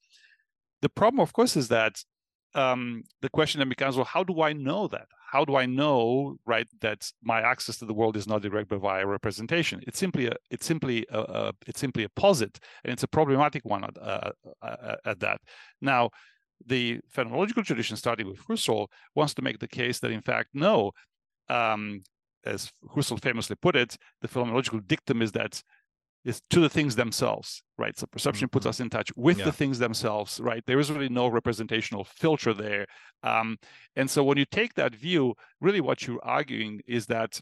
The 0.83 0.89
problem, 0.89 1.21
of 1.21 1.33
course, 1.33 1.57
is 1.57 1.69
that 1.69 2.03
um, 2.55 3.05
the 3.23 3.29
question 3.29 3.61
then 3.61 3.69
becomes, 3.69 3.97
well, 3.97 4.05
how 4.05 4.25
do 4.25 4.43
I 4.43 4.53
know 4.53 4.89
that? 4.89 5.07
How 5.31 5.45
do 5.45 5.57
I 5.57 5.67
know, 5.67 6.37
right, 6.45 6.67
that 6.81 7.11
my 7.23 7.41
access 7.41 7.77
to 7.79 7.87
the 7.87 7.95
world 7.95 8.17
is 8.17 8.27
not 8.27 8.43
direct 8.43 8.69
but 8.69 8.81
via 8.81 9.07
representation? 9.07 9.81
It's 9.87 9.99
simply 9.99 10.27
a, 10.27 10.35
it's 10.51 10.67
simply 10.67 11.07
a, 11.11 11.21
a 11.21 11.53
it's 11.67 11.79
simply 11.79 12.03
a 12.03 12.09
posit, 12.09 12.59
and 12.83 12.93
it's 12.93 13.05
a 13.05 13.09
problematic 13.09 13.65
one 13.65 13.85
at, 13.85 13.97
uh, 14.01 14.31
uh 14.63 14.97
at 15.05 15.21
that. 15.21 15.41
Now, 15.81 16.11
the 16.67 17.01
phenomenological 17.15 17.65
tradition, 17.65 17.97
starting 17.97 18.27
with 18.27 18.45
Husserl, 18.47 18.89
wants 19.15 19.35
to 19.35 19.43
make 19.43 19.61
the 19.61 19.69
case 19.69 20.01
that 20.01 20.11
in 20.11 20.21
fact, 20.21 20.49
no, 20.53 20.91
um, 21.49 22.03
as 22.45 22.73
Husserl 22.95 23.23
famously 23.23 23.57
put 23.57 23.77
it, 23.77 23.97
the 24.23 24.29
phenomenological 24.29 24.87
dictum 24.87 25.23
is 25.23 25.33
that 25.33 25.63
is 26.25 26.43
to 26.51 26.61
the 26.61 26.69
things 26.69 26.97
themselves, 26.97 27.63
right? 27.79 27.99
So 27.99 28.07
perception 28.07 28.47
mm-hmm. 28.47 28.53
puts 28.53 28.67
us 28.67 28.81
in 28.81 28.91
touch 28.91 29.11
with 29.17 29.39
yeah. 29.39 29.47
the 29.47 29.53
things 29.53 29.79
themselves, 29.79 30.39
right? 30.41 30.63
There 30.67 30.79
is 30.79 30.91
really 30.91 31.09
no 31.09 31.29
representational 31.29 32.05
filter 32.05 32.53
there. 32.53 32.87
Um, 33.23 33.57
and 33.97 34.11
so 34.11 34.23
when 34.23 34.37
you 34.37 34.45
take 34.45 34.75
that 34.75 34.95
view, 34.95 35.35
really 35.61 35.81
what 35.81 36.07
you're 36.07 36.25
arguing 36.25 36.81
is 36.87 37.07
that 37.07 37.41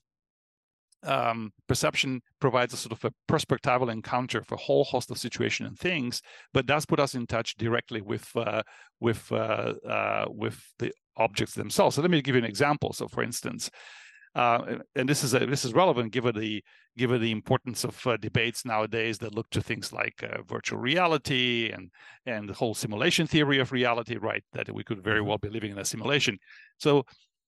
um, 1.04 1.52
perception 1.68 2.20
provides 2.40 2.74
a 2.74 2.76
sort 2.76 2.92
of 2.92 3.04
a 3.04 3.32
perspectival 3.32 3.90
encounter 3.90 4.42
for 4.42 4.56
a 4.56 4.58
whole 4.58 4.84
host 4.84 5.10
of 5.10 5.18
situation 5.18 5.66
and 5.66 5.78
things, 5.78 6.22
but 6.52 6.66
does 6.66 6.86
put 6.86 7.00
us 7.00 7.14
in 7.14 7.26
touch 7.26 7.56
directly 7.56 8.00
with 8.00 8.28
uh, 8.36 8.62
with 9.00 9.30
uh, 9.30 9.74
uh, 9.88 10.26
with 10.28 10.60
the 10.78 10.92
objects 11.16 11.54
themselves. 11.54 11.96
So 11.96 12.02
let 12.02 12.10
me 12.10 12.20
give 12.22 12.34
you 12.34 12.40
an 12.40 12.44
example. 12.44 12.92
So, 12.92 13.06
for 13.06 13.22
instance, 13.22 13.70
uh, 14.38 14.78
and 14.94 15.08
this 15.08 15.24
is 15.24 15.34
a, 15.34 15.40
this 15.46 15.64
is 15.64 15.74
relevant 15.74 16.12
given 16.12 16.38
the 16.38 16.62
given 16.96 17.20
the 17.20 17.32
importance 17.32 17.82
of 17.82 18.06
uh, 18.06 18.16
debates 18.18 18.64
nowadays 18.64 19.18
that 19.18 19.34
look 19.34 19.50
to 19.50 19.60
things 19.60 19.92
like 19.92 20.22
uh, 20.22 20.42
virtual 20.46 20.78
reality 20.78 21.72
and 21.74 21.90
and 22.24 22.48
the 22.48 22.54
whole 22.54 22.72
simulation 22.72 23.26
theory 23.26 23.58
of 23.58 23.72
reality, 23.72 24.16
right? 24.16 24.44
That 24.52 24.72
we 24.72 24.84
could 24.84 25.02
very 25.02 25.18
mm-hmm. 25.18 25.28
well 25.28 25.38
be 25.38 25.48
living 25.48 25.72
in 25.72 25.78
a 25.78 25.84
simulation. 25.84 26.38
So, 26.78 27.04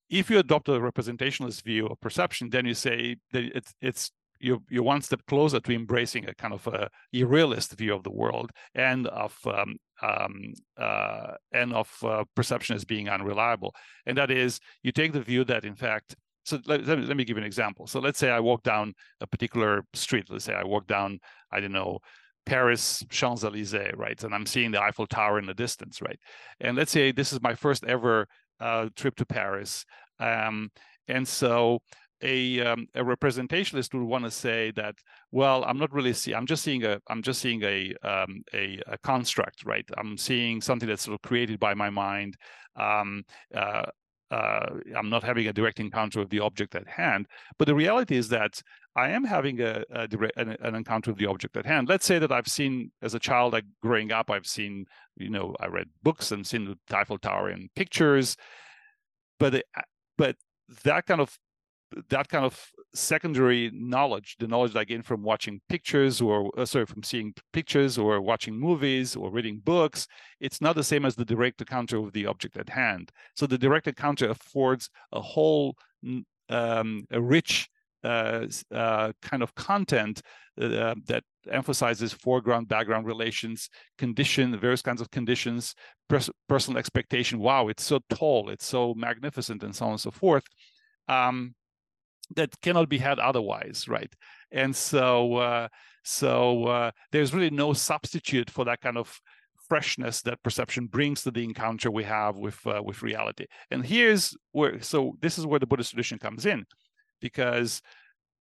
if 0.09 0.31
you 0.31 0.40
adopt 0.40 0.68
a 0.68 0.72
representationalist 0.72 1.62
view 1.62 1.87
of 1.87 2.00
perception, 2.00 2.50
then 2.50 2.66
you 2.66 2.74
say 2.74 3.18
that 3.31 3.44
it's 3.55 3.72
it's 3.81 4.11
you're, 4.40 4.59
you're 4.68 4.83
one 4.83 5.03
step 5.03 5.20
closer 5.29 5.61
to 5.61 5.72
embracing 5.72 6.29
a 6.29 6.35
kind 6.35 6.55
of 6.55 6.66
a 6.66 6.88
irrealist 7.12 7.72
view 7.76 7.94
of 7.94 8.03
the 8.03 8.11
world 8.11 8.50
and 8.74 9.07
of 9.07 9.38
um, 9.46 9.76
um, 10.03 10.55
uh, 10.76 11.35
and 11.53 11.72
of 11.72 11.94
uh, 12.03 12.24
perception 12.35 12.74
as 12.74 12.85
being 12.85 13.09
unreliable. 13.09 13.74
And 14.07 14.18
that 14.18 14.31
is, 14.31 14.59
you 14.83 14.90
take 14.90 15.12
the 15.12 15.20
view 15.20 15.44
that 15.44 15.64
in 15.64 15.76
fact 15.76 16.16
so 16.50 16.58
let, 16.66 16.86
let, 16.86 16.98
me, 16.98 17.06
let 17.06 17.16
me 17.16 17.24
give 17.24 17.36
you 17.36 17.42
an 17.42 17.46
example. 17.46 17.86
So 17.86 18.00
let's 18.00 18.18
say 18.18 18.30
I 18.30 18.40
walk 18.40 18.62
down 18.62 18.94
a 19.20 19.26
particular 19.26 19.84
street. 19.94 20.26
Let's 20.28 20.44
say 20.44 20.54
I 20.54 20.64
walk 20.64 20.86
down, 20.86 21.20
I 21.50 21.60
don't 21.60 21.72
know, 21.72 21.98
Paris 22.46 23.04
Champs 23.10 23.44
Elysees, 23.44 23.92
right? 23.96 24.22
And 24.22 24.34
I'm 24.34 24.46
seeing 24.46 24.70
the 24.72 24.82
Eiffel 24.82 25.06
Tower 25.06 25.38
in 25.38 25.46
the 25.46 25.54
distance, 25.54 26.02
right? 26.02 26.18
And 26.60 26.76
let's 26.76 26.90
say 26.90 27.12
this 27.12 27.32
is 27.32 27.40
my 27.42 27.54
first 27.54 27.84
ever 27.84 28.26
uh, 28.60 28.88
trip 28.96 29.16
to 29.16 29.26
Paris. 29.26 29.84
Um, 30.18 30.70
and 31.08 31.26
so 31.26 31.80
a 32.22 32.60
um, 32.60 32.86
a 32.94 33.02
representationalist 33.02 33.94
would 33.94 34.02
want 34.02 34.24
to 34.24 34.30
say 34.30 34.70
that 34.72 34.94
well 35.32 35.64
i'm 35.64 35.78
not 35.78 35.92
really 35.92 36.12
see 36.12 36.34
i'm 36.34 36.46
just 36.46 36.62
seeing 36.62 36.84
a 36.84 37.00
i'm 37.08 37.22
just 37.22 37.40
seeing 37.40 37.62
a 37.62 37.94
um, 38.02 38.42
a, 38.52 38.78
a, 38.86 38.98
construct 38.98 39.64
right 39.64 39.88
i'm 39.96 40.18
seeing 40.18 40.60
something 40.60 40.86
that's 40.86 41.04
sort 41.04 41.14
of 41.14 41.22
created 41.22 41.58
by 41.58 41.72
my 41.72 41.88
mind 41.88 42.36
um, 42.76 43.22
uh, 43.54 43.86
uh, 44.30 44.66
I'm 44.96 45.10
not 45.10 45.24
having 45.24 45.46
a 45.46 45.52
direct 45.52 45.80
encounter 45.80 46.20
with 46.20 46.30
the 46.30 46.40
object 46.40 46.74
at 46.74 46.86
hand. 46.86 47.26
But 47.58 47.66
the 47.66 47.74
reality 47.74 48.16
is 48.16 48.28
that 48.28 48.62
I 48.94 49.10
am 49.10 49.24
having 49.24 49.60
a, 49.60 49.84
a 49.90 50.06
direct, 50.06 50.36
an, 50.36 50.56
an, 50.60 50.74
encounter 50.74 51.10
with 51.10 51.18
the 51.18 51.26
object 51.26 51.56
at 51.56 51.66
hand. 51.66 51.88
Let's 51.88 52.06
say 52.06 52.18
that 52.18 52.30
I've 52.30 52.48
seen, 52.48 52.92
as 53.02 53.14
a 53.14 53.18
child, 53.18 53.52
like 53.52 53.64
growing 53.82 54.12
up, 54.12 54.30
I've 54.30 54.46
seen, 54.46 54.86
you 55.16 55.30
know, 55.30 55.54
I 55.60 55.66
read 55.66 55.88
books 56.02 56.30
and 56.32 56.46
seen 56.46 56.76
the 56.88 56.96
Eiffel 56.96 57.18
Tower 57.18 57.50
in 57.50 57.68
pictures. 57.74 58.36
But 59.38 59.64
but 60.16 60.36
that 60.84 61.06
kind 61.06 61.20
of 61.20 61.36
that 62.09 62.29
kind 62.29 62.44
of 62.44 62.70
secondary 62.94 63.70
knowledge, 63.72 64.37
the 64.38 64.48
knowledge 64.48 64.72
that 64.72 64.81
I 64.81 64.85
gain 64.85 65.03
from 65.03 65.22
watching 65.22 65.61
pictures 65.68 66.20
or 66.20 66.50
uh, 66.59 66.64
sorry, 66.64 66.87
from 66.87 67.03
seeing 67.03 67.35
pictures 67.53 67.98
or 67.98 68.20
watching 68.20 68.59
movies 68.59 69.16
or 69.16 69.31
reading 69.31 69.61
books, 69.64 70.07
it's 70.40 70.61
not 70.61 70.76
the 70.76 70.85
same 70.85 71.05
as 71.05 71.16
the 71.16 71.24
direct 71.24 71.61
encounter 71.61 71.98
of 71.98 72.12
the 72.12 72.26
object 72.26 72.57
at 72.57 72.68
hand. 72.68 73.11
So 73.35 73.46
the 73.46 73.59
direct 73.59 73.87
encounter 73.87 74.31
affords 74.31 74.90
a 75.12 75.20
whole 75.20 75.76
um, 76.48 77.07
a 77.11 77.20
rich 77.20 77.68
uh, 78.03 78.46
uh, 78.74 79.12
kind 79.22 79.42
of 79.42 79.55
content 79.55 80.22
uh, 80.61 80.94
that 81.07 81.22
emphasizes 81.50 82.12
foreground 82.12 82.68
background 82.68 83.07
relations 83.07 83.68
condition 83.98 84.59
various 84.59 84.83
kinds 84.83 85.00
of 85.00 85.11
conditions 85.11 85.74
pers- 86.09 86.31
personal 86.48 86.79
expectation 86.79 87.38
wow 87.38 87.68
it's 87.68 87.85
so 87.85 87.98
tall 88.11 88.50
it's 88.50 88.66
so 88.66 88.94
magnificent 88.94 89.62
and 89.62 89.74
so 89.74 89.87
on 89.87 89.92
and 89.92 90.00
so 90.00 90.11
forth 90.11 90.44
um, 91.09 91.55
that 92.36 92.60
cannot 92.60 92.88
be 92.88 92.98
had 92.98 93.18
otherwise, 93.18 93.86
right? 93.88 94.12
And 94.52 94.74
so, 94.74 95.36
uh, 95.36 95.68
so 96.04 96.64
uh, 96.64 96.90
there's 97.12 97.34
really 97.34 97.50
no 97.50 97.72
substitute 97.72 98.50
for 98.50 98.64
that 98.64 98.80
kind 98.80 98.96
of 98.96 99.20
freshness 99.68 100.20
that 100.22 100.42
perception 100.42 100.86
brings 100.86 101.22
to 101.22 101.30
the 101.30 101.44
encounter 101.44 101.90
we 101.90 102.04
have 102.04 102.36
with 102.36 102.58
uh, 102.66 102.82
with 102.84 103.02
reality. 103.02 103.46
And 103.70 103.86
here's 103.86 104.36
where, 104.52 104.82
so 104.82 105.16
this 105.20 105.38
is 105.38 105.46
where 105.46 105.60
the 105.60 105.66
Buddhist 105.66 105.90
tradition 105.90 106.18
comes 106.18 106.44
in, 106.46 106.64
because 107.20 107.80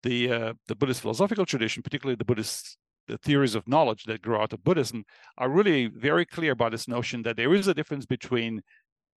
the 0.03 0.31
uh, 0.31 0.53
the 0.67 0.75
Buddhist 0.75 1.01
philosophical 1.01 1.45
tradition, 1.45 1.83
particularly 1.83 2.15
the 2.15 2.25
Buddhist 2.25 2.77
the 3.07 3.17
theories 3.17 3.55
of 3.55 3.67
knowledge 3.67 4.03
that 4.03 4.21
grow 4.21 4.41
out 4.41 4.53
of 4.53 4.63
Buddhism, 4.63 5.05
are 5.37 5.49
really 5.49 5.87
very 5.87 6.25
clear 6.25 6.51
about 6.51 6.71
this 6.71 6.87
notion 6.87 7.23
that 7.23 7.37
there 7.37 7.53
is 7.53 7.67
a 7.67 7.73
difference 7.73 8.05
between 8.05 8.61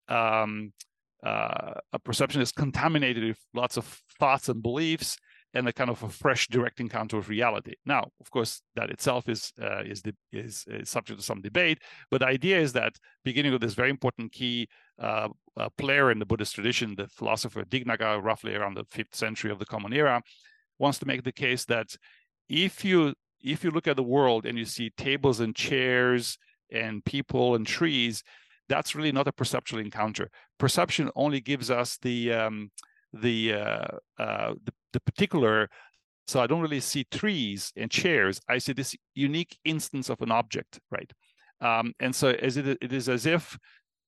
um, 0.09 0.73
uh, 1.23 1.75
a 1.93 1.99
perception 1.99 2.41
is 2.41 2.53
contaminated 2.53 3.25
with 3.25 3.39
lots 3.55 3.77
of 3.77 4.01
thoughts 4.19 4.49
and 4.49 4.63
beliefs 4.63 5.17
and 5.53 5.67
a 5.67 5.73
kind 5.73 5.91
of 5.91 6.03
a 6.03 6.09
fresh 6.09 6.47
direct 6.49 6.81
encounter 6.81 7.17
with 7.17 7.29
reality. 7.29 7.75
Now, 7.85 8.09
of 8.21 8.31
course, 8.31 8.63
that 8.77 8.91
itself 8.91 9.29
is 9.29 9.53
uh, 9.61 9.83
is, 9.83 10.03
is, 10.33 10.65
is 10.69 10.89
subject 10.89 11.19
to 11.19 11.25
some 11.25 11.41
debate, 11.41 11.79
but 12.11 12.21
the 12.21 12.27
idea 12.27 12.59
is 12.59 12.73
that 12.75 12.95
beginning 13.25 13.53
with 13.53 13.61
this 13.61 13.75
very 13.75 13.91
important 13.91 14.33
key 14.33 14.69
uh, 14.99 15.29
uh, 15.57 15.69
player 15.77 16.11
in 16.11 16.19
the 16.19 16.27
Buddhist 16.27 16.55
tradition, 16.55 16.95
the 16.97 17.09
philosopher 17.09 17.65
Dignaga, 17.65 18.23
roughly 18.23 18.55
around 18.55 18.75
the 18.75 18.85
fifth 18.91 19.15
century 19.15 19.51
of 19.51 19.59
the 19.59 19.67
Common 19.67 19.93
Era, 19.93 20.23
wants 20.79 20.99
to 21.01 21.07
make 21.07 21.25
the 21.25 21.33
case 21.33 21.65
that 21.65 21.89
if 22.49 22.85
you 22.85 23.15
if 23.43 23.65
you 23.65 23.71
look 23.71 23.89
at 23.89 23.97
the 23.97 24.03
world 24.03 24.47
and 24.47 24.59
you 24.59 24.65
see 24.65 24.91
tables 24.97 25.41
and 25.41 25.57
chairs 25.57 26.39
and 26.73 27.05
people 27.05 27.55
and 27.55 27.67
trees, 27.67 28.23
that's 28.71 28.95
really 28.97 29.13
not 29.13 29.29
a 29.29 29.33
perceptual 29.41 29.81
encounter. 29.81 30.27
Perception 30.65 31.11
only 31.25 31.41
gives 31.51 31.69
us 31.81 31.99
the 32.07 32.19
um, 32.41 32.57
the, 33.13 33.55
uh, 33.55 33.89
uh, 34.19 34.55
the, 34.65 34.73
the 34.93 35.01
particular. 35.01 35.69
So 36.27 36.41
I 36.41 36.47
don't 36.47 36.63
really 36.67 36.81
see 36.81 37.05
trees 37.11 37.73
and 37.77 37.91
chairs. 37.91 38.41
I 38.49 38.59
see 38.59 38.73
this 38.73 38.95
unique 39.15 39.59
instance 39.65 40.09
of 40.09 40.21
an 40.21 40.31
object, 40.31 40.79
right? 40.97 41.11
Um, 41.61 41.93
and 41.99 42.15
so 42.15 42.29
as 42.29 42.57
it, 42.57 42.67
it 42.81 42.93
is 42.93 43.09
as 43.09 43.27
if 43.27 43.59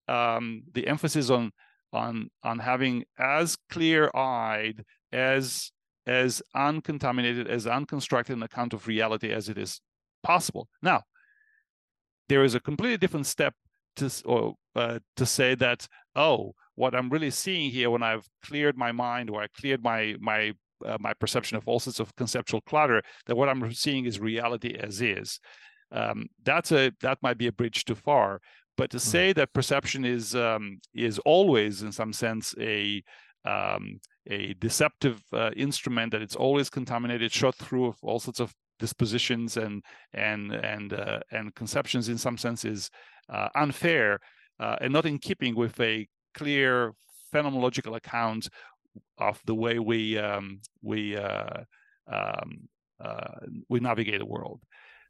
um, 0.08 0.62
the 0.72 0.86
emphasis 0.86 1.30
on 1.30 1.50
on 1.92 2.30
on 2.42 2.58
having 2.58 3.04
as 3.18 3.58
clear-eyed 3.70 4.84
as 5.12 5.72
as 6.06 6.42
uncontaminated 6.54 7.46
as 7.48 7.66
unconstructed 7.66 8.36
an 8.36 8.42
account 8.42 8.72
of 8.72 8.86
reality 8.86 9.30
as 9.32 9.48
it 9.48 9.58
is 9.58 9.80
possible. 10.22 10.68
Now, 10.80 11.02
there 12.28 12.44
is 12.44 12.54
a 12.54 12.60
completely 12.60 12.98
different 12.98 13.26
step 13.26 13.54
to 13.96 14.10
or 14.24 14.54
uh, 14.74 14.98
to 15.16 15.26
say 15.26 15.54
that 15.54 15.86
oh 16.16 16.54
what 16.74 16.94
i'm 16.94 17.10
really 17.10 17.30
seeing 17.30 17.70
here 17.70 17.90
when 17.90 18.02
i've 18.02 18.26
cleared 18.44 18.76
my 18.76 18.92
mind 18.92 19.30
or 19.30 19.42
i 19.42 19.46
cleared 19.58 19.82
my 19.82 20.14
my 20.20 20.52
uh, 20.84 20.96
my 20.98 21.12
perception 21.14 21.56
of 21.56 21.68
all 21.68 21.78
sorts 21.78 22.00
of 22.00 22.14
conceptual 22.16 22.60
clutter 22.62 23.02
that 23.26 23.36
what 23.36 23.48
i'm 23.48 23.72
seeing 23.72 24.04
is 24.04 24.20
reality 24.20 24.76
as 24.80 25.00
is 25.00 25.38
um, 25.92 26.26
that's 26.42 26.72
a 26.72 26.90
that 27.00 27.18
might 27.22 27.38
be 27.38 27.46
a 27.46 27.52
bridge 27.52 27.84
too 27.84 27.94
far 27.94 28.40
but 28.76 28.90
to 28.90 28.96
mm-hmm. 28.96 29.10
say 29.10 29.32
that 29.32 29.52
perception 29.52 30.04
is 30.04 30.34
um, 30.34 30.78
is 30.94 31.18
always 31.20 31.82
in 31.82 31.92
some 31.92 32.12
sense 32.12 32.54
a 32.58 33.02
um, 33.44 34.00
a 34.28 34.54
deceptive 34.54 35.20
uh, 35.32 35.50
instrument 35.56 36.12
that 36.12 36.22
it's 36.22 36.36
always 36.36 36.70
contaminated 36.70 37.32
shot 37.32 37.56
through 37.56 37.86
of 37.86 37.96
all 38.02 38.20
sorts 38.20 38.40
of 38.40 38.54
dispositions 38.78 39.56
and 39.56 39.82
and 40.14 40.52
and 40.52 40.92
uh, 40.92 41.20
and 41.30 41.54
conceptions 41.54 42.08
in 42.08 42.18
some 42.18 42.36
sense 42.36 42.64
is 42.64 42.90
unfair 43.28 44.20
uh, 44.60 44.76
and 44.80 44.92
not 44.92 45.06
in 45.06 45.18
keeping 45.18 45.54
with 45.54 45.78
a 45.80 46.06
clear 46.34 46.92
phenomenological 47.32 47.96
account 47.96 48.48
of 49.18 49.40
the 49.46 49.54
way 49.54 49.78
we 49.78 50.18
um, 50.18 50.60
we 50.82 51.16
uh, 51.16 51.64
um, 52.10 52.68
uh, 53.00 53.40
we 53.68 53.80
navigate 53.80 54.18
the 54.18 54.26
world. 54.26 54.60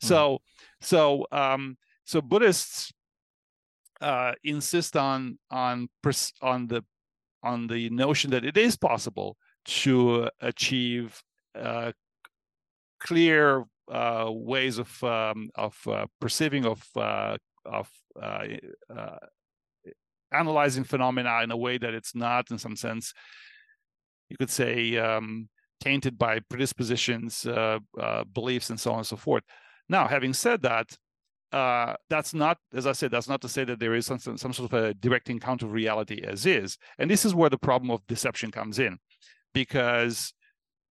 Mm. 0.02 0.08
So 0.08 0.38
so 0.80 1.26
um, 1.32 1.76
so 2.04 2.20
Buddhists 2.20 2.92
uh, 4.00 4.32
insist 4.44 4.96
on 4.96 5.38
on 5.50 5.88
pers- 6.02 6.32
on 6.40 6.66
the 6.66 6.84
on 7.42 7.66
the 7.66 7.90
notion 7.90 8.30
that 8.30 8.44
it 8.44 8.56
is 8.56 8.76
possible 8.76 9.36
to 9.64 10.28
achieve 10.40 11.22
uh, 11.58 11.92
clear 13.00 13.64
uh, 13.90 14.26
ways 14.28 14.78
of 14.78 15.02
um, 15.04 15.50
of 15.54 15.76
uh, 15.86 16.06
perceiving 16.20 16.64
of 16.64 16.82
uh, 16.96 17.36
of 17.64 17.90
uh, 18.20 18.44
uh, 18.94 19.16
analyzing 20.32 20.84
phenomena 20.84 21.40
in 21.42 21.50
a 21.50 21.56
way 21.56 21.78
that 21.78 21.94
it's 21.94 22.14
not, 22.14 22.50
in 22.50 22.58
some 22.58 22.76
sense, 22.76 23.12
you 24.28 24.36
could 24.36 24.50
say, 24.50 24.96
um, 24.96 25.48
tainted 25.80 26.16
by 26.16 26.40
predispositions, 26.48 27.44
uh, 27.46 27.78
beliefs, 28.32 28.70
and 28.70 28.80
so 28.80 28.92
on 28.92 28.98
and 28.98 29.06
so 29.06 29.16
forth. 29.16 29.42
Now, 29.88 30.06
having 30.06 30.32
said 30.32 30.62
that, 30.62 30.96
uh, 31.52 31.94
that's 32.08 32.32
not, 32.32 32.56
as 32.72 32.86
I 32.86 32.92
said, 32.92 33.10
that's 33.10 33.28
not 33.28 33.42
to 33.42 33.48
say 33.48 33.64
that 33.64 33.78
there 33.78 33.94
is 33.94 34.06
some, 34.06 34.18
some 34.18 34.38
sort 34.38 34.72
of 34.72 34.72
a 34.72 34.94
direct 34.94 35.28
encounter 35.28 35.66
of 35.66 35.72
reality 35.72 36.22
as 36.26 36.46
is. 36.46 36.78
And 36.98 37.10
this 37.10 37.24
is 37.24 37.34
where 37.34 37.50
the 37.50 37.58
problem 37.58 37.90
of 37.90 38.06
deception 38.06 38.50
comes 38.50 38.78
in, 38.78 38.98
because 39.52 40.32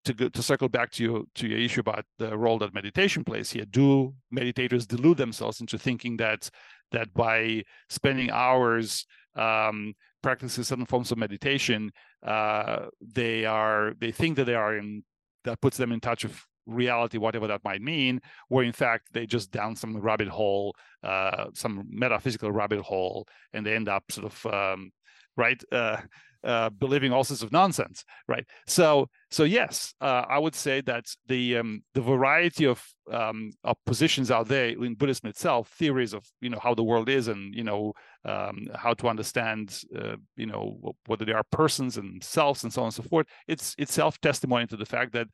to 0.04 0.14
go, 0.14 0.28
to 0.28 0.42
circle 0.42 0.68
back 0.68 0.90
to 0.92 1.02
your 1.02 1.22
to 1.34 1.48
your 1.48 1.58
issue 1.58 1.80
about 1.80 2.04
the 2.18 2.36
role 2.36 2.58
that 2.58 2.74
meditation 2.74 3.24
plays 3.24 3.50
here, 3.50 3.64
do 3.64 4.14
meditators 4.34 4.86
delude 4.86 5.16
themselves 5.16 5.60
into 5.60 5.78
thinking 5.78 6.16
that 6.18 6.50
that 6.92 7.12
by 7.14 7.62
spending 7.88 8.30
hours 8.30 9.06
um, 9.34 9.94
practicing 10.22 10.64
certain 10.64 10.86
forms 10.86 11.10
of 11.10 11.18
meditation, 11.18 11.90
uh, 12.22 12.86
they 13.00 13.44
are 13.44 13.94
they 13.98 14.12
think 14.12 14.36
that 14.36 14.44
they 14.44 14.54
are 14.54 14.76
in 14.76 15.02
that 15.44 15.60
puts 15.60 15.76
them 15.76 15.92
in 15.92 16.00
touch 16.00 16.24
with 16.24 16.40
reality, 16.66 17.18
whatever 17.18 17.46
that 17.46 17.64
might 17.64 17.82
mean, 17.82 18.20
where 18.48 18.64
in 18.64 18.72
fact 18.72 19.08
they 19.12 19.26
just 19.26 19.50
down 19.50 19.76
some 19.76 19.96
rabbit 19.98 20.28
hole, 20.28 20.74
uh, 21.02 21.46
some 21.54 21.84
metaphysical 21.88 22.50
rabbit 22.50 22.80
hole, 22.80 23.26
and 23.52 23.66
they 23.66 23.74
end 23.74 23.88
up 23.88 24.04
sort 24.10 24.26
of 24.26 24.46
um, 24.52 24.90
right? 25.36 25.62
Uh, 25.72 25.98
uh, 26.44 26.70
believing 26.70 27.12
all 27.12 27.24
sorts 27.24 27.42
of 27.42 27.52
nonsense, 27.52 28.04
right? 28.28 28.44
So, 28.66 29.08
so 29.30 29.44
yes, 29.44 29.94
uh, 30.00 30.24
I 30.28 30.38
would 30.38 30.54
say 30.54 30.80
that 30.82 31.06
the 31.26 31.58
um, 31.58 31.82
the 31.94 32.00
variety 32.00 32.66
of 32.66 32.84
um, 33.10 33.52
of 33.64 33.76
positions 33.86 34.30
out 34.30 34.48
there 34.48 34.68
in 34.68 34.94
Buddhism 34.94 35.28
itself, 35.28 35.70
theories 35.70 36.12
of 36.12 36.24
you 36.40 36.50
know 36.50 36.58
how 36.62 36.74
the 36.74 36.84
world 36.84 37.08
is, 37.08 37.28
and 37.28 37.54
you 37.54 37.64
know 37.64 37.92
um, 38.24 38.66
how 38.74 38.94
to 38.94 39.08
understand, 39.08 39.80
uh, 39.98 40.16
you 40.36 40.46
know 40.46 40.94
whether 41.06 41.24
they 41.24 41.32
are 41.32 41.44
persons 41.50 41.96
and 41.96 42.22
selves 42.22 42.64
and 42.64 42.72
so 42.72 42.82
on 42.82 42.86
and 42.86 42.94
so 42.94 43.02
forth. 43.02 43.26
It's 43.48 43.74
itself 43.78 44.20
testimony 44.20 44.66
to 44.66 44.76
the 44.76 44.86
fact 44.86 45.12
that 45.12 45.28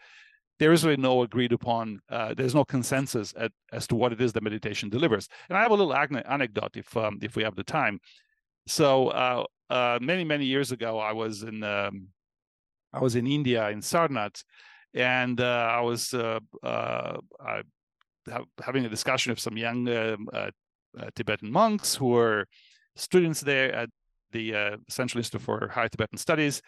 there 0.60 0.72
is 0.72 0.84
really 0.84 0.98
no 0.98 1.22
agreed 1.22 1.52
upon, 1.52 2.00
uh, 2.10 2.34
there's 2.34 2.54
no 2.54 2.66
consensus 2.66 3.32
at, 3.38 3.50
as 3.72 3.86
to 3.86 3.94
what 3.94 4.12
it 4.12 4.20
is 4.20 4.34
that 4.34 4.42
meditation 4.42 4.90
delivers. 4.90 5.26
And 5.48 5.56
I 5.56 5.62
have 5.62 5.70
a 5.70 5.74
little 5.74 5.94
anecdote 5.94 6.76
if 6.76 6.94
um, 6.96 7.18
if 7.22 7.34
we 7.34 7.42
have 7.42 7.56
the 7.56 7.64
time. 7.64 7.98
So 8.66 9.08
uh, 9.08 9.44
uh, 9.70 9.98
many 10.00 10.24
many 10.24 10.44
years 10.44 10.72
ago, 10.72 10.98
I 10.98 11.12
was 11.12 11.42
in 11.42 11.62
um, 11.62 12.08
I 12.92 13.00
was 13.00 13.14
in 13.14 13.26
India 13.26 13.68
in 13.70 13.80
Sarnath, 13.80 14.42
and 14.94 15.40
uh, 15.40 15.68
I 15.70 15.80
was 15.80 16.12
uh, 16.12 16.40
uh, 16.62 17.18
I, 17.40 17.62
having 18.62 18.84
a 18.84 18.88
discussion 18.88 19.30
with 19.30 19.40
some 19.40 19.56
young 19.56 19.88
um, 19.88 20.28
Tibetan 21.14 21.50
monks 21.50 21.94
who 21.94 22.08
were 22.08 22.46
students 22.96 23.40
there 23.40 23.72
at 23.72 23.88
the 24.32 24.78
Central 24.88 25.20
Institute 25.20 25.42
for 25.42 25.68
High 25.68 25.88
Tibetan 25.88 26.18
Studies, 26.18 26.62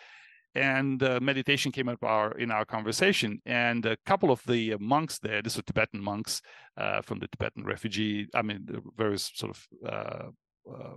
and 0.54 1.02
uh, 1.02 1.18
meditation 1.20 1.72
came 1.72 1.88
up 1.88 2.02
our 2.04 2.32
in 2.32 2.50
our 2.50 2.64
conversation 2.64 3.40
and 3.46 3.86
a 3.86 3.96
couple 4.04 4.30
of 4.30 4.42
the 4.46 4.76
monks 4.78 5.18
there 5.18 5.40
these 5.40 5.56
were 5.56 5.62
tibetan 5.62 6.02
monks 6.02 6.42
uh, 6.76 7.00
from 7.00 7.18
the 7.18 7.28
tibetan 7.28 7.64
refugee 7.64 8.26
i 8.34 8.42
mean 8.42 8.66
various 8.96 9.30
sort 9.34 9.56
of 9.56 9.66
uh, 9.88 10.94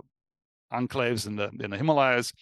enclaves 0.72 1.26
in 1.26 1.36
the 1.36 1.50
in 1.60 1.70
the 1.70 1.76
Himalayas, 1.76 2.32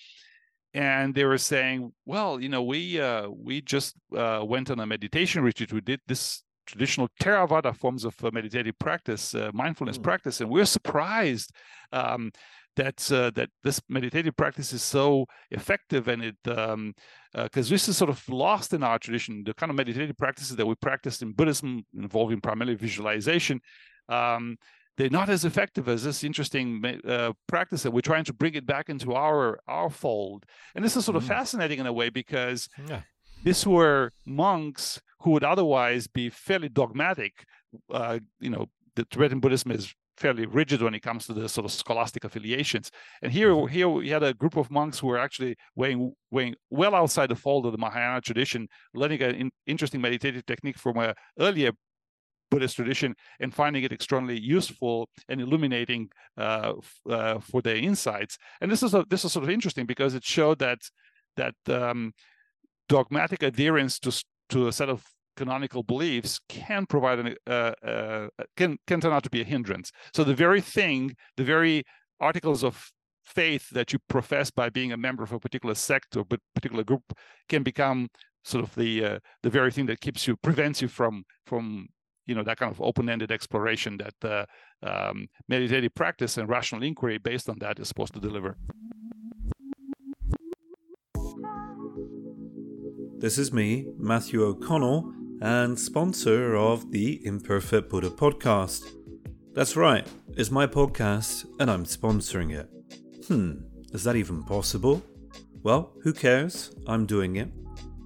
and 0.72 1.14
they 1.14 1.24
were 1.24 1.38
saying, 1.38 1.92
"Well, 2.04 2.40
you 2.40 2.48
know, 2.48 2.62
we 2.62 3.00
uh, 3.00 3.28
we 3.28 3.60
just 3.60 3.96
uh, 4.16 4.42
went 4.44 4.70
on 4.70 4.80
a 4.80 4.86
meditation 4.86 5.42
retreat. 5.42 5.72
We 5.72 5.80
did 5.80 6.00
this 6.06 6.42
traditional 6.66 7.08
Theravada 7.20 7.76
forms 7.76 8.04
of 8.04 8.14
uh, 8.24 8.30
meditative 8.32 8.78
practice, 8.78 9.34
uh, 9.34 9.50
mindfulness 9.52 9.98
mm. 9.98 10.02
practice, 10.02 10.40
and 10.40 10.50
we're 10.50 10.64
surprised." 10.66 11.52
Um, 11.92 12.32
that 12.76 13.12
uh, 13.12 13.30
that 13.30 13.50
this 13.62 13.80
meditative 13.88 14.36
practice 14.36 14.72
is 14.72 14.82
so 14.82 15.26
effective 15.50 16.08
and 16.08 16.24
it 16.24 16.36
because 16.42 16.72
um, 16.72 16.94
uh, 17.34 17.48
this 17.52 17.88
is 17.88 17.96
sort 17.96 18.10
of 18.10 18.28
lost 18.28 18.72
in 18.72 18.82
our 18.82 18.98
tradition 18.98 19.42
the 19.44 19.54
kind 19.54 19.70
of 19.70 19.76
meditative 19.76 20.16
practices 20.16 20.56
that 20.56 20.66
we 20.66 20.74
practiced 20.76 21.22
in 21.22 21.32
buddhism 21.32 21.84
involving 21.94 22.40
primarily 22.40 22.74
visualization 22.74 23.60
um, 24.08 24.56
they're 24.96 25.10
not 25.10 25.28
as 25.28 25.44
effective 25.44 25.88
as 25.88 26.04
this 26.04 26.22
interesting 26.22 27.00
uh, 27.06 27.32
practice 27.46 27.82
that 27.82 27.90
we're 27.90 28.00
trying 28.00 28.24
to 28.24 28.32
bring 28.32 28.54
it 28.54 28.66
back 28.66 28.88
into 28.88 29.14
our 29.14 29.58
our 29.66 29.90
fold 29.90 30.44
and 30.74 30.84
this 30.84 30.96
is 30.96 31.04
sort 31.04 31.16
of 31.16 31.24
mm. 31.24 31.28
fascinating 31.28 31.78
in 31.78 31.86
a 31.86 31.92
way 31.92 32.08
because 32.08 32.68
yeah. 32.88 33.02
these 33.42 33.66
were 33.66 34.12
monks 34.26 35.00
who 35.20 35.30
would 35.30 35.44
otherwise 35.44 36.06
be 36.06 36.28
fairly 36.28 36.68
dogmatic 36.68 37.44
uh, 37.92 38.18
you 38.40 38.50
know 38.50 38.66
the 38.96 39.04
tibetan 39.04 39.40
buddhism 39.40 39.70
is 39.70 39.94
fairly 40.16 40.46
rigid 40.46 40.80
when 40.80 40.94
it 40.94 41.02
comes 41.02 41.26
to 41.26 41.32
the 41.32 41.48
sort 41.48 41.64
of 41.64 41.72
scholastic 41.72 42.24
affiliations 42.24 42.90
and 43.22 43.32
here 43.32 43.50
mm-hmm. 43.50 43.66
here 43.66 43.88
we 43.88 44.08
had 44.10 44.22
a 44.22 44.32
group 44.32 44.56
of 44.56 44.70
monks 44.70 44.98
who 44.98 45.08
were 45.08 45.18
actually 45.18 45.56
weighing 45.74 46.12
weighing 46.30 46.54
well 46.70 46.94
outside 46.94 47.28
the 47.28 47.34
fold 47.34 47.66
of 47.66 47.72
the 47.72 47.78
mahayana 47.78 48.20
tradition 48.20 48.68
learning 48.94 49.20
an 49.22 49.50
interesting 49.66 50.00
meditative 50.00 50.46
technique 50.46 50.78
from 50.78 50.96
a 50.98 51.14
earlier 51.40 51.72
Buddhist 52.54 52.76
tradition 52.76 53.16
and 53.40 53.52
finding 53.52 53.82
it 53.82 53.92
extremely 53.92 54.38
useful 54.38 55.08
and 55.28 55.40
illuminating 55.40 56.08
uh, 56.38 56.74
uh, 57.10 57.40
for 57.40 57.60
their 57.60 57.76
insights. 57.76 58.38
And 58.60 58.70
this 58.70 58.82
is 58.84 58.94
a, 58.94 59.04
this 59.10 59.24
is 59.24 59.32
sort 59.32 59.42
of 59.42 59.50
interesting 59.50 59.86
because 59.86 60.14
it 60.14 60.24
showed 60.24 60.60
that 60.60 60.78
that 61.36 61.56
um, 61.68 62.12
dogmatic 62.88 63.42
adherence 63.42 63.98
to 64.00 64.12
to 64.50 64.68
a 64.68 64.72
set 64.72 64.88
of 64.88 65.02
canonical 65.36 65.82
beliefs 65.82 66.38
can 66.48 66.86
provide 66.86 67.18
an 67.18 67.34
uh, 67.46 67.72
uh, 67.84 68.28
can 68.56 68.78
can 68.86 69.00
turn 69.00 69.12
out 69.12 69.24
to 69.24 69.30
be 69.30 69.40
a 69.40 69.44
hindrance. 69.44 69.90
So 70.14 70.22
the 70.22 70.34
very 70.46 70.60
thing, 70.60 71.16
the 71.36 71.44
very 71.44 71.82
articles 72.20 72.62
of 72.62 72.92
faith 73.26 73.68
that 73.70 73.92
you 73.92 73.98
profess 74.08 74.50
by 74.50 74.68
being 74.70 74.92
a 74.92 74.96
member 74.96 75.24
of 75.24 75.32
a 75.32 75.40
particular 75.40 75.74
sect 75.74 76.16
or 76.16 76.24
particular 76.54 76.84
group 76.84 77.02
can 77.48 77.62
become 77.62 78.08
sort 78.44 78.62
of 78.62 78.74
the 78.74 79.04
uh, 79.04 79.18
the 79.42 79.50
very 79.50 79.72
thing 79.72 79.86
that 79.86 80.00
keeps 80.00 80.26
you 80.26 80.36
prevents 80.36 80.80
you 80.82 80.88
from 80.88 81.24
from 81.46 81.88
you 82.26 82.34
know 82.34 82.42
that 82.42 82.58
kind 82.58 82.72
of 82.72 82.80
open-ended 82.80 83.30
exploration 83.30 83.98
that 83.98 84.14
uh, 84.24 84.46
um, 84.86 85.28
meditative 85.48 85.94
practice 85.94 86.38
and 86.38 86.48
rational 86.48 86.82
inquiry 86.82 87.18
based 87.18 87.48
on 87.48 87.58
that 87.60 87.78
is 87.78 87.88
supposed 87.88 88.14
to 88.14 88.20
deliver. 88.20 88.56
This 93.18 93.38
is 93.38 93.52
me, 93.52 93.86
Matthew 93.98 94.44
O'Connell, 94.44 95.12
and 95.40 95.78
sponsor 95.78 96.54
of 96.54 96.90
the 96.90 97.24
Imperfect 97.24 97.88
Buddha 97.88 98.10
podcast. 98.10 98.84
That's 99.54 99.76
right, 99.76 100.06
it's 100.36 100.50
my 100.50 100.66
podcast, 100.66 101.46
and 101.58 101.70
I'm 101.70 101.84
sponsoring 101.84 102.52
it. 102.52 102.68
Hmm, 103.28 103.52
is 103.92 104.04
that 104.04 104.16
even 104.16 104.42
possible? 104.42 105.02
Well, 105.62 105.92
who 106.02 106.12
cares? 106.12 106.74
I'm 106.86 107.06
doing 107.06 107.36
it. 107.36 107.50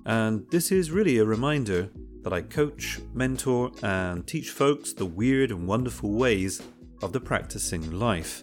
And 0.06 0.46
this 0.50 0.70
is 0.70 0.92
really 0.92 1.18
a 1.18 1.24
reminder 1.24 1.90
that 2.22 2.32
I 2.32 2.42
coach, 2.42 3.00
mentor, 3.14 3.70
and 3.82 4.26
teach 4.26 4.50
folks 4.50 4.92
the 4.92 5.06
weird 5.06 5.50
and 5.50 5.66
wonderful 5.66 6.10
ways 6.10 6.62
of 7.02 7.12
the 7.12 7.20
practicing 7.20 7.98
life. 7.98 8.42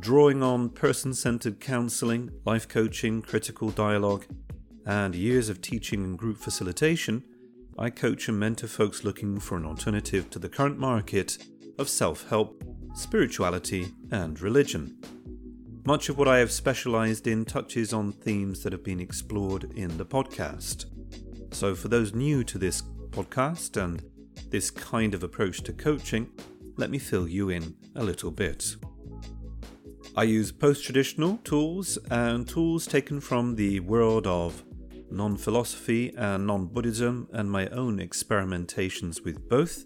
Drawing 0.00 0.42
on 0.42 0.70
person 0.70 1.12
centered 1.12 1.60
counseling, 1.60 2.30
life 2.44 2.68
coaching, 2.68 3.20
critical 3.20 3.70
dialogue, 3.70 4.26
and 4.86 5.14
years 5.14 5.48
of 5.48 5.60
teaching 5.60 6.04
and 6.04 6.16
group 6.18 6.38
facilitation, 6.38 7.24
I 7.78 7.90
coach 7.90 8.28
and 8.28 8.38
mentor 8.38 8.68
folks 8.68 9.04
looking 9.04 9.38
for 9.38 9.56
an 9.56 9.64
alternative 9.64 10.30
to 10.30 10.38
the 10.38 10.48
current 10.48 10.78
market 10.78 11.38
of 11.78 11.88
self 11.88 12.28
help, 12.28 12.64
spirituality, 12.94 13.92
and 14.10 14.40
religion. 14.40 14.98
Much 15.84 16.08
of 16.08 16.18
what 16.18 16.28
I 16.28 16.38
have 16.38 16.52
specialized 16.52 17.26
in 17.26 17.44
touches 17.44 17.92
on 17.92 18.12
themes 18.12 18.62
that 18.62 18.72
have 18.72 18.84
been 18.84 19.00
explored 19.00 19.72
in 19.76 19.96
the 19.96 20.04
podcast. 20.04 20.86
So, 21.50 21.74
for 21.74 21.88
those 21.88 22.14
new 22.14 22.44
to 22.44 22.58
this 22.58 22.82
podcast 23.10 23.82
and 23.82 24.02
this 24.50 24.70
kind 24.70 25.14
of 25.14 25.22
approach 25.22 25.62
to 25.62 25.72
coaching, 25.72 26.30
let 26.76 26.90
me 26.90 26.98
fill 26.98 27.28
you 27.28 27.50
in 27.50 27.74
a 27.96 28.04
little 28.04 28.30
bit. 28.30 28.76
I 30.16 30.24
use 30.24 30.52
post 30.52 30.84
traditional 30.84 31.38
tools 31.44 31.98
and 32.10 32.48
tools 32.48 32.86
taken 32.86 33.20
from 33.20 33.54
the 33.54 33.80
world 33.80 34.26
of 34.26 34.64
non 35.10 35.36
philosophy 35.36 36.14
and 36.16 36.46
non 36.46 36.66
Buddhism 36.66 37.28
and 37.32 37.50
my 37.50 37.68
own 37.68 37.98
experimentations 37.98 39.24
with 39.24 39.48
both. 39.48 39.84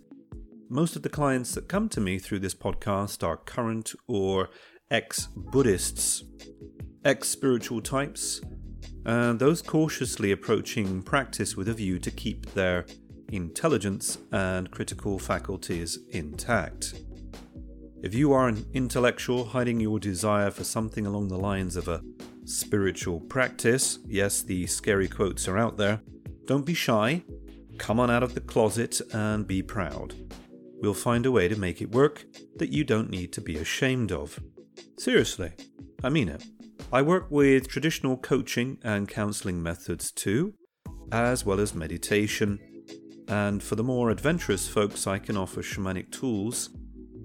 Most 0.68 0.96
of 0.96 1.02
the 1.02 1.08
clients 1.08 1.54
that 1.54 1.68
come 1.68 1.88
to 1.90 2.00
me 2.00 2.18
through 2.18 2.38
this 2.38 2.54
podcast 2.54 3.26
are 3.26 3.36
current 3.36 3.94
or 4.08 4.50
ex 4.90 5.28
Buddhists, 5.36 6.24
ex 7.04 7.28
spiritual 7.28 7.80
types, 7.80 8.40
and 9.05 9.38
those 9.38 9.62
cautiously 9.62 10.32
approaching 10.32 11.03
practice 11.03 11.57
with 11.57 11.68
a 11.68 11.74
view 11.74 11.98
to 11.98 12.11
keep 12.11 12.46
their 12.53 12.86
intelligence 13.30 14.18
and 14.30 14.70
critical 14.70 15.18
faculties 15.18 15.98
intact. 16.11 16.94
If 18.03 18.14
you 18.14 18.32
are 18.32 18.48
an 18.48 18.66
intellectual 18.74 19.44
hiding 19.44 19.80
your 19.80 19.98
desire 19.98 20.50
for 20.50 20.64
something 20.64 21.07
along 21.07 21.28
the 21.28 21.38
lines 21.38 21.76
of 21.76 21.88
a 21.88 22.03
spiritual 22.44 23.20
practice, 23.20 24.00
yes, 24.07 24.42
the 24.42 24.66
scary 24.66 25.09
quotes 25.09 25.46
are 25.46 25.57
out 25.57 25.76
there, 25.76 26.00
don't 26.46 26.66
be 26.66 26.74
shy, 26.74 27.22
come 27.78 28.00
on 28.00 28.11
out 28.11 28.22
of 28.22 28.34
the 28.34 28.40
closet 28.40 29.00
and 29.12 29.46
be 29.46 29.62
proud. 29.62 30.14
We'll 30.80 30.94
find 30.94 31.26
a 31.26 31.30
way 31.30 31.46
to 31.46 31.57
make 31.57 31.80
it 31.80 31.92
work 31.92 32.24
that 32.57 32.70
you 32.70 32.82
don't 32.82 33.09
need 33.09 33.32
to 33.34 33.40
be 33.40 33.57
ashamed 33.57 34.11
of. 34.11 34.40
Seriously, 34.98 35.53
I 36.03 36.09
mean 36.09 36.28
it. 36.28 36.44
I 36.91 37.03
work 37.03 37.26
with 37.30 37.68
traditional 37.68 38.16
coaching 38.16 38.78
and 38.83 39.09
counseling 39.09 39.62
methods 39.62 40.11
too, 40.11 40.55
as 41.11 41.45
well 41.45 41.61
as 41.61 41.74
meditation. 41.74 42.59
And 43.28 43.62
for 43.62 43.76
the 43.76 43.85
more 43.85 44.11
adventurous 44.11 44.68
folks, 44.68 45.07
I 45.07 45.18
can 45.18 45.37
offer 45.37 45.62
shamanic 45.62 46.11
tools, 46.11 46.70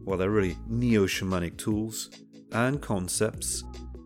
well, 0.06 0.18
they're 0.18 0.30
really 0.30 0.58
neo 0.68 1.06
shamanic 1.06 1.58
tools, 1.58 2.10
and 2.54 2.82
concepts, 2.82 3.64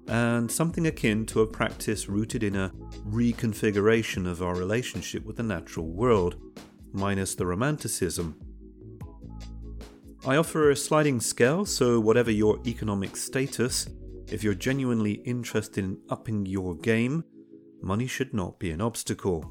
and 0.08 0.52
something 0.52 0.88
akin 0.88 1.28
to 1.28 1.42
a 1.42 1.48
practice 1.48 2.10
rooted 2.10 2.44
in 2.44 2.56
a 2.56 2.72
reconfiguration 3.08 4.26
of 4.28 4.42
our 4.42 4.56
relationship 4.56 5.24
with 5.26 5.38
the 5.38 5.44
natural 5.44 5.88
world, 5.88 6.38
minus 6.92 7.36
the 7.36 7.46
romanticism. 7.46 8.36
I 10.26 10.38
offer 10.38 10.72
a 10.72 10.76
sliding 10.76 11.20
scale, 11.20 11.66
so 11.66 12.00
whatever 12.00 12.32
your 12.32 12.60
economic 12.66 13.16
status, 13.16 13.88
if 14.32 14.44
you're 14.44 14.54
genuinely 14.54 15.14
interested 15.26 15.84
in 15.84 15.98
upping 16.10 16.46
your 16.46 16.76
game, 16.76 17.24
money 17.82 18.08
should 18.08 18.34
not 18.34 18.58
be 18.60 18.72
an 18.72 18.80
obstacle. 18.80 19.42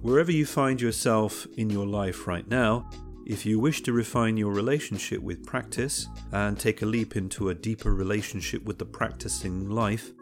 Wherever 0.00 0.32
you 0.32 0.46
find 0.46 0.80
yourself 0.80 1.46
in 1.56 1.68
your 1.68 1.86
life 1.86 2.26
right 2.26 2.48
now, 2.48 2.88
if 3.26 3.44
you 3.44 3.58
wish 3.58 3.82
to 3.82 3.92
refine 3.92 4.36
your 4.36 4.52
relationship 4.52 5.20
with 5.20 5.44
practice 5.44 6.08
and 6.32 6.58
take 6.58 6.82
a 6.82 6.86
leap 6.86 7.16
into 7.16 7.50
a 7.50 7.54
deeper 7.54 7.92
relationship 7.92 8.64
with 8.64 8.78
the 8.78 8.86
practicing 8.86 9.68
life, 9.68 10.12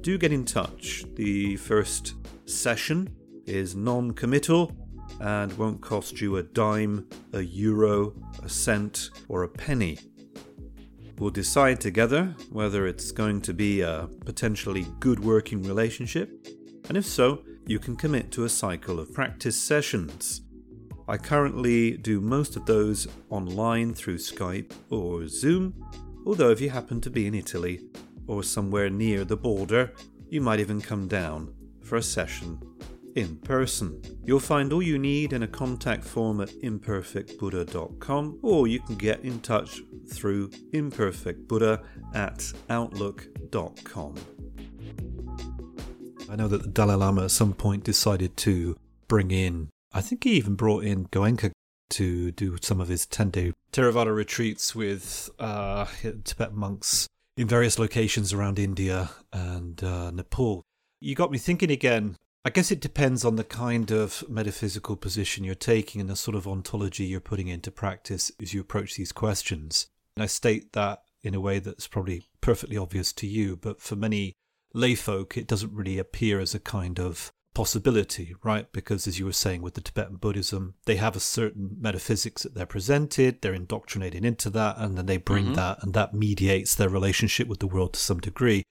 do 0.00 0.16
get 0.16 0.32
in 0.32 0.44
touch. 0.44 1.04
The 1.14 1.56
first 1.56 2.14
session 2.46 3.14
is 3.46 3.74
non 3.74 4.12
committal 4.12 4.72
and 5.20 5.52
won't 5.58 5.80
cost 5.80 6.20
you 6.20 6.36
a 6.36 6.42
dime, 6.42 7.08
a 7.32 7.42
euro, 7.42 8.14
a 8.42 8.48
cent, 8.48 9.10
or 9.28 9.42
a 9.42 9.48
penny. 9.48 9.98
We'll 11.18 11.30
decide 11.30 11.80
together 11.80 12.34
whether 12.50 12.86
it's 12.86 13.10
going 13.10 13.40
to 13.42 13.54
be 13.54 13.80
a 13.80 14.08
potentially 14.26 14.86
good 15.00 15.18
working 15.18 15.62
relationship, 15.62 16.46
and 16.88 16.96
if 16.96 17.06
so, 17.06 17.42
you 17.66 17.78
can 17.78 17.96
commit 17.96 18.30
to 18.32 18.44
a 18.44 18.48
cycle 18.48 19.00
of 19.00 19.14
practice 19.14 19.60
sessions. 19.60 20.42
I 21.08 21.16
currently 21.16 21.96
do 21.96 22.20
most 22.20 22.54
of 22.56 22.66
those 22.66 23.08
online 23.30 23.94
through 23.94 24.18
Skype 24.18 24.72
or 24.90 25.26
Zoom, 25.26 25.74
although 26.26 26.50
if 26.50 26.60
you 26.60 26.68
happen 26.68 27.00
to 27.00 27.10
be 27.10 27.26
in 27.26 27.34
Italy 27.34 27.80
or 28.26 28.42
somewhere 28.42 28.90
near 28.90 29.24
the 29.24 29.36
border, 29.36 29.92
you 30.28 30.42
might 30.42 30.60
even 30.60 30.80
come 30.80 31.08
down 31.08 31.54
for 31.82 31.96
a 31.96 32.02
session 32.02 32.60
in 33.16 33.38
person. 33.38 34.00
You'll 34.24 34.40
find 34.40 34.72
all 34.72 34.82
you 34.82 34.98
need 34.98 35.32
in 35.32 35.42
a 35.42 35.48
contact 35.48 36.04
form 36.04 36.40
at 36.40 36.50
imperfectbuddha.com 36.50 38.38
or 38.42 38.68
you 38.68 38.80
can 38.80 38.96
get 38.96 39.20
in 39.24 39.40
touch 39.40 39.80
through 40.12 40.50
imperfectbuddha 40.72 41.82
at 42.14 42.52
outlook.com. 42.70 44.14
I 46.28 46.36
know 46.36 46.48
that 46.48 46.62
the 46.62 46.68
Dalai 46.68 46.94
Lama 46.94 47.24
at 47.24 47.30
some 47.30 47.54
point 47.54 47.84
decided 47.84 48.36
to 48.38 48.76
bring 49.08 49.30
in, 49.30 49.70
I 49.92 50.02
think 50.02 50.24
he 50.24 50.32
even 50.32 50.54
brought 50.54 50.84
in 50.84 51.06
Goenka 51.06 51.52
to 51.88 52.32
do 52.32 52.58
some 52.60 52.80
of 52.80 52.88
his 52.88 53.06
10 53.06 53.30
day 53.30 53.52
Theravada 53.72 54.14
retreats 54.14 54.74
with 54.74 55.30
uh, 55.38 55.86
Tibetan 56.24 56.58
monks 56.58 57.06
in 57.36 57.46
various 57.46 57.78
locations 57.78 58.32
around 58.32 58.58
India 58.58 59.10
and 59.32 59.82
uh, 59.82 60.10
Nepal. 60.10 60.62
You 61.00 61.14
got 61.14 61.30
me 61.30 61.38
thinking 61.38 61.70
again 61.70 62.16
I 62.46 62.50
guess 62.50 62.70
it 62.70 62.78
depends 62.78 63.24
on 63.24 63.34
the 63.34 63.42
kind 63.42 63.90
of 63.90 64.22
metaphysical 64.28 64.94
position 64.94 65.42
you're 65.42 65.56
taking 65.56 66.00
and 66.00 66.08
the 66.08 66.14
sort 66.14 66.36
of 66.36 66.46
ontology 66.46 67.02
you're 67.02 67.18
putting 67.18 67.48
into 67.48 67.72
practice 67.72 68.30
as 68.40 68.54
you 68.54 68.60
approach 68.60 68.94
these 68.94 69.10
questions. 69.10 69.88
And 70.16 70.22
I 70.22 70.26
state 70.26 70.72
that 70.72 71.02
in 71.24 71.34
a 71.34 71.40
way 71.40 71.58
that's 71.58 71.88
probably 71.88 72.22
perfectly 72.40 72.76
obvious 72.76 73.12
to 73.14 73.26
you, 73.26 73.56
but 73.56 73.80
for 73.80 73.96
many 73.96 74.32
layfolk, 74.72 75.36
it 75.36 75.48
doesn't 75.48 75.74
really 75.74 75.98
appear 75.98 76.38
as 76.38 76.54
a 76.54 76.60
kind 76.60 77.00
of 77.00 77.32
possibility, 77.52 78.36
right? 78.44 78.70
Because 78.70 79.08
as 79.08 79.18
you 79.18 79.24
were 79.24 79.32
saying 79.32 79.60
with 79.60 79.74
the 79.74 79.80
Tibetan 79.80 80.14
Buddhism, 80.14 80.74
they 80.84 80.96
have 80.96 81.16
a 81.16 81.20
certain 81.20 81.76
metaphysics 81.80 82.44
that 82.44 82.54
they're 82.54 82.64
presented, 82.64 83.42
they're 83.42 83.54
indoctrinated 83.54 84.24
into 84.24 84.50
that, 84.50 84.78
and 84.78 84.96
then 84.96 85.06
they 85.06 85.16
bring 85.16 85.46
mm-hmm. 85.46 85.54
that, 85.54 85.82
and 85.82 85.94
that 85.94 86.14
mediates 86.14 86.76
their 86.76 86.90
relationship 86.90 87.48
with 87.48 87.58
the 87.58 87.66
world 87.66 87.94
to 87.94 87.98
some 87.98 88.20
degree. 88.20 88.62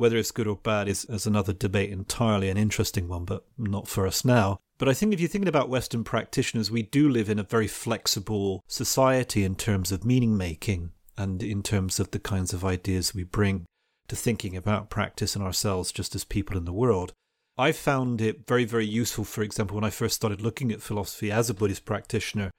Whether 0.00 0.16
it's 0.16 0.30
good 0.30 0.46
or 0.46 0.56
bad 0.56 0.88
is, 0.88 1.04
is 1.10 1.26
another 1.26 1.52
debate 1.52 1.90
entirely, 1.90 2.48
an 2.48 2.56
interesting 2.56 3.06
one, 3.06 3.26
but 3.26 3.44
not 3.58 3.86
for 3.86 4.06
us 4.06 4.24
now. 4.24 4.58
But 4.78 4.88
I 4.88 4.94
think 4.94 5.12
if 5.12 5.20
you're 5.20 5.28
thinking 5.28 5.46
about 5.46 5.68
Western 5.68 6.04
practitioners, 6.04 6.70
we 6.70 6.80
do 6.80 7.06
live 7.06 7.28
in 7.28 7.38
a 7.38 7.42
very 7.42 7.68
flexible 7.68 8.64
society 8.66 9.44
in 9.44 9.56
terms 9.56 9.92
of 9.92 10.06
meaning 10.06 10.38
making 10.38 10.92
and 11.18 11.42
in 11.42 11.62
terms 11.62 12.00
of 12.00 12.12
the 12.12 12.18
kinds 12.18 12.54
of 12.54 12.64
ideas 12.64 13.14
we 13.14 13.24
bring 13.24 13.66
to 14.08 14.16
thinking 14.16 14.56
about 14.56 14.88
practice 14.88 15.36
and 15.36 15.44
ourselves 15.44 15.92
just 15.92 16.14
as 16.14 16.24
people 16.24 16.56
in 16.56 16.64
the 16.64 16.72
world. 16.72 17.12
I 17.58 17.72
found 17.72 18.22
it 18.22 18.46
very, 18.46 18.64
very 18.64 18.86
useful, 18.86 19.24
for 19.24 19.42
example, 19.42 19.74
when 19.74 19.84
I 19.84 19.90
first 19.90 20.16
started 20.16 20.40
looking 20.40 20.72
at 20.72 20.80
philosophy 20.80 21.30
as 21.30 21.50
a 21.50 21.54
Buddhist 21.54 21.84
practitioner, 21.84 22.50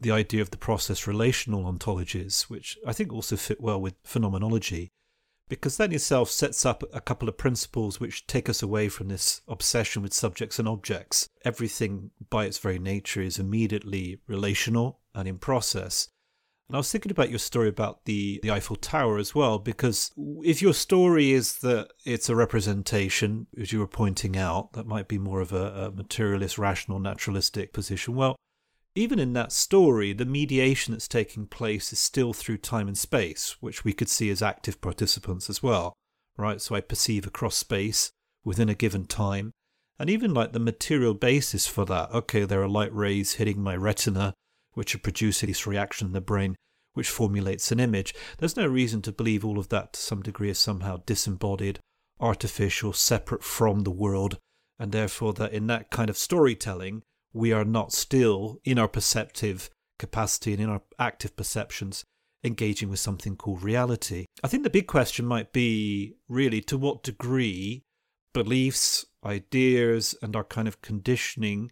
the 0.00 0.10
idea 0.10 0.42
of 0.42 0.50
the 0.50 0.56
process 0.56 1.06
relational 1.06 1.72
ontologies, 1.72 2.50
which 2.50 2.76
I 2.84 2.92
think 2.92 3.12
also 3.12 3.36
fit 3.36 3.60
well 3.60 3.80
with 3.80 3.94
phenomenology 4.02 4.90
because 5.50 5.76
that 5.76 5.92
itself 5.92 6.30
sets 6.30 6.64
up 6.64 6.84
a 6.94 7.00
couple 7.00 7.28
of 7.28 7.36
principles 7.36 8.00
which 8.00 8.26
take 8.26 8.48
us 8.48 8.62
away 8.62 8.88
from 8.88 9.08
this 9.08 9.42
obsession 9.48 10.00
with 10.00 10.14
subjects 10.14 10.58
and 10.58 10.68
objects. 10.68 11.28
Everything 11.44 12.12
by 12.30 12.46
its 12.46 12.56
very 12.56 12.78
nature 12.78 13.20
is 13.20 13.38
immediately 13.38 14.20
relational 14.28 15.00
and 15.14 15.28
in 15.28 15.38
process. 15.38 16.08
And 16.68 16.76
I 16.76 16.78
was 16.78 16.92
thinking 16.92 17.10
about 17.10 17.30
your 17.30 17.40
story 17.40 17.68
about 17.68 18.04
the, 18.04 18.38
the 18.44 18.52
Eiffel 18.52 18.76
Tower 18.76 19.18
as 19.18 19.34
well, 19.34 19.58
because 19.58 20.12
if 20.44 20.62
your 20.62 20.72
story 20.72 21.32
is 21.32 21.58
that 21.58 21.88
it's 22.06 22.28
a 22.28 22.36
representation, 22.36 23.48
as 23.60 23.72
you 23.72 23.80
were 23.80 23.88
pointing 23.88 24.36
out, 24.36 24.74
that 24.74 24.86
might 24.86 25.08
be 25.08 25.18
more 25.18 25.40
of 25.40 25.52
a, 25.52 25.86
a 25.86 25.90
materialist, 25.90 26.58
rational, 26.58 27.00
naturalistic 27.00 27.72
position. 27.72 28.14
Well, 28.14 28.36
even 28.94 29.18
in 29.18 29.32
that 29.34 29.52
story, 29.52 30.12
the 30.12 30.24
mediation 30.24 30.92
that's 30.92 31.06
taking 31.06 31.46
place 31.46 31.92
is 31.92 31.98
still 31.98 32.32
through 32.32 32.58
time 32.58 32.88
and 32.88 32.98
space, 32.98 33.56
which 33.60 33.84
we 33.84 33.92
could 33.92 34.08
see 34.08 34.30
as 34.30 34.42
active 34.42 34.80
participants 34.80 35.48
as 35.48 35.62
well, 35.62 35.94
right? 36.36 36.60
So 36.60 36.74
I 36.74 36.80
perceive 36.80 37.26
across 37.26 37.56
space 37.56 38.10
within 38.44 38.68
a 38.68 38.74
given 38.74 39.06
time. 39.06 39.52
And 39.98 40.10
even 40.10 40.34
like 40.34 40.52
the 40.52 40.58
material 40.58 41.14
basis 41.14 41.66
for 41.66 41.84
that, 41.84 42.10
okay, 42.10 42.44
there 42.44 42.62
are 42.62 42.68
light 42.68 42.94
rays 42.94 43.34
hitting 43.34 43.62
my 43.62 43.76
retina, 43.76 44.34
which 44.72 44.94
are 44.94 44.98
producing 44.98 45.48
this 45.48 45.66
reaction 45.66 46.08
in 46.08 46.12
the 46.12 46.20
brain, 46.20 46.56
which 46.94 47.10
formulates 47.10 47.70
an 47.70 47.78
image. 47.78 48.14
There's 48.38 48.56
no 48.56 48.66
reason 48.66 49.02
to 49.02 49.12
believe 49.12 49.44
all 49.44 49.58
of 49.58 49.68
that 49.68 49.92
to 49.92 50.00
some 50.00 50.22
degree 50.22 50.50
is 50.50 50.58
somehow 50.58 51.02
disembodied, 51.06 51.78
artificial, 52.18 52.92
separate 52.92 53.44
from 53.44 53.80
the 53.80 53.90
world, 53.90 54.38
and 54.78 54.90
therefore 54.90 55.32
that 55.34 55.52
in 55.52 55.66
that 55.68 55.90
kind 55.90 56.10
of 56.10 56.16
storytelling, 56.16 57.02
we 57.32 57.52
are 57.52 57.64
not 57.64 57.92
still, 57.92 58.58
in 58.64 58.78
our 58.78 58.88
perceptive 58.88 59.70
capacity 59.98 60.52
and 60.52 60.62
in 60.62 60.68
our 60.68 60.82
active 60.98 61.36
perceptions, 61.36 62.04
engaging 62.42 62.88
with 62.88 62.98
something 62.98 63.36
called 63.36 63.62
reality. 63.62 64.26
I 64.42 64.48
think 64.48 64.62
the 64.62 64.70
big 64.70 64.86
question 64.86 65.26
might 65.26 65.52
be 65.52 66.14
really 66.28 66.60
to 66.62 66.78
what 66.78 67.02
degree 67.02 67.84
beliefs, 68.32 69.04
ideas, 69.24 70.14
and 70.22 70.34
our 70.34 70.44
kind 70.44 70.68
of 70.68 70.80
conditioning 70.80 71.70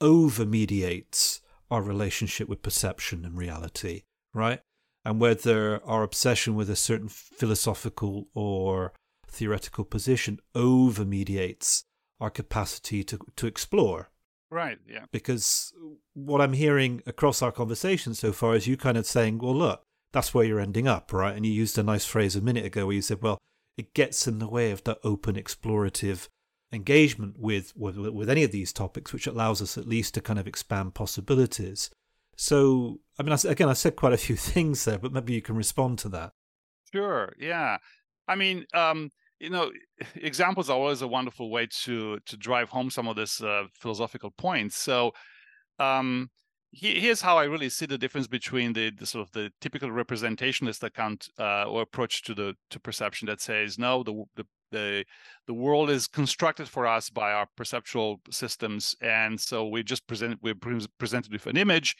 over 0.00 0.44
mediates 0.44 1.40
our 1.70 1.82
relationship 1.82 2.48
with 2.48 2.62
perception 2.62 3.24
and 3.24 3.36
reality, 3.36 4.02
right? 4.34 4.60
And 5.04 5.20
whether 5.20 5.82
our 5.84 6.02
obsession 6.02 6.54
with 6.54 6.68
a 6.68 6.76
certain 6.76 7.08
philosophical 7.08 8.28
or 8.34 8.92
theoretical 9.26 9.84
position 9.84 10.40
over 10.54 11.04
mediates 11.04 11.84
our 12.20 12.30
capacity 12.30 13.02
to, 13.04 13.18
to 13.36 13.46
explore 13.46 14.09
Right. 14.50 14.78
Yeah. 14.88 15.04
Because 15.12 15.72
what 16.14 16.40
I'm 16.40 16.54
hearing 16.54 17.02
across 17.06 17.40
our 17.40 17.52
conversation 17.52 18.14
so 18.14 18.32
far 18.32 18.56
is 18.56 18.66
you 18.66 18.76
kind 18.76 18.96
of 18.96 19.06
saying, 19.06 19.38
well, 19.38 19.54
look, 19.54 19.82
that's 20.12 20.34
where 20.34 20.44
you're 20.44 20.60
ending 20.60 20.88
up, 20.88 21.12
right? 21.12 21.36
And 21.36 21.46
you 21.46 21.52
used 21.52 21.78
a 21.78 21.82
nice 21.82 22.04
phrase 22.04 22.34
a 22.34 22.40
minute 22.40 22.64
ago 22.64 22.86
where 22.86 22.96
you 22.96 23.02
said, 23.02 23.22
well, 23.22 23.38
it 23.76 23.94
gets 23.94 24.26
in 24.26 24.40
the 24.40 24.48
way 24.48 24.72
of 24.72 24.82
the 24.84 24.98
open 25.04 25.36
explorative 25.36 26.28
engagement 26.72 27.36
with, 27.38 27.72
with 27.76 27.96
with 27.96 28.30
any 28.30 28.44
of 28.44 28.52
these 28.52 28.72
topics, 28.72 29.12
which 29.12 29.26
allows 29.26 29.60
us 29.62 29.78
at 29.78 29.88
least 29.88 30.14
to 30.14 30.20
kind 30.20 30.38
of 30.38 30.46
expand 30.46 30.94
possibilities. 30.94 31.90
So, 32.36 33.00
I 33.18 33.22
mean, 33.22 33.36
again, 33.44 33.68
I 33.68 33.74
said 33.74 33.96
quite 33.96 34.12
a 34.12 34.18
few 34.18 34.36
things 34.52 34.84
there, 34.84 34.98
but 34.98 35.12
maybe 35.12 35.32
you 35.32 35.42
can 35.42 35.56
respond 35.56 35.98
to 36.00 36.08
that. 36.10 36.32
Sure. 36.92 37.32
Yeah. 37.38 37.78
I 38.26 38.34
mean, 38.34 38.66
um, 38.74 39.10
you 39.40 39.50
know 39.50 39.70
examples 40.14 40.70
are 40.70 40.76
always 40.76 41.02
a 41.02 41.08
wonderful 41.08 41.50
way 41.50 41.66
to 41.84 42.18
to 42.26 42.36
drive 42.36 42.68
home 42.68 42.90
some 42.90 43.08
of 43.08 43.16
this 43.16 43.42
uh, 43.42 43.64
philosophical 43.74 44.30
points. 44.30 44.76
So 44.76 45.12
um, 45.78 46.30
he, 46.72 47.00
here's 47.00 47.20
how 47.20 47.36
i 47.36 47.44
really 47.44 47.68
see 47.68 47.86
the 47.86 47.98
difference 47.98 48.26
between 48.26 48.72
the, 48.72 48.90
the 48.90 49.06
sort 49.06 49.26
of 49.26 49.32
the 49.32 49.50
typical 49.60 49.90
representationalist 49.90 50.82
account 50.82 51.28
uh, 51.38 51.64
or 51.64 51.82
approach 51.82 52.22
to 52.22 52.34
the 52.34 52.54
to 52.70 52.78
perception 52.78 53.26
that 53.26 53.40
says 53.40 53.78
no 53.78 54.02
the, 54.02 54.24
the 54.36 54.46
the 54.70 55.04
the 55.46 55.54
world 55.54 55.90
is 55.90 56.06
constructed 56.06 56.68
for 56.68 56.86
us 56.86 57.10
by 57.10 57.32
our 57.32 57.46
perceptual 57.56 58.20
systems 58.30 58.94
and 59.00 59.40
so 59.40 59.66
we 59.66 59.82
just 59.82 60.06
present 60.06 60.38
we're 60.42 60.54
presented 60.98 61.32
with 61.32 61.46
an 61.46 61.56
image 61.56 61.96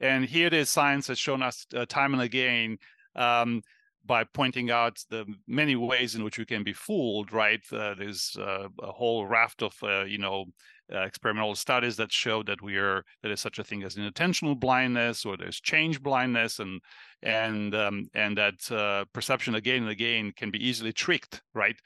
and 0.00 0.24
here 0.24 0.48
it 0.48 0.54
is 0.54 0.68
science 0.68 1.06
has 1.06 1.18
shown 1.18 1.42
us 1.42 1.64
uh, 1.76 1.86
time 1.86 2.12
and 2.12 2.22
again 2.22 2.76
um, 3.14 3.62
by 4.08 4.24
pointing 4.24 4.70
out 4.72 4.98
the 5.10 5.24
many 5.46 5.76
ways 5.76 6.16
in 6.16 6.24
which 6.24 6.38
we 6.38 6.44
can 6.44 6.64
be 6.64 6.72
fooled, 6.72 7.32
right? 7.32 7.60
Uh, 7.70 7.94
there's 7.94 8.36
uh, 8.40 8.66
a 8.82 8.90
whole 8.90 9.26
raft 9.26 9.62
of, 9.62 9.74
uh, 9.84 10.04
you 10.04 10.18
know, 10.18 10.46
uh, 10.92 11.02
experimental 11.02 11.54
studies 11.54 11.96
that 11.96 12.10
show 12.10 12.42
that 12.42 12.62
we 12.62 12.78
are 12.78 13.04
that 13.22 13.30
is 13.30 13.40
such 13.40 13.58
a 13.58 13.64
thing 13.64 13.82
as 13.82 13.96
inattentional 13.96 14.58
blindness, 14.58 15.26
or 15.26 15.36
there's 15.36 15.60
change 15.60 16.02
blindness, 16.02 16.58
and 16.58 16.80
and 17.22 17.74
um, 17.74 18.08
and 18.14 18.38
that 18.38 18.72
uh, 18.72 19.04
perception 19.12 19.54
again 19.54 19.82
and 19.82 19.90
again 19.90 20.32
can 20.34 20.50
be 20.50 20.66
easily 20.66 20.92
tricked, 20.92 21.42
right? 21.54 21.76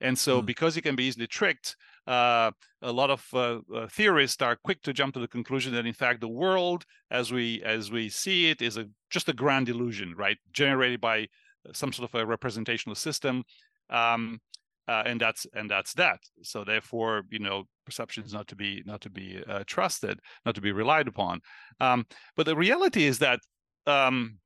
And 0.00 0.18
so, 0.18 0.42
mm. 0.42 0.46
because 0.46 0.76
it 0.76 0.82
can 0.82 0.96
be 0.96 1.04
easily 1.04 1.26
tricked, 1.26 1.76
uh, 2.06 2.50
a 2.82 2.92
lot 2.92 3.10
of 3.10 3.24
uh, 3.32 3.58
uh, 3.74 3.86
theorists 3.88 4.42
are 4.42 4.56
quick 4.56 4.82
to 4.82 4.92
jump 4.92 5.14
to 5.14 5.20
the 5.20 5.28
conclusion 5.28 5.72
that, 5.74 5.86
in 5.86 5.92
fact, 5.92 6.20
the 6.20 6.28
world, 6.28 6.84
as 7.10 7.30
we 7.30 7.62
as 7.62 7.92
we 7.92 8.08
see 8.08 8.50
it, 8.50 8.62
is 8.62 8.76
a 8.76 8.86
just 9.10 9.28
a 9.28 9.32
grand 9.32 9.68
illusion, 9.68 10.14
right, 10.16 10.38
generated 10.52 11.00
by 11.00 11.28
some 11.72 11.92
sort 11.92 12.08
of 12.12 12.20
a 12.20 12.26
representational 12.26 12.94
system 12.94 13.44
um, 13.90 14.40
uh, 14.88 15.04
and 15.06 15.20
that's 15.20 15.46
and 15.54 15.70
that's 15.70 15.94
that. 15.94 16.18
So 16.42 16.64
therefore 16.64 17.22
you 17.30 17.38
know 17.38 17.64
perception 17.86 18.24
is 18.24 18.32
not 18.32 18.48
to 18.48 18.56
be 18.56 18.82
not 18.86 19.00
to 19.02 19.10
be 19.10 19.40
uh, 19.48 19.62
trusted 19.66 20.18
not 20.44 20.56
to 20.56 20.60
be 20.60 20.72
relied 20.72 21.06
upon. 21.06 21.40
Um, 21.78 22.06
but 22.36 22.46
the 22.46 22.56
reality 22.56 23.04
is 23.04 23.20
that 23.20 23.38
um, 23.86 24.38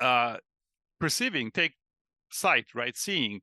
uh, 0.00 0.36
perceiving 0.98 1.50
take 1.50 1.72
sight 2.30 2.66
right 2.74 2.96
seeing 2.96 3.40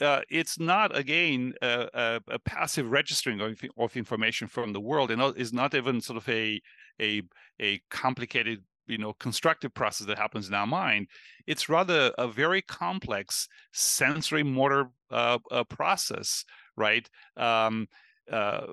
uh, 0.00 0.20
it's 0.30 0.58
not 0.58 0.96
again 0.96 1.52
a, 1.62 1.88
a, 1.92 2.20
a 2.28 2.38
passive 2.38 2.90
registering 2.90 3.40
of, 3.40 3.60
of, 3.76 3.96
information 3.96 4.46
from 4.46 4.72
the 4.72 4.80
world, 4.80 5.10
and 5.10 5.20
is 5.36 5.52
not 5.52 5.74
even 5.74 6.00
sort 6.00 6.16
of 6.16 6.28
a 6.28 6.60
a 7.00 7.22
a 7.60 7.80
complicated 7.90 8.62
you 8.90 8.98
know 8.98 9.12
constructive 9.14 9.72
process 9.72 10.06
that 10.06 10.18
happens 10.18 10.48
in 10.48 10.54
our 10.54 10.66
mind 10.66 11.06
it's 11.46 11.68
rather 11.68 12.12
a 12.18 12.28
very 12.28 12.62
complex 12.62 13.48
sensory 13.72 14.42
motor 14.42 14.90
uh, 15.10 15.38
uh, 15.50 15.64
process 15.64 16.44
right? 16.80 17.08
Um, 17.36 17.86
uh, 18.30 18.66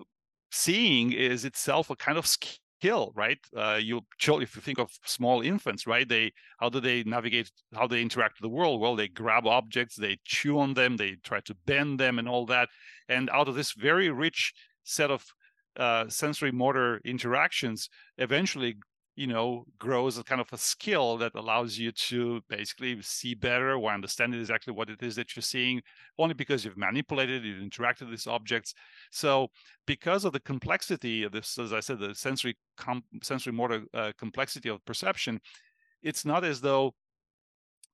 seeing 0.51 1.11
is 1.11 1.45
itself 1.45 1.89
a 1.89 1.95
kind 1.95 2.17
of 2.17 2.25
skill 2.25 3.11
right? 3.15 3.39
Uh, 3.55 3.79
you 3.81 4.01
if 4.21 4.55
you 4.55 4.61
think 4.61 4.79
of 4.79 4.91
small 5.03 5.41
infants 5.41 5.85
right? 5.85 6.07
They 6.07 6.31
how 6.59 6.69
do 6.69 6.79
they 6.79 7.03
navigate 7.03 7.51
how 7.75 7.87
they 7.87 8.01
interact 8.01 8.35
with 8.37 8.49
the 8.49 8.55
world? 8.55 8.81
Well 8.81 8.95
they 8.95 9.09
grab 9.09 9.45
objects 9.45 9.95
they 9.95 10.17
chew 10.25 10.59
on 10.59 10.73
them 10.73 10.97
they 10.97 11.17
try 11.23 11.41
to 11.41 11.55
bend 11.65 11.99
them 11.99 12.17
and 12.17 12.27
all 12.27 12.45
that. 12.47 12.69
And 13.09 13.29
out 13.29 13.47
of 13.47 13.55
this 13.55 13.73
very 13.73 14.09
rich 14.09 14.53
set 14.83 15.11
of 15.11 15.25
uh, 15.75 16.07
sensory 16.09 16.51
motor 16.51 17.01
interactions 17.05 17.89
eventually 18.17 18.77
you 19.17 19.27
know 19.27 19.65
grows 19.79 20.17
a 20.17 20.23
kind 20.23 20.39
of 20.39 20.47
a 20.53 20.57
skill 20.57 21.17
that 21.17 21.33
allows 21.35 21.77
you 21.77 21.91
to 21.91 22.39
basically 22.47 23.01
see 23.01 23.33
better 23.33 23.73
or 23.73 23.91
understand 23.91 24.33
exactly 24.33 24.71
what 24.71 24.89
it 24.89 25.01
is 25.01 25.15
that 25.15 25.35
you're 25.35 25.41
seeing 25.41 25.81
only 26.19 26.35
because 26.35 26.63
you've 26.63 26.77
manipulated 26.77 27.43
you've 27.43 27.61
interacted 27.61 28.01
with 28.01 28.11
these 28.11 28.27
objects. 28.27 28.75
So 29.11 29.47
because 29.87 30.23
of 30.23 30.33
the 30.33 30.39
complexity 30.39 31.23
of 31.23 31.31
this 31.31 31.57
as 31.57 31.73
i 31.73 31.79
said 31.79 31.99
the 31.99 32.13
sensory 32.13 32.55
com- 32.77 33.03
sensory 33.23 33.53
motor 33.53 33.83
uh, 33.93 34.11
complexity 34.17 34.69
of 34.69 34.85
perception 34.85 35.41
it's 36.03 36.23
not 36.23 36.45
as 36.45 36.61
though 36.61 36.93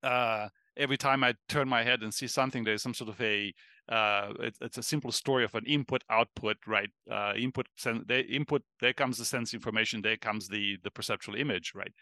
uh, 0.04 0.50
every 0.76 0.98
time 0.98 1.24
I 1.24 1.36
turn 1.48 1.70
my 1.70 1.84
head 1.84 2.02
and 2.02 2.14
see 2.14 2.28
something, 2.28 2.64
there's 2.64 2.84
some 2.84 2.94
sort 2.94 3.10
of 3.10 3.22
a 3.22 3.54
uh, 3.90 4.34
it, 4.40 4.56
it's 4.62 4.78
a 4.78 4.84
simple 4.84 5.12
story 5.12 5.44
of 5.44 5.56
an 5.56 5.66
input 5.66 6.04
output, 6.10 6.58
right? 6.68 6.90
Uh, 7.10 7.34
input 7.38 7.68
sen- 7.78 8.06
they 8.08 8.22
input 8.22 8.64
there 8.80 8.94
comes 8.94 9.18
the 9.18 9.26
sense 9.26 9.54
information, 9.54 10.02
there 10.02 10.18
comes 10.18 10.48
the 10.48 10.78
the 10.84 10.92
perceptual 10.92 11.36
image, 11.36 11.74
right? 11.76 11.94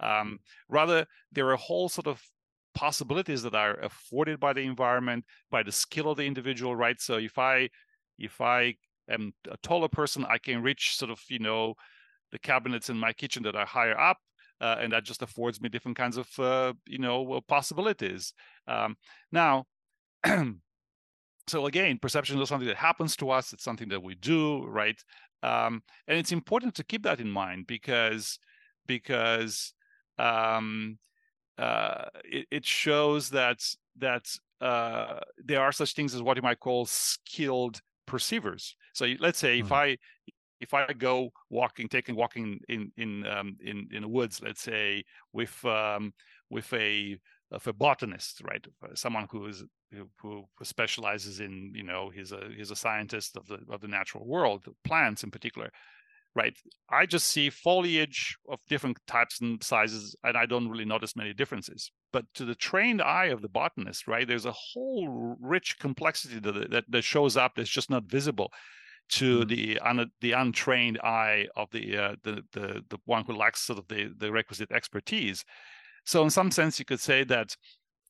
Um, 0.00 0.40
rather, 0.68 1.06
there 1.32 1.46
are 1.48 1.54
a 1.54 1.58
whole 1.68 1.88
sort 1.88 2.06
of 2.06 2.22
possibilities 2.74 3.42
that 3.42 3.54
are 3.54 3.78
afforded 3.80 4.38
by 4.38 4.52
the 4.52 4.60
environment, 4.60 5.24
by 5.50 5.62
the 5.62 5.72
skill 5.72 6.10
of 6.10 6.16
the 6.18 6.24
individual, 6.26 6.76
right? 6.76 7.00
So 7.00 7.16
if 7.16 7.38
I 7.38 7.70
if 8.18 8.40
I 8.40 8.76
am 9.08 9.32
a 9.50 9.56
taller 9.58 9.88
person, 9.88 10.24
I 10.28 10.38
can 10.38 10.62
reach 10.62 10.96
sort 10.96 11.10
of 11.10 11.20
you 11.28 11.38
know 11.38 11.74
the 12.32 12.38
cabinets 12.38 12.90
in 12.90 12.98
my 12.98 13.12
kitchen 13.12 13.42
that 13.42 13.56
are 13.56 13.66
higher 13.66 13.98
up 13.98 14.18
uh, 14.60 14.76
and 14.78 14.92
that 14.92 15.04
just 15.04 15.22
affords 15.22 15.60
me 15.60 15.68
different 15.68 15.96
kinds 15.96 16.16
of 16.16 16.28
uh, 16.38 16.72
you 16.86 16.98
know 16.98 17.40
possibilities. 17.48 18.34
Um, 18.68 18.96
now, 19.32 19.66
so 21.50 21.66
again, 21.66 21.98
perception 21.98 22.36
is 22.36 22.38
not 22.38 22.48
something 22.48 22.68
that 22.68 22.76
happens 22.76 23.16
to 23.16 23.30
us. 23.30 23.52
It's 23.52 23.64
something 23.64 23.88
that 23.88 24.02
we 24.02 24.14
do, 24.14 24.64
right? 24.66 25.02
Um, 25.42 25.82
and 26.06 26.18
it's 26.18 26.32
important 26.32 26.74
to 26.76 26.84
keep 26.84 27.02
that 27.02 27.20
in 27.20 27.30
mind 27.30 27.66
because 27.66 28.38
because 28.86 29.72
um, 30.18 30.98
uh, 31.58 32.04
it, 32.24 32.46
it, 32.50 32.64
shows 32.64 33.30
that 33.30 33.60
that 33.98 34.26
uh, 34.60 35.20
there 35.38 35.60
are 35.60 35.72
such 35.72 35.94
things 35.94 36.14
as 36.14 36.22
what 36.22 36.36
you 36.36 36.42
might 36.42 36.60
call 36.60 36.86
skilled 36.86 37.80
perceivers. 38.06 38.76
So 38.92 39.06
let's 39.18 39.38
say 39.38 39.58
mm. 39.58 39.60
if 39.60 39.68
hmm. 39.68 39.74
I 39.74 39.96
if 40.60 40.74
I 40.74 40.92
go 40.92 41.30
walking, 41.48 41.88
taking 41.88 42.16
walking 42.16 42.60
in 42.68 42.92
in 42.96 43.26
um, 43.26 43.56
in 43.64 43.88
in 43.92 44.02
the 44.02 44.08
woods, 44.08 44.40
let's 44.42 44.60
say 44.60 45.04
with 45.32 45.64
um, 45.64 46.12
with 46.50 46.72
a 46.72 47.18
of 47.50 47.66
a 47.66 47.72
botanist, 47.72 48.40
right? 48.44 48.64
Someone 48.94 49.26
who 49.30 49.46
is 49.46 49.64
who, 49.92 50.08
who 50.22 50.44
specializes 50.62 51.40
in 51.40 51.72
you 51.74 51.82
know 51.82 52.10
he's 52.14 52.32
a 52.32 52.48
he's 52.56 52.70
a 52.70 52.76
scientist 52.76 53.36
of 53.36 53.46
the 53.46 53.58
of 53.70 53.80
the 53.80 53.88
natural 53.88 54.26
world, 54.26 54.64
plants 54.84 55.24
in 55.24 55.30
particular, 55.30 55.70
right? 56.34 56.56
I 56.90 57.06
just 57.06 57.26
see 57.26 57.50
foliage 57.50 58.36
of 58.48 58.60
different 58.68 58.98
types 59.06 59.40
and 59.40 59.62
sizes, 59.62 60.14
and 60.22 60.36
I 60.36 60.46
don't 60.46 60.68
really 60.68 60.84
notice 60.84 61.16
many 61.16 61.32
differences. 61.32 61.90
But 62.12 62.26
to 62.34 62.44
the 62.44 62.54
trained 62.54 63.02
eye 63.02 63.26
of 63.26 63.42
the 63.42 63.48
botanist, 63.48 64.06
right, 64.06 64.26
there's 64.26 64.46
a 64.46 64.52
whole 64.52 65.36
rich 65.40 65.76
complexity 65.80 66.38
that 66.40 66.70
that, 66.70 66.84
that 66.88 67.02
shows 67.02 67.36
up 67.36 67.52
that's 67.56 67.70
just 67.70 67.90
not 67.90 68.04
visible 68.04 68.50
to 69.10 69.40
mm-hmm. 69.40 69.48
the 69.48 69.78
un, 69.80 70.10
the 70.20 70.32
untrained 70.32 70.98
eye 71.00 71.46
of 71.56 71.68
the, 71.72 71.96
uh, 71.96 72.14
the 72.22 72.42
the 72.52 72.84
the 72.88 72.98
one 73.06 73.24
who 73.24 73.34
lacks 73.34 73.62
sort 73.62 73.78
of 73.78 73.88
the 73.88 74.12
the 74.16 74.30
requisite 74.30 74.70
expertise. 74.70 75.44
So 76.04 76.22
in 76.22 76.30
some 76.30 76.50
sense, 76.50 76.78
you 76.78 76.84
could 76.84 77.00
say 77.00 77.24
that 77.24 77.56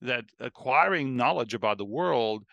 that 0.03 0.24
acquiring 0.38 1.16
knowledge 1.16 1.55
about 1.55 1.78
the 1.78 1.84
world 1.84 2.45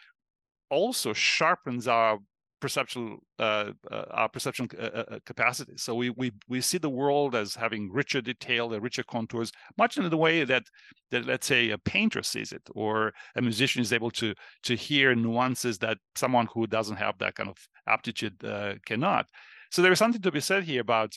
also 0.70 1.14
sharpens 1.14 1.88
our 1.88 2.20
perceptual 2.60 3.20
uh, 3.40 3.72
uh, 3.92 4.06
our 4.12 4.30
perception 4.30 4.68
uh, 4.78 4.82
uh, 4.82 5.04
uh, 5.12 5.20
capacity. 5.26 5.74
So 5.78 5.96
we 5.96 6.10
we 6.12 6.32
we 6.48 6.62
see 6.62 6.78
the 6.78 6.90
world 6.90 7.36
as 7.36 7.56
having 7.56 7.92
richer 7.92 8.22
detail, 8.22 8.74
and 8.74 8.84
richer 8.84 9.04
contours, 9.04 9.52
much 9.78 9.98
in 9.98 10.10
the 10.10 10.18
way 10.18 10.44
that 10.44 10.64
that 11.12 11.26
let's 11.26 11.48
say 11.48 11.70
a 11.70 11.78
painter 11.78 12.24
sees 12.24 12.52
it, 12.52 12.64
or 12.76 13.14
a 13.36 13.42
musician 13.42 13.82
is 13.82 13.94
able 13.94 14.12
to 14.12 14.34
to 14.64 14.76
hear 14.76 15.16
nuances 15.16 15.78
that 15.80 15.98
someone 16.16 16.48
who 16.54 16.68
doesn't 16.68 16.98
have 16.98 17.18
that 17.20 17.36
kind 17.36 17.50
of 17.50 17.58
aptitude 17.88 18.44
uh, 18.44 18.74
cannot. 18.86 19.28
So 19.72 19.82
there 19.82 19.92
is 19.92 20.00
something 20.00 20.22
to 20.22 20.32
be 20.32 20.40
said 20.40 20.64
here 20.64 20.82
about 20.82 21.14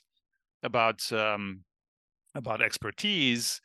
about 0.63 1.01
um, 1.13 1.65
about 2.35 2.63
expertise 2.63 3.61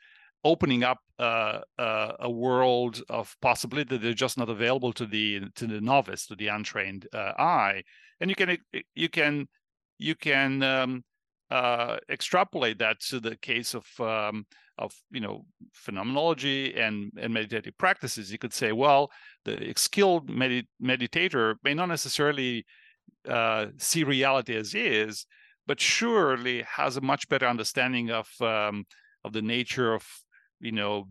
opening 0.45 0.83
up 0.83 0.99
uh, 1.17 1.59
uh, 1.79 2.13
a 2.19 2.29
world 2.29 3.01
of 3.09 3.35
possibility 3.41 3.97
that 3.97 4.07
are 4.07 4.13
just 4.13 4.37
not 4.37 4.49
available 4.49 4.93
to 4.93 5.05
the 5.05 5.41
to 5.55 5.65
the 5.65 5.81
novice, 5.81 6.27
to 6.27 6.35
the 6.35 6.47
untrained 6.47 7.07
uh, 7.13 7.33
eye. 7.37 7.83
And 8.21 8.29
you 8.29 8.35
can 8.35 8.57
you 8.93 9.09
can 9.09 9.47
you 9.97 10.15
can 10.15 10.63
um, 10.63 11.03
uh, 11.49 11.97
extrapolate 12.09 12.77
that 12.79 12.99
to 13.09 13.19
the 13.19 13.35
case 13.37 13.73
of 13.73 13.85
um, 13.99 14.45
of 14.77 14.93
you 15.09 15.19
know 15.19 15.45
phenomenology 15.73 16.75
and 16.75 17.11
and 17.17 17.33
meditative 17.33 17.77
practices. 17.77 18.31
You 18.31 18.37
could 18.37 18.53
say, 18.53 18.71
well, 18.71 19.11
the 19.45 19.73
skilled 19.75 20.29
medit- 20.29 20.67
meditator 20.81 21.55
may 21.63 21.73
not 21.73 21.87
necessarily 21.87 22.65
uh, 23.27 23.67
see 23.77 24.03
reality 24.03 24.55
as 24.55 24.75
is, 24.75 25.25
but 25.65 25.81
surely 25.81 26.61
has 26.63 26.97
a 26.97 27.01
much 27.01 27.27
better 27.29 27.47
understanding 27.47 28.11
of 28.11 28.29
um, 28.41 28.85
of 29.23 29.33
the 29.33 29.41
nature 29.41 29.91
of 29.91 30.05
you 30.59 30.71
know 30.71 31.07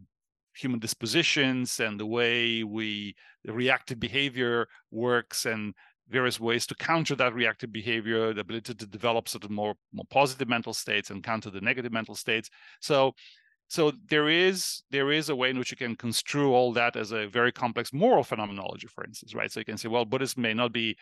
human 0.57 0.79
dispositions 0.79 1.81
and 1.81 1.99
the 1.99 2.07
way 2.07 2.63
we 2.63 3.15
the 3.45 3.53
reactive 3.53 3.99
behavior 3.99 4.67
works 4.91 5.47
and 5.47 5.75
various 6.09 6.39
ways 6.39 6.67
to 6.67 6.75
counter 6.75 7.15
that 7.15 7.35
reactive 7.35 7.73
behavior 7.73 8.33
the 8.33 8.41
ability 8.41 8.75
to 8.75 8.87
develop 8.87 9.29
sort 9.29 9.45
of 9.45 9.51
more 9.51 9.75
more 9.93 10.05
positive 10.11 10.49
mental 10.49 10.75
states 10.75 11.11
and 11.11 11.25
counter 11.25 11.51
the 11.51 11.61
negative 11.61 11.93
mental 11.93 12.15
states. 12.15 12.51
So 12.81 13.13
so 13.69 13.93
there 14.09 14.29
is 14.29 14.83
there 14.91 15.11
is 15.11 15.31
a 15.31 15.37
way 15.37 15.51
in 15.51 15.59
which 15.59 15.71
you 15.71 15.77
can 15.77 15.97
construe 15.97 16.53
all 16.53 16.73
that 16.75 16.97
as 16.97 17.13
a 17.13 17.27
very 17.27 17.51
complex 17.51 17.93
moral 17.93 18.23
phenomenology 18.23 18.87
for 18.87 19.05
instance 19.05 19.35
right? 19.35 19.51
So 19.51 19.61
you 19.61 19.65
can 19.65 19.79
say 19.79 19.89
well 19.89 20.05
buddhism 20.05 20.43
may 20.43 20.55
not 20.55 20.73
be 20.73 20.97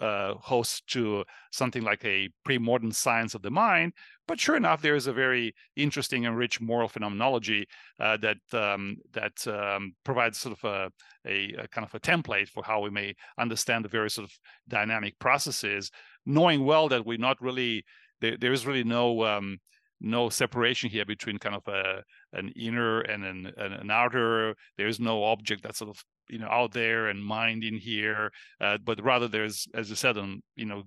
uh, 0.00 0.34
host 0.34 0.86
to 0.88 1.24
something 1.52 1.82
like 1.82 2.04
a 2.04 2.28
pre-modern 2.44 2.92
science 2.92 3.34
of 3.34 3.42
the 3.42 3.50
mind. 3.50 3.92
But 4.26 4.38
sure 4.38 4.56
enough, 4.56 4.82
there 4.82 4.94
is 4.94 5.06
a 5.06 5.12
very 5.12 5.54
interesting 5.76 6.26
and 6.26 6.36
rich 6.36 6.60
moral 6.60 6.88
phenomenology 6.88 7.66
uh, 7.98 8.16
that 8.18 8.38
um, 8.52 8.96
that 9.12 9.46
um, 9.46 9.94
provides 10.04 10.38
sort 10.38 10.58
of 10.58 10.64
a, 10.64 10.90
a, 11.26 11.54
a, 11.64 11.68
kind 11.68 11.86
of 11.86 11.94
a 11.94 12.00
template 12.00 12.48
for 12.48 12.62
how 12.62 12.80
we 12.80 12.90
may 12.90 13.14
understand 13.38 13.84
the 13.84 13.88
various 13.88 14.14
sort 14.14 14.28
of 14.28 14.32
dynamic 14.68 15.18
processes, 15.18 15.90
knowing 16.26 16.64
well 16.64 16.88
that 16.88 17.06
we're 17.06 17.18
not 17.18 17.40
really 17.40 17.84
there, 18.20 18.36
there 18.36 18.52
is 18.52 18.66
really 18.66 18.84
no 18.84 19.24
um, 19.24 19.58
no 20.00 20.28
separation 20.28 20.90
here 20.90 21.04
between 21.04 21.38
kind 21.38 21.56
of 21.56 21.66
a 21.66 22.02
an 22.32 22.52
inner 22.56 23.00
and 23.00 23.24
an, 23.24 23.52
an 23.56 23.90
outer. 23.90 24.54
There 24.76 24.86
is 24.86 25.00
no 25.00 25.24
object 25.24 25.62
that 25.62 25.76
sort 25.76 25.90
of 25.90 26.04
you 26.28 26.38
know 26.38 26.48
out 26.48 26.72
there 26.72 27.08
and 27.08 27.24
mind 27.24 27.64
in 27.64 27.76
here 27.76 28.30
uh, 28.60 28.78
but 28.84 29.02
rather 29.02 29.28
there's 29.28 29.66
as 29.74 29.88
you 29.90 29.96
said 29.96 30.16
on 30.16 30.42
you 30.56 30.66
know 30.66 30.82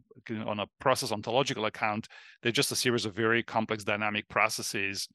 on 0.45 0.59
a 0.59 0.67
process 0.79 1.11
ontological 1.11 1.65
account 1.65 2.07
they're 2.41 2.51
just 2.51 2.71
a 2.71 2.75
series 2.75 3.05
of 3.05 3.13
very 3.13 3.43
complex 3.43 3.83
dynamic 3.83 4.27
processes 4.29 5.07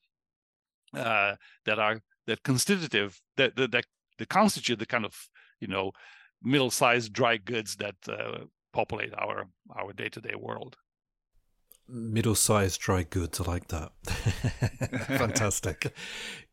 uh, 0.95 1.35
that 1.65 1.79
are 1.79 2.01
that 2.27 2.43
constitutive 2.43 3.21
that, 3.37 3.55
that 3.57 3.71
that, 3.73 3.85
that 4.19 4.29
constitute 4.29 4.79
the 4.79 4.87
kind 4.87 5.05
of 5.05 5.15
you 5.61 5.69
know 5.69 5.93
middle-sized 6.43 7.13
dry 7.13 7.37
goods 7.37 7.77
that 7.77 7.97
uh, 8.09 8.45
populate 8.73 9.15
our 9.15 9.47
our 9.77 9.93
day-to-day 9.93 10.35
world 10.39 10.77
middle-sized 11.89 12.81
dry 12.81 13.05
goods. 13.05 13.41
I 13.41 13.45
like 13.45 13.69
that. 13.69 13.93
Fantastic, 15.07 15.95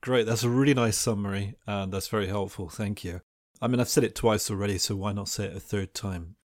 great. 0.02 0.26
That's 0.26 0.44
a 0.44 0.50
really 0.50 0.74
nice 0.74 0.98
summary, 0.98 1.56
and 1.66 1.92
that's 1.92 2.08
very 2.08 2.28
helpful. 2.28 2.70
Thank 2.70 3.04
you. 3.04 3.22
I 3.64 3.68
mean, 3.68 3.80
I've 3.80 3.88
said 3.88 4.04
it 4.04 4.14
twice 4.14 4.52
already, 4.52 4.78
so 4.78 4.98
why 4.98 5.14
not 5.14 5.30
say 5.30 5.46
it 5.46 5.56
a 5.56 5.60
third 5.62 5.94
time? 5.94 6.36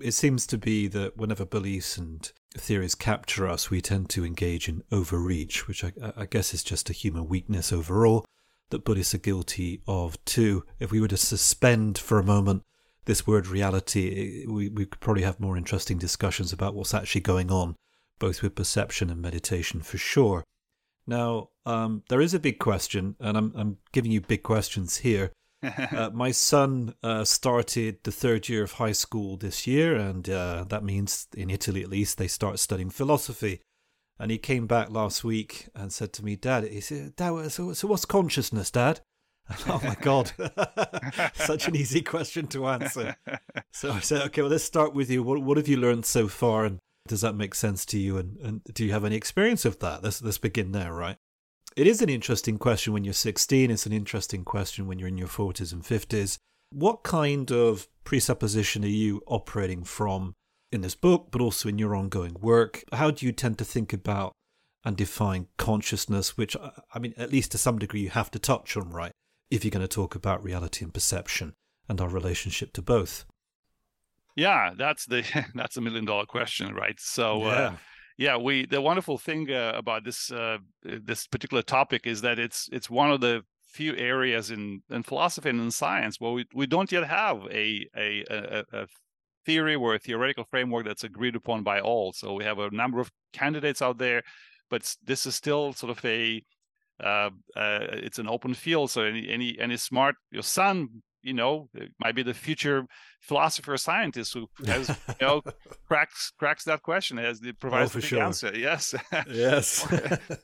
It 0.00 0.12
seems 0.12 0.46
to 0.46 0.56
be 0.56 0.88
that 0.88 1.18
whenever 1.18 1.44
beliefs 1.44 1.98
and 1.98 2.32
theories 2.56 2.94
capture 2.94 3.46
us, 3.46 3.68
we 3.68 3.82
tend 3.82 4.08
to 4.10 4.24
engage 4.24 4.66
in 4.66 4.82
overreach, 4.90 5.68
which 5.68 5.84
I, 5.84 5.92
I 6.16 6.24
guess 6.24 6.54
is 6.54 6.62
just 6.62 6.88
a 6.88 6.94
human 6.94 7.28
weakness 7.28 7.74
overall 7.74 8.24
that 8.70 8.86
Buddhists 8.86 9.14
are 9.14 9.18
guilty 9.18 9.82
of 9.86 10.16
too. 10.24 10.64
If 10.78 10.90
we 10.90 11.02
were 11.02 11.08
to 11.08 11.18
suspend 11.18 11.98
for 11.98 12.18
a 12.18 12.24
moment 12.24 12.62
this 13.04 13.26
word 13.26 13.46
reality, 13.46 14.46
we, 14.48 14.70
we 14.70 14.86
could 14.86 15.00
probably 15.00 15.24
have 15.24 15.40
more 15.40 15.58
interesting 15.58 15.98
discussions 15.98 16.54
about 16.54 16.74
what's 16.74 16.94
actually 16.94 17.20
going 17.20 17.50
on, 17.50 17.76
both 18.18 18.40
with 18.40 18.54
perception 18.54 19.10
and 19.10 19.20
meditation 19.20 19.82
for 19.82 19.98
sure. 19.98 20.42
Now, 21.06 21.50
um, 21.66 22.02
there 22.08 22.22
is 22.22 22.32
a 22.32 22.40
big 22.40 22.58
question, 22.58 23.16
and 23.20 23.36
I'm, 23.36 23.52
I'm 23.54 23.76
giving 23.92 24.10
you 24.10 24.22
big 24.22 24.42
questions 24.42 24.98
here. 24.98 25.32
Uh, 25.62 26.10
my 26.12 26.30
son 26.30 26.94
uh, 27.02 27.24
started 27.24 27.98
the 28.02 28.12
third 28.12 28.48
year 28.48 28.62
of 28.62 28.72
high 28.72 28.92
school 28.92 29.36
this 29.36 29.66
year, 29.66 29.94
and 29.96 30.28
uh, 30.28 30.64
that 30.68 30.84
means 30.84 31.28
in 31.36 31.50
Italy 31.50 31.82
at 31.82 31.90
least 31.90 32.18
they 32.18 32.28
start 32.28 32.58
studying 32.58 32.90
philosophy. 32.90 33.60
And 34.18 34.30
he 34.30 34.36
came 34.36 34.66
back 34.66 34.90
last 34.90 35.24
week 35.24 35.68
and 35.74 35.92
said 35.92 36.12
to 36.14 36.24
me, 36.24 36.36
"Dad, 36.36 36.64
he 36.64 36.80
said, 36.80 37.16
Dad, 37.16 37.50
so, 37.50 37.72
so 37.72 37.88
what's 37.88 38.04
consciousness, 38.04 38.70
Dad?" 38.70 39.00
oh 39.66 39.80
my 39.82 39.96
god, 40.00 40.32
such 41.34 41.66
an 41.66 41.74
easy 41.74 42.02
question 42.02 42.46
to 42.48 42.66
answer. 42.68 43.16
So 43.72 43.90
I 43.92 44.00
said, 44.00 44.22
"Okay, 44.26 44.42
well, 44.42 44.50
let's 44.50 44.64
start 44.64 44.94
with 44.94 45.10
you. 45.10 45.22
What 45.22 45.42
what 45.42 45.56
have 45.56 45.68
you 45.68 45.76
learned 45.76 46.06
so 46.06 46.28
far, 46.28 46.64
and 46.64 46.78
does 47.08 47.22
that 47.22 47.34
make 47.34 47.54
sense 47.54 47.84
to 47.86 47.98
you? 47.98 48.16
And, 48.18 48.36
and 48.38 48.64
do 48.72 48.84
you 48.84 48.92
have 48.92 49.04
any 49.04 49.16
experience 49.16 49.64
of 49.64 49.78
that? 49.80 50.04
Let's 50.04 50.22
let's 50.22 50.38
begin 50.38 50.72
there, 50.72 50.92
right?" 50.92 51.16
It 51.76 51.86
is 51.86 52.02
an 52.02 52.08
interesting 52.08 52.58
question 52.58 52.92
when 52.92 53.04
you're 53.04 53.14
16. 53.14 53.70
It's 53.70 53.86
an 53.86 53.92
interesting 53.92 54.44
question 54.44 54.86
when 54.86 54.98
you're 54.98 55.08
in 55.08 55.18
your 55.18 55.28
40s 55.28 55.72
and 55.72 55.82
50s. 55.82 56.38
What 56.72 57.02
kind 57.02 57.50
of 57.50 57.88
presupposition 58.04 58.84
are 58.84 58.88
you 58.88 59.22
operating 59.26 59.84
from 59.84 60.34
in 60.72 60.80
this 60.80 60.94
book, 60.94 61.28
but 61.30 61.40
also 61.40 61.68
in 61.68 61.78
your 61.78 61.94
ongoing 61.94 62.36
work? 62.40 62.84
How 62.92 63.10
do 63.10 63.24
you 63.24 63.32
tend 63.32 63.58
to 63.58 63.64
think 63.64 63.92
about 63.92 64.32
and 64.84 64.96
define 64.96 65.46
consciousness, 65.58 66.36
which, 66.36 66.56
I 66.94 66.98
mean, 66.98 67.14
at 67.16 67.30
least 67.30 67.52
to 67.52 67.58
some 67.58 67.78
degree, 67.78 68.00
you 68.00 68.10
have 68.10 68.30
to 68.32 68.38
touch 68.38 68.76
on, 68.76 68.90
right? 68.90 69.12
If 69.50 69.64
you're 69.64 69.70
going 69.70 69.82
to 69.82 69.88
talk 69.88 70.14
about 70.14 70.42
reality 70.42 70.84
and 70.84 70.94
perception 70.94 71.54
and 71.88 72.00
our 72.00 72.08
relationship 72.08 72.72
to 72.74 72.82
both. 72.82 73.24
Yeah, 74.36 74.70
that's 74.76 75.06
the 75.06 75.24
that's 75.54 75.76
a 75.76 75.80
million 75.80 76.04
dollar 76.04 76.26
question, 76.26 76.74
right? 76.74 76.98
So, 76.98 77.42
uh, 77.42 77.46
yeah. 77.46 77.52
Uh, 77.52 77.76
yeah, 78.20 78.36
we 78.36 78.66
the 78.66 78.82
wonderful 78.82 79.16
thing 79.16 79.50
uh, 79.50 79.72
about 79.74 80.04
this 80.04 80.30
uh, 80.30 80.58
this 80.82 81.26
particular 81.26 81.62
topic 81.62 82.06
is 82.06 82.20
that 82.20 82.38
it's 82.38 82.68
it's 82.70 82.90
one 82.90 83.10
of 83.10 83.22
the 83.22 83.40
few 83.72 83.96
areas 83.96 84.50
in 84.50 84.82
in 84.90 85.02
philosophy 85.02 85.48
and 85.48 85.58
in 85.58 85.70
science 85.70 86.20
where 86.20 86.32
we, 86.32 86.44
we 86.54 86.66
don't 86.66 86.92
yet 86.92 87.04
have 87.04 87.38
a, 87.50 87.88
a 87.96 88.22
a, 88.30 88.64
a 88.74 88.86
theory 89.46 89.74
or 89.74 89.94
a 89.94 89.98
theoretical 89.98 90.44
framework 90.44 90.84
that's 90.84 91.02
agreed 91.02 91.34
upon 91.34 91.62
by 91.62 91.80
all. 91.80 92.12
So 92.12 92.34
we 92.34 92.44
have 92.44 92.58
a 92.58 92.70
number 92.70 93.00
of 93.00 93.10
candidates 93.32 93.80
out 93.80 93.96
there, 93.96 94.22
but 94.68 94.94
this 95.02 95.24
is 95.24 95.34
still 95.34 95.72
sort 95.72 95.96
of 95.96 96.04
a 96.04 96.42
uh, 97.02 97.30
uh, 97.56 97.86
it's 98.06 98.18
an 98.18 98.28
open 98.28 98.52
field. 98.52 98.90
So 98.90 99.00
any 99.00 99.30
any 99.30 99.58
any 99.58 99.78
smart 99.78 100.16
your 100.30 100.42
son 100.42 101.02
you 101.22 101.32
know 101.32 101.68
it 101.74 101.90
might 101.98 102.14
be 102.14 102.22
the 102.22 102.34
future 102.34 102.84
philosopher 103.20 103.74
or 103.74 103.76
scientist 103.76 104.34
who 104.34 104.48
has 104.66 104.88
you 104.88 105.14
know 105.20 105.42
cracks 105.86 106.32
cracks 106.38 106.64
that 106.64 106.82
question 106.82 107.18
as 107.18 107.40
it 107.42 107.58
provides 107.58 107.94
oh, 107.94 108.00
the 108.00 108.06
sure. 108.06 108.22
answer 108.22 108.52
yes 108.56 108.94
yes 109.28 109.86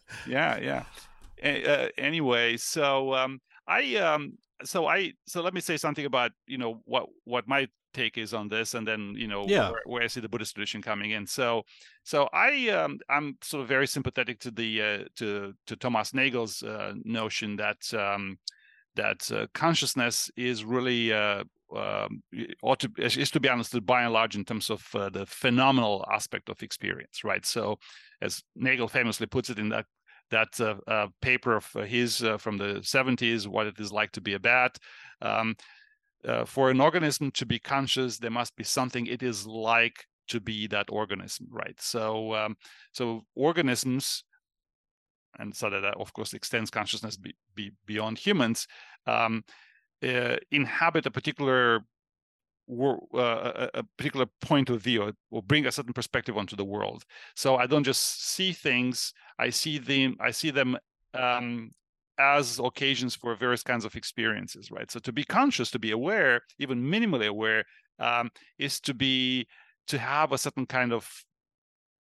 yeah 0.27 0.59
yeah 0.59 0.85
uh, 1.43 1.89
anyway 1.99 2.57
so 2.57 3.15
um 3.15 3.41
i 3.69 3.97
um 3.97 4.33
so 4.65 4.87
i 4.87 5.13
so 5.27 5.43
let 5.43 5.55
me 5.55 5.61
say 5.61 5.77
something 5.77 6.07
about 6.07 6.33
you 6.47 6.59
know 6.59 6.81
what 6.85 7.07
what 7.25 7.47
my 7.47 7.67
take 7.93 8.19
is 8.19 8.35
on 8.35 8.49
this 8.49 8.75
and 8.75 8.87
then 8.87 9.15
you 9.17 9.27
know 9.27 9.47
yeah. 9.47 9.71
where, 9.71 9.81
where, 9.87 10.03
i 10.03 10.07
see 10.07 10.21
the 10.21 10.29
buddhist 10.29 10.55
tradition 10.55 10.83
coming 10.83 11.13
in 11.13 11.27
so 11.27 11.63
so 12.03 12.29
i 12.33 12.69
um 12.69 12.99
i'm 13.09 13.37
sort 13.43 13.63
of 13.63 13.69
very 13.69 13.87
sympathetic 13.87 14.39
to 14.39 14.51
the 14.51 14.83
uh, 14.83 14.99
to 15.17 15.55
to 15.67 15.77
thomas 15.77 16.13
nagel's 16.13 16.63
uh, 16.63 16.93
notion 17.05 17.57
that 17.57 17.79
um 17.95 18.39
that 18.97 19.31
uh, 19.33 19.47
consciousness 19.55 20.31
is 20.37 20.65
really 20.65 21.13
uh, 21.13 21.45
um, 21.75 22.23
ought 22.63 22.81
to 22.81 22.91
is 22.99 23.31
to 23.31 23.41
be 23.41 23.49
understood 23.49 23.87
by 23.87 24.03
and 24.03 24.13
large 24.13 24.37
in 24.37 24.45
terms 24.45 24.71
of 24.71 24.87
uh, 24.95 25.09
the 25.09 25.27
phenomenal 25.27 26.05
aspect 26.13 26.49
of 26.49 26.63
experience, 26.63 27.25
right? 27.25 27.45
So, 27.45 27.79
as 28.21 28.43
Nagel 28.55 28.89
famously 28.89 29.27
puts 29.27 29.51
it 29.51 29.59
in 29.59 29.69
that 29.71 29.87
that 30.31 30.61
uh, 30.61 30.77
uh, 30.89 31.07
paper 31.21 31.57
of 31.57 31.73
his 31.87 32.23
uh, 32.23 32.37
from 32.39 32.57
the 32.57 32.81
70s, 32.81 33.47
what 33.47 33.67
it 33.67 33.79
is 33.79 33.93
like 33.93 34.13
to 34.13 34.21
be 34.21 34.35
a 34.35 34.41
bat. 34.41 34.79
Um, 35.23 35.57
for 36.45 36.71
an 36.71 36.81
organism 36.81 37.31
to 37.33 37.47
be 37.47 37.61
conscious, 37.61 38.19
there 38.19 38.33
must 38.33 38.57
be 38.57 38.65
something 38.65 39.07
it 39.07 39.23
is 39.23 39.47
like 39.47 40.05
to 40.29 40.41
be 40.41 40.67
that 40.67 40.87
organism, 40.91 41.47
right? 41.51 41.81
So, 41.81 42.35
um, 42.35 42.57
so 42.91 43.25
organisms 43.37 44.25
and 45.39 45.55
so 45.55 45.71
that, 45.71 45.85
of 45.85 46.13
course 46.13 46.35
extends 46.35 46.71
consciousness 46.71 47.17
be, 47.17 47.35
be 47.55 47.73
beyond 47.87 48.19
humans, 48.19 48.67
um, 49.07 49.45
uh, 50.03 50.37
inhabit 50.51 51.07
a 51.07 51.11
particular 51.11 51.81
uh, 53.15 53.69
a 53.75 53.85
particular 53.97 54.27
point 54.41 54.71
of 54.71 54.83
view 54.83 55.13
or 55.31 55.43
bring 55.43 55.67
a 55.67 55.73
certain 55.73 55.93
perspective 55.93 56.37
onto 56.37 56.57
the 56.57 56.65
world. 56.65 57.05
So 57.37 57.57
I 57.57 57.67
don't 57.67 57.85
just 57.85 58.35
see 58.35 58.53
things; 58.53 59.13
I 59.39 59.51
see 59.51 59.79
them. 59.79 60.17
I 60.21 60.33
see 60.33 60.51
them 60.51 60.77
um, 61.15 61.71
as 62.19 62.59
occasions 62.59 63.15
for 63.15 63.37
various 63.37 63.63
kinds 63.63 63.85
of 63.85 63.95
experiences. 63.95 64.71
Right. 64.71 64.91
So 64.91 64.99
to 65.01 65.13
be 65.13 65.23
conscious, 65.25 65.71
to 65.71 65.79
be 65.79 65.93
aware, 65.93 66.41
even 66.59 66.83
minimally 66.83 67.29
aware, 67.29 67.65
um, 68.01 68.31
is 68.59 68.81
to 68.81 68.95
be 68.95 69.47
to 69.87 69.99
have 69.99 70.33
a 70.33 70.39
certain 70.39 70.67
kind 70.67 70.93
of 70.93 71.09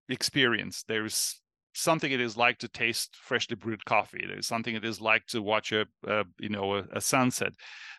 experience. 0.09 0.85
There's 0.89 1.41
something 1.75 2.11
it 2.11 2.21
is 2.21 2.37
like 2.37 2.59
to 2.59 2.69
taste 2.69 3.17
freshly 3.23 3.57
brewed 3.57 3.85
coffee. 3.85 4.25
There's 4.27 4.47
something 4.47 4.75
it 4.75 4.85
is 4.85 5.01
like 5.01 5.27
to 5.29 5.43
watch 5.43 5.73
a, 5.73 5.87
a 6.07 6.25
you 6.39 6.49
know 6.49 6.77
a, 6.77 6.85
a, 6.93 7.01
sunset. 7.01 7.53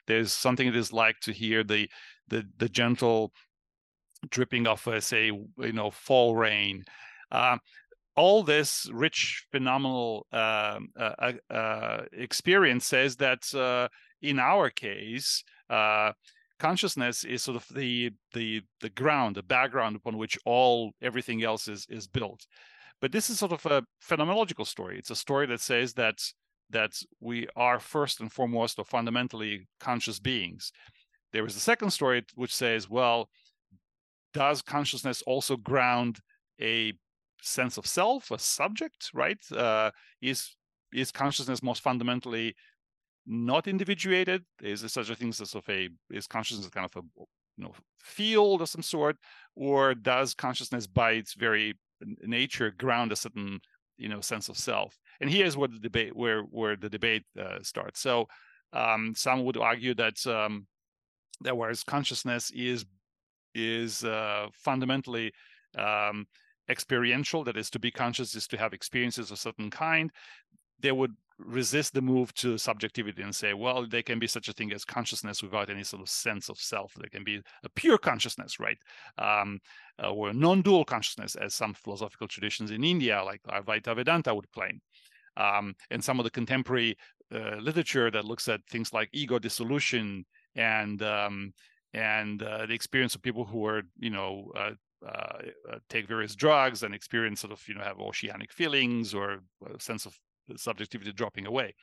There's 0.07 0.31
something 0.31 0.67
it 0.67 0.75
is 0.75 0.91
like 0.91 1.19
to 1.21 1.31
hear 1.31 1.63
the 1.63 1.89
the 2.27 2.45
the 2.57 2.69
gentle 2.69 3.31
dripping 4.29 4.67
of 4.67 4.85
a, 4.87 5.01
say 5.01 5.25
you 5.27 5.73
know 5.73 5.91
fall 5.91 6.35
rain. 6.35 6.83
Uh, 7.31 7.57
all 8.15 8.43
this 8.43 8.89
rich, 8.91 9.45
phenomenal 9.51 10.27
um, 10.33 10.89
uh, 10.99 11.13
uh, 11.19 11.53
uh, 11.53 12.01
experience 12.11 12.85
says 12.85 13.15
that 13.15 13.53
uh, 13.55 13.87
in 14.21 14.39
our 14.39 14.69
case, 14.69 15.41
uh, 15.69 16.11
consciousness 16.59 17.23
is 17.23 17.41
sort 17.41 17.55
of 17.55 17.65
the 17.73 18.11
the 18.33 18.61
the 18.81 18.89
ground, 18.89 19.35
the 19.35 19.43
background 19.43 19.95
upon 19.95 20.17
which 20.17 20.37
all 20.45 20.91
everything 21.01 21.43
else 21.43 21.67
is 21.67 21.87
is 21.89 22.07
built. 22.07 22.45
But 23.01 23.11
this 23.11 23.29
is 23.29 23.39
sort 23.39 23.51
of 23.51 23.65
a 23.65 23.83
phenomenological 24.05 24.67
story. 24.67 24.97
It's 24.97 25.09
a 25.11 25.15
story 25.15 25.45
that 25.47 25.61
says 25.61 25.93
that 25.93 26.19
that 26.71 26.91
we 27.19 27.47
are 27.55 27.79
first 27.79 28.19
and 28.19 28.31
foremost 28.31 28.77
or 28.77 28.85
fundamentally 28.85 29.67
conscious 29.79 30.19
beings. 30.19 30.71
There 31.33 31.45
is 31.45 31.55
a 31.55 31.59
second 31.59 31.91
story 31.91 32.23
which 32.35 32.53
says, 32.53 32.87
well, 32.89 33.29
does 34.33 34.61
consciousness 34.61 35.23
also 35.23 35.57
ground 35.57 36.19
a 36.61 36.93
sense 37.41 37.77
of 37.77 37.87
self, 37.87 38.29
a 38.31 38.37
subject, 38.37 39.09
right? 39.13 39.39
Uh, 39.51 39.91
is 40.21 40.55
is 40.93 41.11
consciousness 41.11 41.63
most 41.63 41.81
fundamentally 41.81 42.55
not 43.25 43.67
individuated? 43.67 44.43
Is 44.61 44.81
there 44.81 44.89
such 44.89 45.09
a 45.09 45.15
thing 45.15 45.29
as 45.29 45.37
sort 45.37 45.67
of 45.67 45.69
a 45.69 45.89
is 46.11 46.27
consciousness 46.27 46.69
kind 46.69 46.85
of 46.85 47.03
a 47.03 47.05
you 47.57 47.63
know 47.63 47.73
field 47.97 48.61
of 48.61 48.69
some 48.69 48.83
sort, 48.83 49.17
or 49.55 49.93
does 49.95 50.33
consciousness 50.33 50.87
by 50.87 51.11
its 51.11 51.33
very 51.33 51.75
nature 52.21 52.71
ground 52.71 53.11
a 53.11 53.15
certain 53.15 53.59
you 53.97 54.09
know 54.09 54.21
sense 54.21 54.49
of 54.49 54.57
self. 54.57 54.97
And 55.21 55.29
here's 55.29 55.57
where 55.57 55.67
the 55.67 55.79
debate 55.79 56.15
where 56.15 56.41
where 56.41 56.75
the 56.75 56.89
debate 56.89 57.23
uh, 57.39 57.59
starts. 57.61 57.99
So 57.99 58.27
um, 58.73 59.13
some 59.15 59.43
would 59.45 59.57
argue 59.57 59.93
that 59.95 60.25
um, 60.27 60.67
that 61.41 61.57
whereas 61.57 61.83
consciousness 61.83 62.51
is 62.51 62.85
is 63.55 64.03
uh, 64.03 64.47
fundamentally 64.53 65.31
um, 65.77 66.25
experiential 66.69 67.43
that 67.43 67.57
is 67.57 67.69
to 67.71 67.79
be 67.79 67.91
conscious 67.91 68.35
is 68.35 68.47
to 68.47 68.57
have 68.57 68.73
experiences 68.73 69.31
of 69.31 69.39
certain 69.39 69.71
kind 69.71 70.11
they 70.81 70.91
would 70.91 71.13
resist 71.39 71.93
the 71.93 72.01
move 72.01 72.33
to 72.35 72.57
subjectivity 72.57 73.21
and 73.21 73.33
say, 73.33 73.53
well, 73.53 73.87
there 73.87 74.03
can 74.03 74.19
be 74.19 74.27
such 74.27 74.49
a 74.49 74.53
thing 74.53 74.71
as 74.73 74.85
consciousness 74.85 75.41
without 75.41 75.69
any 75.69 75.83
sort 75.83 76.01
of 76.01 76.09
sense 76.09 76.49
of 76.49 76.57
self. 76.57 76.93
There 76.95 77.09
can 77.09 77.23
be 77.23 77.41
a 77.63 77.69
pure 77.69 77.97
consciousness, 77.97 78.59
right? 78.59 78.77
Um, 79.17 79.59
uh, 80.01 80.11
or 80.11 80.33
non-dual 80.33 80.85
consciousness, 80.85 81.35
as 81.35 81.53
some 81.53 81.73
philosophical 81.73 82.27
traditions 82.27 82.71
in 82.71 82.83
India, 82.83 83.23
like 83.23 83.41
Advaita 83.43 83.95
Vedanta, 83.95 84.35
would 84.35 84.51
claim. 84.51 84.81
Um, 85.37 85.75
and 85.89 86.03
some 86.03 86.19
of 86.19 86.25
the 86.25 86.31
contemporary 86.31 86.97
uh, 87.33 87.55
literature 87.57 88.11
that 88.11 88.25
looks 88.25 88.47
at 88.47 88.61
things 88.69 88.91
like 88.91 89.09
ego 89.13 89.39
dissolution 89.39 90.25
and 90.55 91.01
um, 91.01 91.53
and 91.93 92.43
uh, 92.43 92.65
the 92.65 92.73
experience 92.73 93.15
of 93.15 93.21
people 93.21 93.45
who 93.45 93.65
are, 93.65 93.81
you 93.97 94.09
know, 94.11 94.51
uh, 94.55 94.71
uh, 95.05 95.37
uh, 95.71 95.77
take 95.89 96.07
various 96.07 96.35
drugs 96.35 96.83
and 96.83 96.93
experience 96.93 97.39
sort 97.39 97.53
of 97.53 97.63
you 97.69 97.73
know 97.73 97.81
have 97.81 97.99
oceanic 98.01 98.51
feelings 98.51 99.13
or 99.13 99.39
a 99.73 99.79
sense 99.79 100.05
of 100.05 100.13
subjectivity 100.57 101.11
dropping 101.11 101.45
away. 101.45 101.75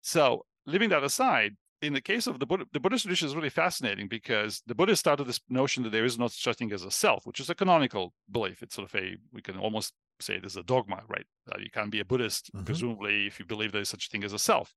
So, 0.00 0.44
leaving 0.66 0.90
that 0.90 1.04
aside, 1.04 1.56
in 1.80 1.92
the 1.92 2.00
case 2.00 2.26
of 2.26 2.40
the 2.40 2.46
Buddha, 2.46 2.64
the 2.72 2.80
Buddhist 2.80 3.04
tradition 3.04 3.28
is 3.28 3.36
really 3.36 3.50
fascinating 3.50 4.08
because 4.08 4.62
the 4.66 4.74
Buddhists 4.74 5.00
started 5.00 5.24
this 5.24 5.40
notion 5.48 5.82
that 5.84 5.90
there 5.90 6.04
is 6.04 6.18
no 6.18 6.28
such 6.28 6.56
thing 6.56 6.72
as 6.72 6.84
a 6.84 6.90
self, 6.90 7.24
which 7.24 7.40
is 7.40 7.50
a 7.50 7.54
canonical 7.54 8.12
belief. 8.30 8.62
It's 8.62 8.74
sort 8.74 8.88
of 8.92 9.00
a 9.00 9.16
we 9.32 9.42
can 9.42 9.58
almost 9.58 9.92
say 10.20 10.34
it 10.34 10.44
is 10.44 10.56
a 10.56 10.62
dogma, 10.62 11.02
right? 11.08 11.26
Uh, 11.50 11.58
you 11.60 11.70
can't 11.70 11.90
be 11.90 12.00
a 12.00 12.04
Buddhist 12.04 12.50
mm-hmm. 12.52 12.64
presumably 12.64 13.26
if 13.26 13.38
you 13.38 13.44
believe 13.44 13.72
there 13.72 13.80
is 13.80 13.88
such 13.88 14.06
a 14.06 14.10
thing 14.10 14.24
as 14.24 14.32
a 14.32 14.38
self. 14.38 14.74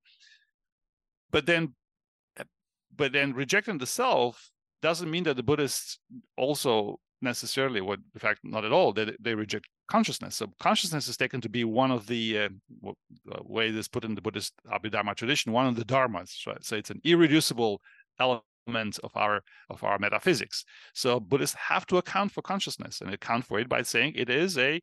But 1.31 1.45
then, 1.45 1.75
but 2.95 3.13
then 3.13 3.33
rejecting 3.33 3.77
the 3.77 3.87
self 3.87 4.51
doesn't 4.81 5.09
mean 5.09 5.23
that 5.23 5.37
the 5.37 5.43
Buddhists 5.43 5.99
also 6.37 6.99
necessarily, 7.21 7.81
what 7.81 7.99
in 8.13 8.19
fact 8.19 8.39
not 8.43 8.65
at 8.65 8.71
all, 8.71 8.93
they, 8.93 9.15
they 9.19 9.35
reject 9.35 9.67
consciousness. 9.87 10.35
So 10.35 10.47
consciousness 10.59 11.07
is 11.07 11.17
taken 11.17 11.41
to 11.41 11.49
be 11.49 11.63
one 11.63 11.91
of 11.91 12.07
the 12.07 12.37
uh, 12.37 12.49
way 13.43 13.67
it 13.67 13.75
is 13.75 13.87
put 13.87 14.05
in 14.05 14.15
the 14.15 14.21
Buddhist 14.21 14.53
Abhidharma 14.71 15.15
tradition, 15.15 15.51
one 15.51 15.67
of 15.67 15.75
the 15.75 15.85
dharmas. 15.85 16.45
Right? 16.47 16.63
So 16.63 16.75
it's 16.75 16.89
an 16.89 17.01
irreducible 17.03 17.81
element 18.19 18.99
of 19.03 19.11
our 19.15 19.41
of 19.69 19.83
our 19.83 19.99
metaphysics. 19.99 20.63
So 20.93 21.19
Buddhists 21.19 21.55
have 21.55 21.85
to 21.87 21.97
account 21.97 22.31
for 22.31 22.41
consciousness 22.41 23.01
and 23.01 23.13
account 23.13 23.45
for 23.45 23.59
it 23.59 23.69
by 23.69 23.81
saying 23.81 24.13
it 24.15 24.29
is 24.29 24.57
a 24.57 24.81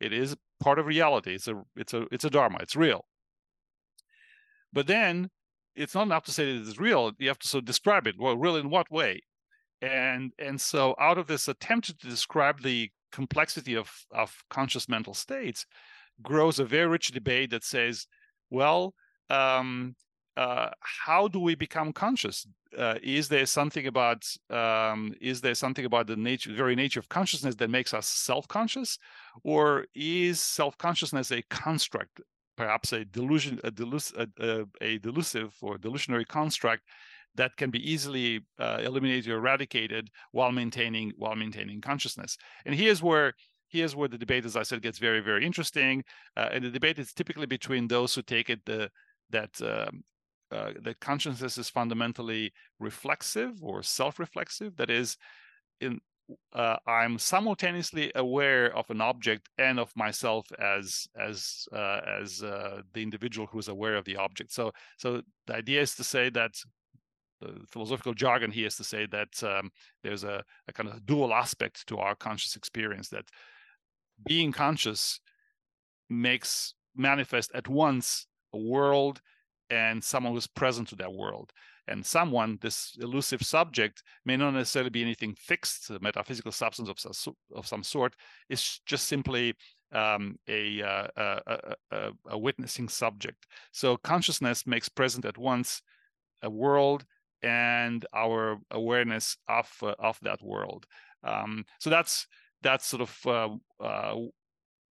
it 0.00 0.12
is 0.12 0.36
part 0.60 0.78
of 0.78 0.86
reality. 0.86 1.34
It's 1.34 1.48
a 1.48 1.62
it's 1.76 1.94
a 1.94 2.06
it's 2.10 2.24
a 2.24 2.30
dharma. 2.30 2.58
It's 2.60 2.76
real. 2.76 3.04
But 4.72 4.86
then 4.86 5.30
it's 5.74 5.94
not 5.94 6.02
enough 6.02 6.24
to 6.24 6.32
say 6.32 6.52
that 6.52 6.68
it's 6.68 6.78
real. 6.78 7.12
You 7.18 7.28
have 7.28 7.38
to 7.40 7.48
so 7.48 7.60
describe 7.60 8.06
it. 8.06 8.16
Well, 8.18 8.36
real 8.36 8.56
in 8.56 8.70
what 8.70 8.90
way? 8.90 9.20
And 9.82 10.32
and 10.38 10.60
so 10.60 10.94
out 10.98 11.18
of 11.18 11.26
this 11.26 11.48
attempt 11.48 11.86
to 11.86 12.08
describe 12.08 12.62
the 12.62 12.90
complexity 13.12 13.76
of 13.76 13.90
of 14.10 14.34
conscious 14.50 14.88
mental 14.88 15.14
states, 15.14 15.66
grows 16.22 16.58
a 16.58 16.64
very 16.64 16.86
rich 16.86 17.08
debate 17.08 17.50
that 17.50 17.64
says, 17.64 18.06
well, 18.50 18.94
um, 19.30 19.94
uh, 20.36 20.70
how 20.80 21.28
do 21.28 21.40
we 21.40 21.54
become 21.54 21.92
conscious? 21.92 22.46
Uh, 22.76 22.96
is 23.02 23.28
there 23.28 23.46
something 23.46 23.86
about 23.86 24.24
um, 24.50 25.14
is 25.20 25.40
there 25.40 25.54
something 25.54 25.84
about 25.84 26.06
the 26.06 26.16
nature, 26.16 26.52
very 26.52 26.74
nature 26.74 27.00
of 27.00 27.08
consciousness 27.08 27.54
that 27.56 27.70
makes 27.70 27.94
us 27.94 28.06
self-conscious, 28.06 28.98
or 29.44 29.86
is 29.94 30.40
self-consciousness 30.40 31.30
a 31.32 31.42
construct 31.48 32.20
perhaps 32.56 32.92
a 32.92 33.04
delusion, 33.04 33.60
a, 33.64 33.70
delus, 33.70 34.12
a, 34.16 34.66
a, 34.80 34.98
delusive 34.98 35.54
or 35.60 35.76
delusionary 35.76 36.26
construct 36.26 36.82
that 37.36 37.56
can 37.56 37.70
be 37.70 37.90
easily 37.90 38.40
uh, 38.58 38.78
eliminated 38.82 39.28
or 39.28 39.38
eradicated 39.38 40.10
while 40.32 40.52
maintaining 40.52 41.12
while 41.16 41.36
maintaining 41.36 41.80
consciousness. 41.80 42.36
And 42.64 42.74
here's 42.74 43.02
where 43.02 43.34
here's 43.68 43.96
where 43.96 44.08
the 44.08 44.18
debate, 44.18 44.44
as 44.44 44.56
I 44.56 44.62
said, 44.62 44.82
gets 44.82 44.98
very 44.98 45.20
very 45.20 45.44
interesting. 45.44 46.04
Uh, 46.36 46.48
and 46.52 46.64
the 46.64 46.70
debate 46.70 46.98
is 46.98 47.12
typically 47.12 47.46
between 47.46 47.88
those 47.88 48.14
who 48.14 48.22
take 48.22 48.50
it 48.50 48.64
the 48.64 48.90
that 49.30 49.50
um, 49.62 50.02
uh, 50.50 50.72
that 50.82 51.00
consciousness 51.00 51.58
is 51.58 51.68
fundamentally 51.68 52.52
reflexive 52.78 53.62
or 53.62 53.82
self-reflexive. 53.82 54.76
That 54.76 54.90
is, 54.90 55.16
in 55.80 56.00
uh, 56.52 56.76
I'm 56.86 57.18
simultaneously 57.18 58.10
aware 58.14 58.76
of 58.76 58.90
an 58.90 59.00
object 59.00 59.48
and 59.58 59.78
of 59.78 59.92
myself 59.96 60.46
as 60.58 61.06
as 61.18 61.68
uh, 61.72 62.00
as 62.20 62.42
uh, 62.42 62.82
the 62.94 63.02
individual 63.02 63.46
who 63.46 63.58
is 63.58 63.68
aware 63.68 63.96
of 63.96 64.04
the 64.04 64.16
object. 64.16 64.52
So 64.52 64.72
so 64.98 65.22
the 65.46 65.54
idea 65.54 65.82
is 65.82 65.94
to 65.96 66.04
say 66.04 66.30
that 66.30 66.52
the 67.40 67.54
philosophical 67.68 68.14
jargon 68.14 68.50
here 68.50 68.66
is 68.66 68.76
to 68.76 68.84
say 68.84 69.06
that 69.06 69.42
um, 69.42 69.70
there's 70.02 70.24
a, 70.24 70.42
a 70.68 70.72
kind 70.72 70.88
of 70.88 71.04
dual 71.06 71.32
aspect 71.34 71.86
to 71.88 71.98
our 71.98 72.14
conscious 72.14 72.56
experience 72.56 73.08
that 73.08 73.24
being 74.26 74.52
conscious 74.52 75.20
makes 76.08 76.74
manifest 76.94 77.50
at 77.54 77.68
once 77.68 78.26
a 78.54 78.58
world 78.58 79.20
and 79.70 80.02
someone 80.02 80.32
who's 80.32 80.46
present 80.46 80.88
to 80.88 80.96
that 80.96 81.12
world 81.12 81.52
and 81.88 82.04
someone, 82.04 82.58
this 82.60 82.96
elusive 83.00 83.42
subject, 83.42 84.02
may 84.24 84.36
not 84.36 84.52
necessarily 84.52 84.90
be 84.90 85.02
anything 85.02 85.34
fixed, 85.34 85.90
a 85.90 85.98
metaphysical 86.00 86.52
substance 86.52 86.88
of, 86.88 86.98
some, 86.98 87.34
of 87.54 87.66
some 87.66 87.82
sort. 87.82 88.14
It's 88.48 88.80
just 88.86 89.06
simply 89.06 89.54
um, 89.92 90.36
a, 90.48 90.82
uh, 90.82 91.06
a, 91.16 91.74
a, 91.92 92.10
a, 92.30 92.38
witnessing 92.38 92.88
subject. 92.88 93.46
So 93.72 93.96
consciousness 93.98 94.66
makes 94.66 94.88
present 94.88 95.24
at 95.24 95.38
once 95.38 95.80
a 96.42 96.50
world 96.50 97.04
and 97.42 98.04
our 98.14 98.58
awareness 98.70 99.36
of 99.48 99.70
uh, 99.82 99.94
of 99.98 100.18
that 100.22 100.42
world. 100.42 100.86
Um, 101.22 101.64
so 101.78 101.90
that's 101.90 102.26
that's 102.62 102.86
sort 102.86 103.02
of 103.02 103.26
uh, 103.26 103.84
uh 103.84 104.16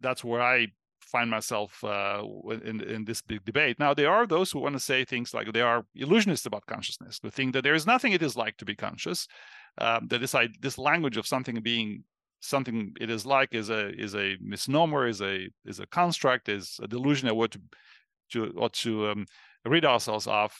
that's 0.01 0.23
where 0.23 0.41
I 0.41 0.67
find 1.01 1.29
myself 1.29 1.83
uh, 1.83 2.23
in 2.63 2.81
in 2.81 3.05
this 3.05 3.21
big 3.21 3.45
debate. 3.45 3.79
Now 3.79 3.93
there 3.93 4.11
are 4.11 4.27
those 4.27 4.51
who 4.51 4.59
want 4.59 4.73
to 4.73 4.79
say 4.79 5.05
things 5.05 5.33
like 5.33 5.51
they 5.51 5.61
are 5.61 5.85
illusionists 5.97 6.45
about 6.45 6.65
consciousness, 6.65 7.19
who 7.21 7.29
think 7.29 7.53
that 7.53 7.63
there 7.63 7.75
is 7.75 7.85
nothing 7.85 8.11
it 8.13 8.23
is 8.23 8.35
like 8.35 8.57
to 8.57 8.65
be 8.65 8.75
conscious. 8.75 9.27
Um, 9.77 10.07
that 10.07 10.21
this 10.21 10.35
this 10.61 10.77
language 10.77 11.17
of 11.17 11.27
something 11.27 11.55
being 11.61 12.03
something 12.41 12.93
it 12.99 13.09
is 13.09 13.25
like 13.25 13.53
is 13.53 13.69
a 13.69 13.89
is 13.99 14.15
a 14.15 14.37
misnomer, 14.41 15.07
is 15.07 15.21
a 15.21 15.49
is 15.65 15.79
a 15.79 15.87
construct, 15.87 16.49
is 16.49 16.79
a 16.81 16.87
delusion 16.87 17.27
that 17.27 17.35
we 17.35 17.47
to 17.47 17.61
to 18.31 18.53
or 18.57 18.69
to 18.69 19.09
um, 19.09 19.25
rid 19.65 19.85
ourselves 19.85 20.27
of. 20.27 20.51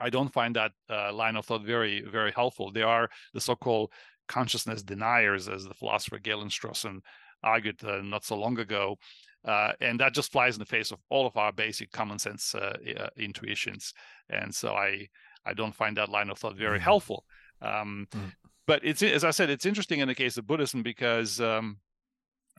I 0.00 0.10
don't 0.10 0.32
find 0.32 0.56
that 0.56 0.72
uh, 0.90 1.12
line 1.12 1.36
of 1.36 1.46
thought 1.46 1.64
very 1.64 2.02
very 2.02 2.32
helpful. 2.32 2.70
They 2.72 2.82
are 2.82 3.08
the 3.34 3.40
so-called 3.40 3.92
consciousness 4.28 4.82
deniers, 4.82 5.48
as 5.48 5.64
the 5.64 5.74
philosopher 5.74 6.18
Galen 6.18 6.48
Strawson 6.48 7.00
argued 7.42 7.82
uh, 7.84 8.00
not 8.02 8.24
so 8.24 8.36
long 8.36 8.58
ago. 8.58 8.96
Uh, 9.44 9.72
and 9.80 10.00
that 10.00 10.12
just 10.12 10.32
flies 10.32 10.56
in 10.56 10.58
the 10.58 10.66
face 10.66 10.90
of 10.90 10.98
all 11.08 11.26
of 11.26 11.36
our 11.36 11.52
basic 11.52 11.92
common 11.92 12.18
sense 12.18 12.54
uh, 12.54 12.76
uh, 12.98 13.08
intuitions. 13.16 13.92
And 14.28 14.54
so 14.54 14.74
I 14.74 15.08
I 15.44 15.54
don't 15.54 15.74
find 15.74 15.96
that 15.96 16.08
line 16.08 16.30
of 16.30 16.38
thought 16.38 16.56
very 16.56 16.78
mm. 16.78 16.82
helpful. 16.82 17.24
Um, 17.62 18.08
mm. 18.10 18.32
But 18.66 18.80
it's 18.84 19.02
as 19.02 19.22
I 19.22 19.30
said, 19.30 19.50
it's 19.50 19.66
interesting 19.66 20.00
in 20.00 20.08
the 20.08 20.14
case 20.14 20.36
of 20.36 20.46
Buddhism 20.46 20.82
because 20.82 21.40
um, 21.40 21.78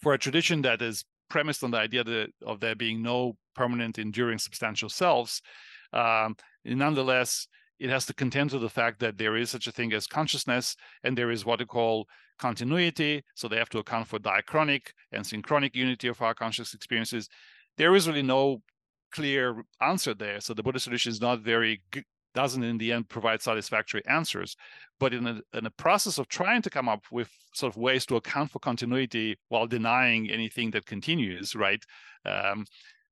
for 0.02 0.14
a 0.14 0.18
tradition 0.18 0.62
that 0.62 0.82
is 0.82 1.04
premised 1.30 1.64
on 1.64 1.72
the 1.72 1.78
idea 1.78 2.04
that, 2.06 2.30
of 2.46 2.62
there 2.62 2.76
being 2.76 3.02
no 3.02 3.36
permanent, 3.54 4.00
enduring, 4.00 4.38
substantial 4.38 4.88
selves, 4.88 5.42
um, 5.94 6.36
nonetheless, 6.66 7.48
it 7.80 7.90
has 7.90 8.06
to 8.08 8.14
contend 8.14 8.52
with 8.52 8.62
the 8.62 8.70
fact 8.70 9.00
that 9.00 9.18
there 9.18 9.36
is 9.36 9.50
such 9.50 9.68
a 9.68 9.72
thing 9.72 9.94
as 9.94 10.08
consciousness 10.08 10.76
and 11.04 11.18
there 11.18 11.32
is 11.32 11.46
what 11.46 11.60
we 11.60 11.66
call 11.66 12.08
continuity. 12.40 13.24
So 13.36 13.48
they 13.48 13.58
have 13.58 13.70
to 13.70 13.80
account 13.80 14.08
for 14.08 14.20
diachronic 14.20 14.88
and 15.12 15.26
synchronic 15.26 15.76
unity 15.76 16.08
of 16.08 16.22
our 16.22 16.34
conscious 16.34 16.74
experiences. 16.74 17.30
There 17.78 17.96
is 17.96 18.08
really 18.08 18.24
no 18.24 18.62
clear 19.12 19.64
answer 19.80 20.14
there. 20.14 20.40
So 20.42 20.54
the 20.54 20.64
Buddhist 20.64 20.86
tradition 20.86 21.12
is 21.12 21.22
not 21.22 21.42
very 21.42 21.82
doesn't 22.38 22.64
in 22.64 22.78
the 22.78 22.92
end 22.92 23.10
provide 23.10 23.42
satisfactory 23.42 24.04
answers. 24.06 24.56
But 25.00 25.14
in 25.14 25.26
a, 25.26 25.42
in 25.58 25.66
a 25.66 25.72
process 25.72 26.20
of 26.20 26.28
trying 26.28 26.62
to 26.64 26.70
come 26.70 26.88
up 26.88 27.04
with 27.12 27.30
sort 27.54 27.74
of 27.74 27.78
ways 27.78 28.06
to 28.08 28.16
account 28.16 28.52
for 28.52 28.60
continuity 28.60 29.38
while 29.50 29.66
denying 29.66 30.30
anything 30.30 30.70
that 30.72 30.86
continues, 30.86 31.56
right? 31.56 31.84
Um, 32.26 32.66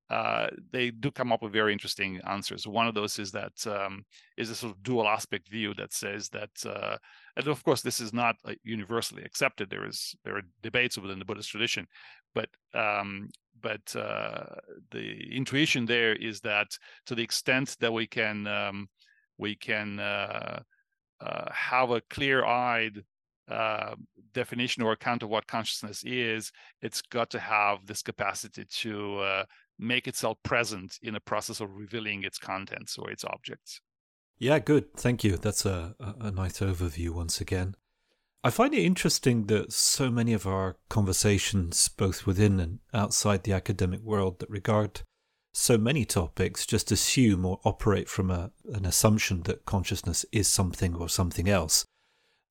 uh, 0.09 0.47
they 0.71 0.91
do 0.91 1.09
come 1.09 1.31
up 1.31 1.41
with 1.41 1.51
very 1.51 1.73
interesting 1.73 2.19
answers. 2.27 2.67
One 2.67 2.87
of 2.87 2.93
those 2.93 3.17
is 3.17 3.31
that 3.31 3.65
um, 3.65 4.05
is 4.37 4.51
a 4.51 4.55
sort 4.55 4.73
of 4.73 4.83
dual 4.83 5.07
aspect 5.07 5.49
view 5.49 5.73
that 5.75 5.93
says 5.93 6.29
that, 6.29 6.51
uh, 6.65 6.97
and 7.35 7.47
of 7.47 7.63
course, 7.63 7.81
this 7.81 7.99
is 7.99 8.13
not 8.13 8.35
uh, 8.45 8.53
universally 8.63 9.23
accepted. 9.23 9.69
There 9.69 9.87
is 9.87 10.15
there 10.23 10.37
are 10.37 10.43
debates 10.61 10.97
within 10.97 11.17
the 11.17 11.25
Buddhist 11.25 11.49
tradition, 11.49 11.87
but 12.35 12.49
um, 12.75 13.29
but 13.59 13.95
uh, 13.95 14.45
the 14.91 15.35
intuition 15.35 15.87
there 15.87 16.15
is 16.15 16.39
that 16.41 16.67
to 17.07 17.15
the 17.15 17.23
extent 17.23 17.75
that 17.79 17.91
we 17.91 18.05
can 18.05 18.45
um, 18.45 18.87
we 19.39 19.55
can 19.55 19.99
uh, 19.99 20.59
uh, 21.19 21.51
have 21.51 21.89
a 21.89 22.01
clear-eyed 22.11 23.03
definition 24.33 24.83
or 24.83 24.91
account 24.91 25.23
of 25.23 25.29
what 25.29 25.47
consciousness 25.47 26.03
is, 26.03 26.51
it's 26.81 27.01
got 27.01 27.29
to 27.31 27.39
have 27.39 27.85
this 27.85 28.03
capacity 28.03 28.65
to 28.65 29.19
uh, 29.19 29.43
make 29.77 30.07
itself 30.07 30.37
present 30.43 30.97
in 31.01 31.15
a 31.15 31.19
process 31.19 31.59
of 31.59 31.75
revealing 31.75 32.23
its 32.23 32.37
contents 32.37 32.97
or 32.97 33.11
its 33.11 33.23
objects. 33.25 33.81
Yeah, 34.37 34.59
good. 34.59 34.93
Thank 34.95 35.23
you. 35.23 35.37
That's 35.37 35.65
a, 35.65 35.95
a, 35.99 36.31
nice 36.31 36.59
overview 36.59 37.11
once 37.11 37.39
again. 37.39 37.75
I 38.43 38.49
find 38.49 38.73
it 38.73 38.83
interesting 38.83 39.47
that 39.47 39.71
so 39.71 40.11
many 40.11 40.33
of 40.33 40.45
our 40.45 40.75
conversations, 40.89 41.87
both 41.87 42.25
within 42.25 42.59
and 42.59 42.79
outside 42.93 43.43
the 43.43 43.53
academic 43.53 44.01
world, 44.01 44.39
that 44.39 44.49
regard 44.49 45.01
so 45.53 45.77
many 45.77 46.03
topics 46.03 46.65
just 46.65 46.91
assume 46.91 47.45
or 47.45 47.61
operate 47.63 48.09
from 48.09 48.29
a, 48.29 48.51
an 48.73 48.85
assumption 48.85 49.43
that 49.43 49.65
consciousness 49.65 50.25
is 50.31 50.49
something 50.49 50.93
or 50.93 51.07
something 51.07 51.47
else. 51.47 51.85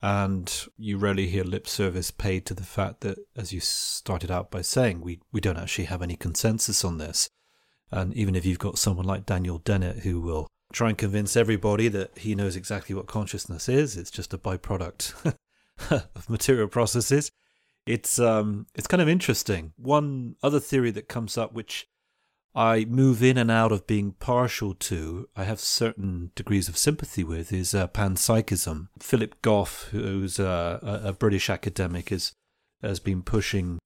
And 0.04 0.66
you 0.76 0.98
rarely 0.98 1.28
hear 1.28 1.44
lip 1.44 1.66
service 1.66 2.10
paid 2.10 2.44
to 2.44 2.52
the 2.52 2.62
fact 2.62 3.00
that, 3.00 3.16
as 3.34 3.54
you 3.54 3.60
started 3.60 4.30
out 4.30 4.50
by 4.50 4.60
saying, 4.60 5.00
we, 5.00 5.20
we 5.32 5.40
don't 5.40 5.56
actually 5.56 5.86
have 5.86 6.02
any 6.02 6.14
consensus 6.14 6.84
on 6.84 6.98
this. 6.98 7.30
And 7.90 8.12
even 8.12 8.36
if 8.36 8.44
you've 8.44 8.58
got 8.58 8.76
someone 8.76 9.06
like 9.06 9.24
Daniel 9.24 9.56
Dennett 9.56 10.00
who 10.00 10.20
will 10.20 10.46
try 10.74 10.90
and 10.90 10.98
convince 10.98 11.38
everybody 11.38 11.88
that 11.88 12.18
he 12.18 12.34
knows 12.34 12.54
exactly 12.54 12.94
what 12.94 13.06
consciousness 13.06 13.66
is, 13.66 13.96
it's 13.96 14.10
just 14.10 14.34
a 14.34 14.38
byproduct 14.38 15.14
of 15.90 16.28
material 16.28 16.68
processes. 16.68 17.30
It's 17.86 18.18
um 18.18 18.66
it's 18.74 18.86
kind 18.86 19.00
of 19.00 19.08
interesting. 19.08 19.72
One 19.76 20.36
other 20.42 20.60
theory 20.60 20.90
that 20.90 21.08
comes 21.08 21.38
up 21.38 21.54
which 21.54 21.88
I 22.54 22.84
move 22.84 23.22
in 23.22 23.36
and 23.36 23.50
out 23.50 23.72
of 23.72 23.86
being 23.86 24.12
partial 24.12 24.74
to, 24.74 25.28
I 25.34 25.42
have 25.42 25.58
certain 25.58 26.30
degrees 26.36 26.68
of 26.68 26.78
sympathy 26.78 27.24
with, 27.24 27.52
is 27.52 27.74
uh, 27.74 27.88
panpsychism. 27.88 28.88
Philip 29.00 29.42
Goff, 29.42 29.88
who's 29.90 30.38
a, 30.38 31.00
a, 31.04 31.12
British 31.12 31.50
academic, 31.50 32.12
is, 32.12 32.32
has 32.80 33.00
been 33.00 33.22
pushing 33.22 33.80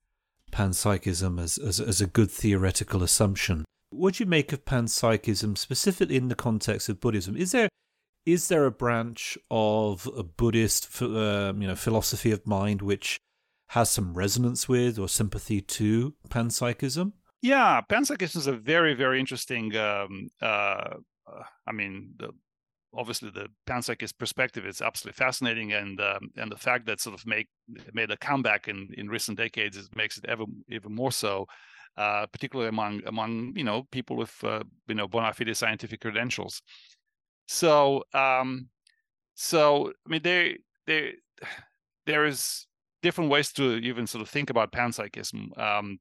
panpsychism 0.52 1.40
as, 1.40 1.56
as, 1.56 1.80
as 1.80 2.02
a 2.02 2.06
good 2.06 2.30
theoretical 2.30 3.02
assumption. 3.02 3.64
What 3.88 4.14
do 4.14 4.24
you 4.24 4.28
make 4.28 4.52
of 4.52 4.66
panpsychism, 4.66 5.56
specifically 5.56 6.16
in 6.16 6.28
the 6.28 6.34
context 6.34 6.90
of 6.90 7.00
Buddhism? 7.00 7.36
Is 7.36 7.52
there 7.52 7.68
is 8.26 8.48
there 8.48 8.66
a 8.66 8.70
branch 8.70 9.38
of 9.50 10.06
a 10.14 10.22
Buddhist, 10.22 11.00
uh, 11.00 11.54
you 11.56 11.66
know, 11.66 11.74
philosophy 11.74 12.30
of 12.30 12.46
mind 12.46 12.82
which 12.82 13.16
has 13.68 13.90
some 13.90 14.12
resonance 14.12 14.68
with 14.68 14.98
or 14.98 15.08
sympathy 15.08 15.62
to 15.62 16.12
panpsychism? 16.28 17.12
Yeah, 17.40 17.80
panpsychism 17.88 18.36
is 18.36 18.46
a 18.46 18.52
very, 18.52 18.94
very 18.94 19.20
interesting. 19.20 19.74
Um, 19.76 20.28
uh, 20.42 20.44
uh, 21.26 21.42
I 21.66 21.72
mean, 21.72 22.14
the, 22.18 22.30
obviously 22.94 23.30
the 23.30 23.48
panpsychist 23.66 24.18
perspective 24.18 24.66
is 24.66 24.82
absolutely 24.82 25.16
fascinating, 25.18 25.72
and 25.72 26.00
um, 26.00 26.30
and 26.36 26.50
the 26.50 26.56
fact 26.56 26.86
that 26.86 27.00
sort 27.00 27.18
of 27.18 27.26
make 27.26 27.48
made 27.92 28.10
a 28.10 28.16
comeback 28.16 28.66
in 28.66 28.88
in 28.96 29.08
recent 29.08 29.38
decades 29.38 29.76
is, 29.76 29.88
makes 29.94 30.18
it 30.18 30.24
ever 30.26 30.44
even 30.68 30.94
more 30.94 31.12
so. 31.12 31.46
Uh, 31.96 32.26
particularly 32.26 32.68
among 32.68 33.02
among 33.06 33.52
you 33.56 33.64
know 33.64 33.82
people 33.90 34.16
with 34.16 34.32
uh, 34.44 34.62
you 34.86 34.94
know 34.94 35.08
bona 35.08 35.32
fide 35.32 35.56
scientific 35.56 36.00
credentials. 36.00 36.62
So 37.46 38.04
um, 38.14 38.68
so 39.34 39.92
I 40.06 40.10
mean 40.10 40.22
there 40.22 40.54
there 40.86 41.12
there 42.06 42.24
is 42.24 42.66
different 43.02 43.30
ways 43.30 43.52
to 43.52 43.76
even 43.78 44.06
sort 44.06 44.22
of 44.22 44.28
think 44.28 44.50
about 44.50 44.72
panpsychism. 44.72 45.56
Um, 45.58 45.98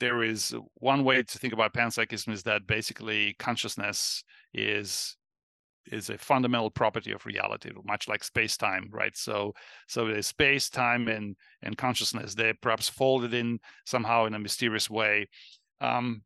there 0.00 0.22
is 0.22 0.54
one 0.74 1.04
way 1.04 1.22
to 1.22 1.38
think 1.38 1.52
about 1.52 1.74
panpsychism 1.74 2.32
is 2.32 2.42
that 2.44 2.66
basically 2.66 3.34
consciousness 3.38 4.22
is 4.54 5.16
is 5.90 6.10
a 6.10 6.18
fundamental 6.18 6.70
property 6.70 7.12
of 7.12 7.24
reality, 7.24 7.70
much 7.84 8.08
like 8.08 8.22
space-time, 8.22 8.90
right? 8.92 9.16
So, 9.16 9.54
so 9.86 10.06
there's 10.06 10.26
space, 10.26 10.68
time, 10.68 11.08
and 11.08 11.36
and 11.62 11.76
consciousness. 11.76 12.34
They're 12.34 12.54
perhaps 12.60 12.88
folded 12.88 13.34
in 13.34 13.58
somehow 13.86 14.26
in 14.26 14.34
a 14.34 14.38
mysterious 14.38 14.90
way. 14.90 15.28
Um, 15.80 16.22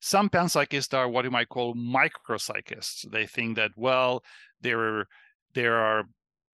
some 0.00 0.28
panpsychists 0.28 0.94
are 0.94 1.08
what 1.08 1.24
you 1.24 1.30
might 1.30 1.48
call 1.48 1.74
micropsychists. 1.74 3.10
They 3.10 3.26
think 3.26 3.56
that 3.56 3.72
well, 3.76 4.22
there 4.60 4.80
are 4.80 5.08
there 5.54 5.76
are 5.76 6.04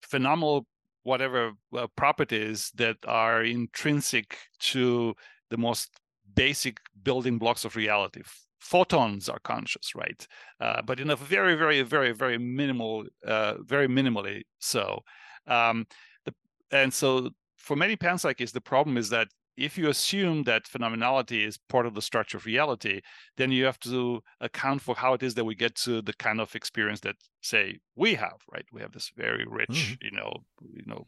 phenomenal 0.04 0.66
whatever 1.04 1.54
uh, 1.76 1.88
properties 1.96 2.72
that 2.76 2.98
are 3.08 3.44
intrinsic 3.44 4.38
to 4.60 5.16
the 5.50 5.58
most 5.58 5.90
basic 6.36 6.80
building 7.04 7.38
blocks 7.38 7.66
of 7.66 7.76
reality. 7.76 8.22
Photons 8.60 9.30
are 9.30 9.40
conscious, 9.40 9.96
right? 9.96 10.28
Uh, 10.60 10.82
but 10.82 11.00
in 11.00 11.10
a 11.10 11.16
very, 11.16 11.56
very, 11.56 11.82
very, 11.82 12.12
very 12.12 12.38
minimal, 12.38 13.06
uh, 13.26 13.56
very 13.64 13.88
minimally 13.88 14.42
so. 14.60 15.00
Um, 15.48 15.88
the, 16.26 16.34
and 16.72 16.94
so 16.94 17.30
for 17.58 17.76
many 17.76 17.96
panpsychists, 17.96 18.52
the 18.52 18.62
problem 18.62 18.98
is 18.98 19.10
that 19.10 19.28
if 19.58 19.78
you 19.78 19.90
assume 19.90 20.44
that 20.44 20.64
phenomenality 20.64 21.46
is 21.46 21.58
part 21.58 21.86
of 21.86 21.94
the 21.94 22.02
structure 22.02 22.38
of 22.38 22.46
reality, 22.46 23.02
then 23.36 23.52
you 23.52 23.66
have 23.66 23.80
to 23.80 24.22
account 24.40 24.82
for 24.82 24.96
how 24.96 25.14
it 25.14 25.24
is 25.24 25.34
that 25.36 25.44
we 25.44 25.56
get 25.56 25.76
to 25.76 26.02
the 26.02 26.14
kind 26.14 26.40
of 26.40 26.56
experience 26.56 27.02
that, 27.02 27.16
say, 27.42 27.78
we 27.96 28.14
have. 28.14 28.38
Right? 28.52 28.66
We 28.72 28.82
have 28.82 28.94
this 28.94 29.12
very 29.16 29.46
rich, 29.46 29.70
mm-hmm. 29.70 29.94
you 30.02 30.12
know, 30.12 30.34
you 30.74 30.84
know, 30.86 31.08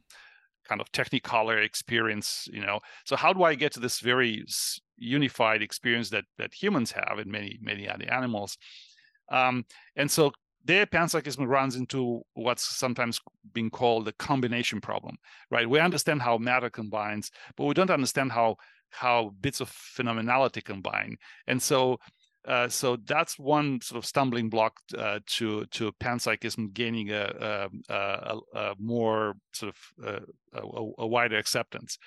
kind 0.68 0.82
of 0.82 0.91
technicolor 0.91 1.64
experience. 1.64 2.47
You 2.51 2.62
know, 2.62 2.80
so 3.05 3.16
how 3.16 3.34
do 3.34 3.43
I 3.43 3.55
get 3.55 3.74
to 3.74 3.80
this 3.80 3.99
very 3.99 4.45
unified 4.97 5.62
experience 5.62 6.09
that 6.09 6.26
that 6.38 6.53
humans 6.53 6.91
have 6.91 7.20
and 7.20 7.32
many 7.32 7.59
many 7.62 7.88
other 7.88 8.12
animals? 8.12 8.57
Um, 9.32 9.66
and 9.95 10.09
so 10.09 10.32
their 10.64 10.86
panpsychism 10.86 11.47
runs 11.47 11.76
into 11.76 12.22
what's 12.34 12.64
sometimes 12.64 13.20
being 13.53 13.70
called 13.70 14.05
the 14.05 14.14
combination 14.14 14.80
problem, 14.80 15.18
right? 15.49 15.68
We 15.70 15.80
understand 15.80 16.22
how 16.22 16.38
matter 16.38 16.70
combines, 16.70 17.32
but 17.57 17.66
we 17.66 17.74
don't 17.74 17.89
understand 17.89 18.32
how 18.32 18.57
how 18.91 19.34
bits 19.39 19.62
of 19.62 19.70
phenomenality 19.70 20.64
combine. 20.64 21.18
And 21.47 21.62
so 21.62 21.97
uh, 22.47 22.67
so 22.67 22.97
that's 23.05 23.37
one 23.37 23.79
sort 23.81 23.99
of 23.99 24.05
stumbling 24.05 24.49
block 24.49 24.73
uh, 24.97 25.19
to 25.27 25.65
to 25.67 25.91
panpsychism 25.93 26.73
gaining 26.73 27.11
a, 27.11 27.69
a, 27.89 27.93
a, 27.93 28.39
a 28.59 28.75
more 28.79 29.35
sort 29.53 29.73
of 29.73 30.05
uh, 30.07 30.61
a, 30.97 31.07
wider 31.07 31.37
acceptance. 31.37 31.99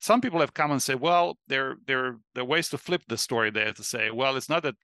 Some 0.00 0.20
people 0.20 0.40
have 0.40 0.54
come 0.54 0.70
and 0.70 0.80
say, 0.80 0.94
well, 0.94 1.38
there 1.48 1.76
there 1.86 2.18
there 2.34 2.44
are 2.44 2.46
ways 2.46 2.68
to 2.70 2.78
flip 2.78 3.02
the 3.08 3.18
story 3.18 3.50
there 3.50 3.72
to 3.72 3.82
say, 3.82 4.10
well, 4.10 4.36
it's 4.36 4.48
not 4.48 4.62
that 4.62 4.76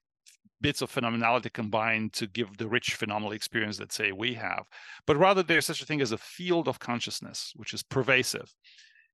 bits 0.59 0.81
of 0.81 0.91
phenomenality 0.91 1.53
combined 1.53 2.13
to 2.13 2.27
give 2.27 2.57
the 2.57 2.67
rich 2.67 2.95
phenomenal 2.95 3.31
experience 3.31 3.77
that 3.77 3.91
say 3.91 4.11
we 4.11 4.33
have 4.33 4.63
but 5.05 5.15
rather 5.15 5.43
there's 5.43 5.67
such 5.67 5.83
a 5.83 5.85
thing 5.85 6.01
as 6.01 6.11
a 6.11 6.17
field 6.17 6.67
of 6.67 6.79
consciousness 6.79 7.53
which 7.57 7.75
is 7.75 7.83
pervasive 7.83 8.51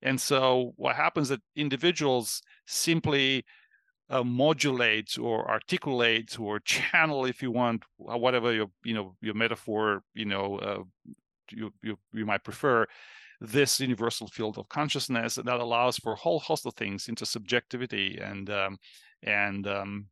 and 0.01 0.21
so 0.21 0.71
what 0.77 0.95
happens 0.95 1.27
that 1.27 1.41
individuals 1.57 2.41
simply 2.65 3.43
uh, 4.13 5.19
or 5.19 5.49
articulate 5.49 6.39
or 6.39 6.59
channel 6.59 7.25
if 7.25 7.41
you 7.41 7.51
want 7.51 7.83
whatever 7.97 8.53
your 8.53 8.67
you 8.83 8.93
know 8.93 9.15
your 9.21 9.33
metaphor 9.33 10.03
you 10.13 10.25
know 10.25 10.57
uh, 10.59 10.83
you, 11.51 11.71
you 11.81 11.97
you 12.13 12.25
might 12.25 12.43
prefer 12.43 12.85
this 13.41 13.79
universal 13.79 14.27
field 14.27 14.57
of 14.57 14.69
consciousness 14.69 15.35
that 15.35 15.59
allows 15.59 15.97
for 15.97 16.13
a 16.13 16.17
whole 16.17 16.39
host 16.39 16.65
of 16.65 16.73
things 16.75 17.09
into 17.09 17.25
subjectivity 17.25 18.19
and 18.21 18.49
um, 18.49 18.77
and 19.23 19.67
um, 19.67 20.05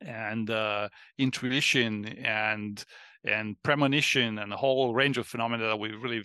and 0.00 0.50
uh, 0.50 0.88
intuition 1.18 2.06
and 2.24 2.84
and 3.24 3.56
premonition 3.62 4.38
and 4.38 4.52
a 4.52 4.56
whole 4.56 4.94
range 4.94 5.18
of 5.18 5.26
phenomena 5.26 5.66
that 5.66 5.78
we 5.78 5.90
really 5.90 6.22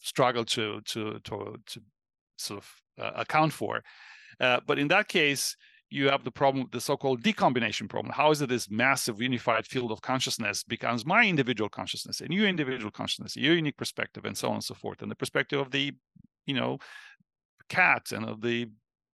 struggle 0.00 0.44
to 0.44 0.80
to 0.82 1.18
to 1.20 1.56
to 1.66 1.80
sort 2.36 2.62
of 2.62 3.04
uh, 3.04 3.12
account 3.20 3.52
for. 3.52 3.82
Uh, 4.40 4.60
but 4.66 4.78
in 4.78 4.88
that 4.88 5.08
case, 5.08 5.56
you 5.96 6.10
have 6.10 6.24
the 6.24 6.30
problem, 6.30 6.68
the 6.72 6.80
so-called 6.80 7.22
decombination 7.22 7.88
problem. 7.88 8.12
How 8.12 8.30
is 8.30 8.42
it 8.42 8.48
this 8.48 8.70
massive 8.70 9.20
unified 9.20 9.66
field 9.66 9.90
of 9.90 10.02
consciousness 10.02 10.62
becomes 10.62 11.06
my 11.06 11.24
individual 11.24 11.70
consciousness 11.70 12.20
and 12.20 12.32
your 12.32 12.46
individual 12.46 12.90
consciousness, 12.90 13.36
your 13.36 13.54
unique 13.54 13.78
perspective, 13.78 14.26
and 14.26 14.36
so 14.36 14.48
on 14.48 14.54
and 14.54 14.64
so 14.64 14.74
forth, 14.74 15.00
and 15.00 15.10
the 15.10 15.16
perspective 15.16 15.58
of 15.58 15.70
the, 15.70 15.92
you 16.44 16.54
know, 16.54 16.78
cat 17.70 18.12
and 18.12 18.26
of 18.26 18.42
the 18.42 18.68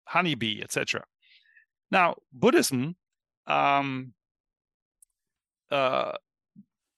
honeybee, 0.07 0.61
etc. 0.61 1.05
Now, 1.91 2.17
Buddhism 2.33 2.97
um, 3.47 4.13
uh, 5.71 6.13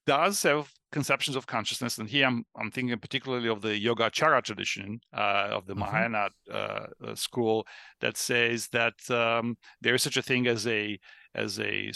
does 0.06 0.42
have 0.42 0.70
conceptions 0.92 1.36
of 1.36 1.46
consciousness, 1.46 1.98
and 1.98 2.08
here 2.08 2.26
I'm 2.26 2.44
I'm 2.56 2.70
thinking 2.70 2.98
particularly 2.98 3.48
of 3.48 3.62
the 3.62 3.84
Yogacara 3.84 4.42
tradition 4.42 5.00
uh, 5.12 5.48
of 5.50 5.66
the 5.66 5.74
mm-hmm. 5.74 5.80
Mahayana 5.80 6.28
uh, 6.52 6.86
uh, 7.04 7.14
school 7.14 7.66
that 8.00 8.16
says 8.16 8.68
that 8.68 8.94
um, 9.10 9.56
there 9.80 9.94
is 9.94 10.02
such 10.02 10.16
a 10.16 10.22
thing 10.22 10.46
as 10.46 10.66
a 10.66 10.98
as 11.34 11.58
a 11.58 11.92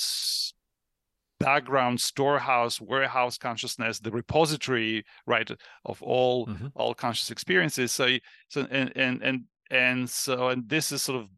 background 1.38 2.00
storehouse 2.00 2.80
warehouse 2.80 3.38
consciousness 3.38 4.00
the 4.00 4.10
repository 4.10 5.04
right 5.24 5.48
of 5.84 6.02
all 6.02 6.48
mm-hmm. 6.48 6.66
all 6.74 6.92
conscious 6.94 7.30
experiences 7.30 7.92
so 7.92 8.08
so 8.48 8.66
and 8.72 8.92
and 8.96 9.22
and 9.22 9.44
and 9.70 10.10
so 10.10 10.48
and 10.48 10.68
this 10.68 10.90
is 10.90 11.00
sort 11.00 11.20
of 11.20 11.28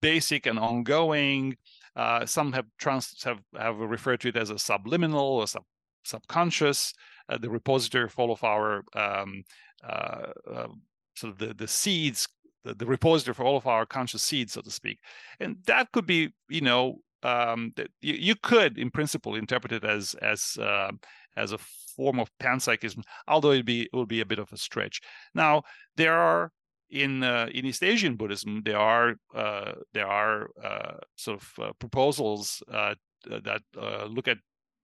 basic 0.00 0.46
and 0.46 0.58
ongoing 0.58 1.56
uh, 1.94 2.24
some 2.24 2.52
have 2.52 2.66
trans 2.78 3.22
have, 3.22 3.38
have 3.56 3.76
referred 3.76 4.20
to 4.20 4.28
it 4.28 4.36
as 4.36 4.50
a 4.50 4.58
subliminal 4.58 5.20
or 5.20 5.46
sub, 5.46 5.62
subconscious, 6.04 6.92
uh, 7.28 7.38
the 7.38 7.50
repository 7.50 8.04
of 8.04 8.18
all 8.18 8.32
of 8.32 8.42
our 8.44 8.82
um, 8.94 9.44
uh, 9.86 10.26
uh, 10.50 10.68
sort 11.14 11.32
of 11.32 11.38
the, 11.38 11.54
the 11.54 11.68
seeds, 11.68 12.28
the, 12.64 12.74
the, 12.74 12.86
repository 12.86 13.34
for 13.34 13.44
all 13.44 13.56
of 13.56 13.66
our 13.66 13.86
conscious 13.86 14.22
seeds, 14.22 14.52
so 14.52 14.60
to 14.60 14.70
speak. 14.70 14.98
And 15.40 15.56
that 15.66 15.90
could 15.92 16.06
be, 16.06 16.30
you 16.48 16.60
know, 16.60 16.98
um, 17.22 17.72
that 17.76 17.88
you, 18.00 18.14
you, 18.14 18.34
could, 18.34 18.78
in 18.78 18.90
principle, 18.90 19.34
interpret 19.34 19.72
it 19.72 19.84
as 19.84 20.14
as 20.14 20.56
um, 20.60 20.98
as 21.36 21.52
a 21.52 21.58
form 21.96 22.18
of 22.18 22.30
panpsychism, 22.40 23.02
although 23.28 23.52
it 23.52 23.64
be 23.64 23.82
it 23.82 23.92
will 23.92 24.06
be 24.06 24.20
a 24.20 24.26
bit 24.26 24.38
of 24.38 24.52
a 24.52 24.56
stretch. 24.56 25.00
Now 25.34 25.62
there 25.96 26.14
are 26.14 26.50
in 26.92 27.22
uh, 27.22 27.48
in 27.52 27.64
East 27.64 27.82
Asian 27.82 28.16
Buddhism, 28.16 28.62
there 28.64 28.78
are 28.78 29.14
uh, 29.34 29.72
there 29.94 30.06
are 30.06 30.50
uh, 30.62 30.98
sort 31.16 31.40
of 31.40 31.52
uh, 31.58 31.72
proposals 31.78 32.62
that 32.68 33.62
look 34.08 34.28
at 34.28 34.38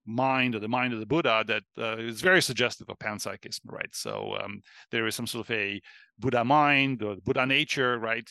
mind 0.08 0.54
or 0.54 0.58
the 0.58 0.68
mind 0.68 0.92
of 0.92 1.00
the 1.00 1.06
Buddha 1.06 1.44
that 1.46 1.98
is 2.00 2.20
very 2.20 2.42
suggestive 2.42 2.88
of 2.88 2.98
panpsychism, 2.98 3.60
right? 3.66 3.94
So 3.94 4.36
um, 4.42 4.62
there 4.90 5.06
is 5.06 5.14
some 5.14 5.26
sort 5.26 5.48
of 5.48 5.54
a 5.54 5.80
Buddha 6.18 6.44
mind 6.44 7.02
or 7.02 7.16
Buddha 7.24 7.46
nature, 7.46 7.98
right, 7.98 8.28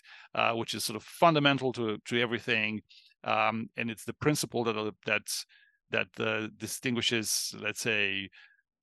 which 0.55 0.73
is 0.73 0.84
sort 0.84 0.97
of 0.97 1.03
fundamental 1.03 1.71
to 1.73 1.97
to 2.05 2.21
everything, 2.21 2.82
um, 3.23 3.69
and 3.78 3.89
it's 3.89 4.05
the 4.05 4.13
principle 4.13 4.63
that 4.63 4.93
that's 5.05 5.45
that 5.91 6.07
distinguishes, 6.57 7.55
let's 7.61 7.82
say, 7.82 8.30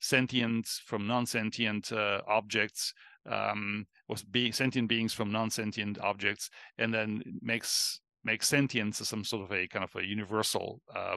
sentient 0.00 0.66
from 0.86 1.06
non-sentient 1.06 1.92
objects 2.26 2.94
um, 3.30 3.86
was 4.08 4.22
being 4.22 4.52
sentient 4.52 4.88
beings 4.88 5.12
from 5.12 5.32
non-sentient 5.32 5.98
objects, 6.00 6.50
and 6.78 6.92
then 6.92 7.22
makes 7.40 8.00
makes 8.22 8.48
sentience 8.48 9.06
some 9.06 9.24
sort 9.24 9.44
of 9.44 9.52
a 9.52 9.68
kind 9.68 9.84
of 9.84 9.94
a 9.96 10.06
universal 10.06 10.80
uh, 10.94 11.16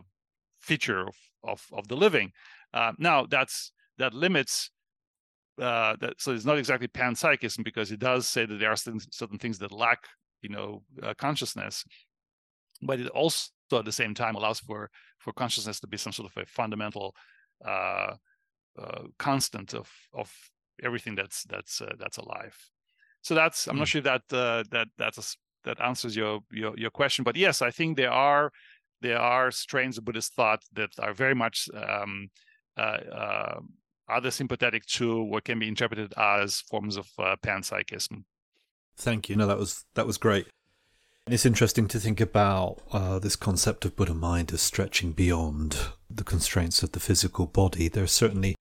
feature 0.60 1.08
of, 1.08 1.16
of, 1.44 1.66
of 1.72 1.88
the 1.88 1.96
living. 1.96 2.32
Uh, 2.74 2.94
now 2.98 3.26
that's 3.26 3.72
that 3.98 4.14
limits 4.14 4.72
uh, 5.62 5.96
that 6.00 6.14
so 6.18 6.34
it's 6.34 6.46
not 6.46 6.58
exactly 6.58 6.88
panpsychism 6.88 7.64
because 7.64 7.92
it 7.92 8.00
does 8.00 8.28
say 8.28 8.46
that 8.46 8.60
there 8.60 8.72
are 8.72 8.76
certain, 8.76 9.00
certain 9.12 9.40
things 9.40 9.58
that 9.58 9.72
lack 9.72 10.00
you 10.42 10.50
know 10.50 10.84
uh, 11.02 11.14
consciousness, 11.18 11.84
but 12.82 13.00
it 13.00 13.08
also 13.10 13.50
at 13.74 13.86
the 13.86 13.92
same 13.92 14.14
time 14.14 14.36
allows 14.36 14.60
for 14.60 14.90
for 15.20 15.34
consciousness 15.34 15.80
to 15.80 15.88
be 15.88 15.98
some 15.98 16.14
sort 16.14 16.30
of 16.30 16.42
a 16.42 16.46
fundamental 16.46 17.16
uh, 17.66 18.14
uh, 18.80 19.04
constant 19.18 19.74
of 19.74 19.92
of 20.14 20.32
everything 20.84 21.16
that's 21.16 21.44
that's 21.46 21.82
uh, 21.82 21.94
that's 21.98 22.18
alive. 22.18 22.56
So 23.22 23.34
that's 23.36 23.68
I'm 23.68 23.78
not 23.78 23.88
hmm. 23.88 23.92
sure 23.92 24.02
that 24.02 24.22
uh, 24.32 24.64
that 24.72 24.88
that's 24.98 25.18
a, 25.18 25.24
that 25.66 25.82
answers 25.82 26.16
your, 26.16 26.42
your 26.52 26.78
your 26.78 26.92
question, 26.92 27.24
but 27.24 27.36
yes, 27.36 27.62
I 27.62 27.72
think 27.72 27.98
there 27.98 28.12
are 28.12 28.52
there 29.02 29.20
are 29.20 29.52
strains 29.52 29.98
of 29.98 30.06
Buddhist 30.06 30.34
thought 30.34 30.64
that 30.74 30.92
are 31.00 31.14
very 31.14 31.36
much 31.36 31.70
um, 31.74 32.30
uh, 32.78 33.00
uh, 33.12 33.60
other 34.10 34.32
sympathetic 34.32 34.86
to 34.86 35.22
what 35.24 35.46
can 35.46 35.60
be 35.60 35.68
interpreted 35.68 36.14
as 36.18 36.62
forms 36.62 36.98
of 36.98 37.08
uh, 37.20 37.36
panpsychism. 37.46 38.24
Thank 38.96 39.30
you. 39.30 39.36
No, 39.36 39.48
that 39.48 39.58
was 39.58 39.86
that 39.94 40.08
was 40.08 40.18
great. 40.18 40.48
And 41.26 41.34
it's 41.34 41.46
interesting 41.46 41.90
to 41.90 42.00
think 42.00 42.22
about 42.22 42.82
uh, 42.92 43.20
this 43.20 43.36
concept 43.36 43.84
of 43.84 43.96
Buddha 43.98 44.14
mind 44.14 44.54
as 44.54 44.62
stretching 44.62 45.12
beyond 45.12 45.78
the 46.10 46.24
constraints 46.24 46.84
of 46.84 46.94
the 46.94 47.02
physical 47.02 47.46
body. 47.46 47.90
There 47.90 48.06
are 48.06 48.08
certainly 48.08 48.56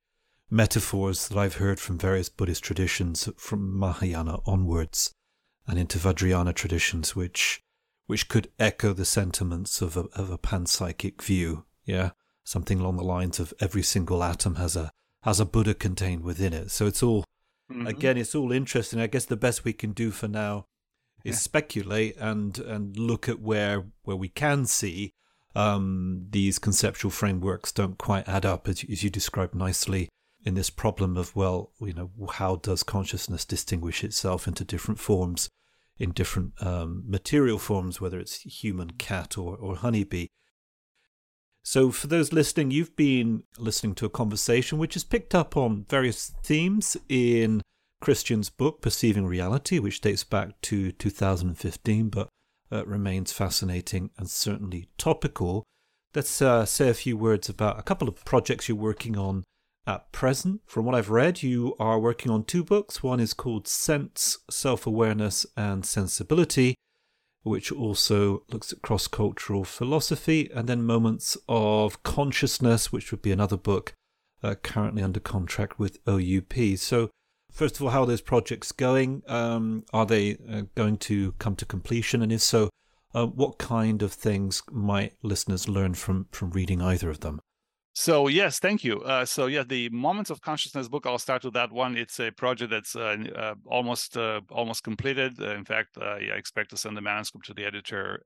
metaphors 0.51 1.28
that 1.28 1.39
I've 1.39 1.57
heard 1.57 1.78
from 1.78 1.97
various 1.97 2.28
Buddhist 2.28 2.64
traditions, 2.64 3.28
from 3.37 3.78
Mahayana 3.78 4.41
onwards, 4.47 5.12
and 5.66 5.78
into 5.78 5.99
Vajrayana 5.99 6.55
traditions, 6.55 7.14
which 7.14 7.61
which 8.07 8.29
could 8.29 8.51
echo 8.59 8.93
the 8.93 9.05
sentiments 9.05 9.83
of 9.83 9.97
a, 9.97 10.05
of 10.15 10.31
a 10.31 10.39
panpsychic 10.39 11.23
view. 11.23 11.65
Yeah, 11.85 12.11
something 12.45 12.81
along 12.81 12.97
the 12.97 13.05
lines 13.05 13.39
of 13.39 13.55
every 13.61 13.83
single 13.83 14.23
atom 14.23 14.57
has 14.57 14.77
a 14.77 14.91
has 15.23 15.41
a 15.41 15.45
Buddha 15.45 15.75
contained 15.75 16.23
within 16.23 16.53
it. 16.53 16.71
So 16.71 16.87
it's 16.87 17.03
all 17.03 17.25
mm-hmm. 17.71 17.87
again, 17.87 18.17
it's 18.17 18.35
all 18.35 18.53
interesting. 18.53 19.01
I 19.01 19.07
guess 19.07 19.25
the 19.25 19.37
best 19.37 19.65
we 19.65 19.73
can 19.73 19.93
do 19.93 20.11
for 20.11 20.29
now 20.29 20.67
is 21.25 21.35
yeah. 21.35 21.41
speculate 21.41 22.17
and 22.19 22.59
and 22.59 22.97
look 22.97 23.29
at 23.29 23.41
where 23.41 23.87
where 24.03 24.17
we 24.17 24.29
can 24.29 24.67
see 24.67 25.13
um, 25.57 26.27
these 26.31 26.59
conceptual 26.59 27.11
frameworks 27.11 27.73
don't 27.73 27.97
quite 27.97 28.29
add 28.29 28.45
up, 28.45 28.69
as, 28.69 28.85
as 28.91 29.03
you 29.03 29.09
described 29.09 29.55
nicely 29.55 30.09
in 30.45 30.55
this 30.55 30.69
problem 30.69 31.17
of 31.17 31.35
well, 31.35 31.73
you 31.81 31.95
know, 31.95 32.11
how 32.33 32.57
does 32.57 32.83
consciousness 32.83 33.45
distinguish 33.45 34.05
itself 34.05 34.47
into 34.47 34.65
different 34.65 35.01
forms? 35.01 35.49
In 35.99 36.12
different 36.12 36.53
um, 36.61 37.05
material 37.07 37.59
forms, 37.59 38.01
whether 38.01 38.18
it's 38.18 38.40
human, 38.40 38.90
cat, 38.92 39.38
or, 39.38 39.57
or 39.57 39.76
honeybee. 39.76 40.26
So, 41.62 41.90
for 41.90 42.07
those 42.07 42.32
listening, 42.32 42.70
you've 42.70 42.94
been 42.94 43.42
listening 43.59 43.94
to 43.97 44.07
a 44.07 44.11
conversation 44.11 44.78
which 44.78 44.94
has 44.94 45.03
picked 45.03 45.34
up 45.34 45.57
on 45.57 45.84
various 45.88 46.32
themes 46.42 46.97
in 47.09 47.61
Christian's 48.01 48.51
book, 48.51 48.82
Perceiving 48.82 49.26
Reality, 49.26 49.78
which 49.78 50.01
dates 50.01 50.22
back 50.22 50.61
to 50.62 50.92
2015 50.92 52.09
but 52.09 52.28
uh, 52.70 52.84
remains 52.86 53.32
fascinating 53.32 54.11
and 54.18 54.30
certainly 54.30 54.88
topical. 54.99 55.64
Let's 56.14 56.40
uh, 56.40 56.66
say 56.66 56.88
a 56.88 56.94
few 56.94 57.16
words 57.16 57.49
about 57.49 57.78
a 57.78 57.82
couple 57.82 58.09
of 58.09 58.24
projects 58.24 58.68
you're 58.68 58.76
working 58.76 59.18
on 59.18 59.44
at 59.87 60.11
present. 60.12 60.61
From 60.66 60.84
what 60.84 60.95
I've 60.95 61.11
read, 61.11 61.43
you 61.43 61.74
are 61.78 61.99
working 61.99 62.30
on 62.30 62.45
two 62.45 62.64
books. 62.64 63.03
One 63.03 63.20
is 63.20 63.34
called 63.34 63.68
Sense, 63.68 64.39
Self 64.51 64.87
Awareness 64.87 65.47
and 65.57 65.87
Sensibility, 65.87 66.74
which 67.43 67.70
also 67.70 68.43
looks 68.51 68.72
at 68.72 68.82
cross 68.82 69.07
cultural 69.07 69.64
philosophy, 69.64 70.51
and 70.55 70.68
then 70.68 70.82
Moments 70.82 71.37
of 71.49 72.03
Consciousness, 72.03 72.93
which 72.93 73.11
would 73.11 73.22
be 73.22 73.32
another 73.32 73.57
book 73.57 73.93
uh, 74.43 74.55
currently 74.57 75.03
under 75.03 75.20
contract 75.20 75.78
with 75.78 75.99
OUP. 76.09 76.76
So, 76.76 77.11
first 77.51 77.76
of 77.76 77.82
all, 77.82 77.91
how 77.91 78.03
are 78.03 78.07
those 78.07 78.20
projects 78.20 78.72
going? 78.72 79.22
Um, 79.28 79.84
are 79.93 80.07
they 80.07 80.39
uh, 80.51 80.62
going 80.74 80.99
to 80.99 81.32
come 81.32 81.57
to 81.57 81.64
completion? 81.64 82.22
And 82.22 82.32
if 82.32 82.41
so, 82.41 82.70
uh, 83.14 83.26
what 83.26 83.59
kind 83.59 84.03
of 84.03 84.12
things 84.12 84.62
might 84.70 85.14
listeners 85.22 85.68
learn 85.68 85.95
from, 85.95 86.26
from 86.32 86.51
reading 86.51 86.82
either 86.82 87.09
of 87.09 87.20
them? 87.20 87.41
So 87.99 88.28
yes, 88.28 88.59
thank 88.59 88.84
you. 88.84 89.01
Uh, 89.01 89.24
so 89.24 89.47
yeah, 89.47 89.62
the 89.66 89.88
Moments 89.88 90.28
of 90.28 90.42
Consciousness 90.42 90.86
book. 90.86 91.07
I'll 91.07 91.16
start 91.16 91.44
with 91.44 91.55
that 91.55 91.72
one. 91.72 91.97
It's 91.97 92.20
a 92.20 92.30
project 92.30 92.70
that's 92.70 92.94
uh, 92.94 93.16
uh, 93.34 93.55
almost 93.64 94.18
uh, 94.18 94.42
almost 94.51 94.84
completed. 94.84 95.40
Uh, 95.40 95.55
in 95.55 95.64
fact, 95.64 95.97
uh, 95.97 96.16
I 96.16 96.36
expect 96.36 96.68
to 96.70 96.76
send 96.76 96.94
the 96.94 97.01
manuscript 97.01 97.47
to 97.47 97.55
the 97.55 97.64
editor 97.64 98.20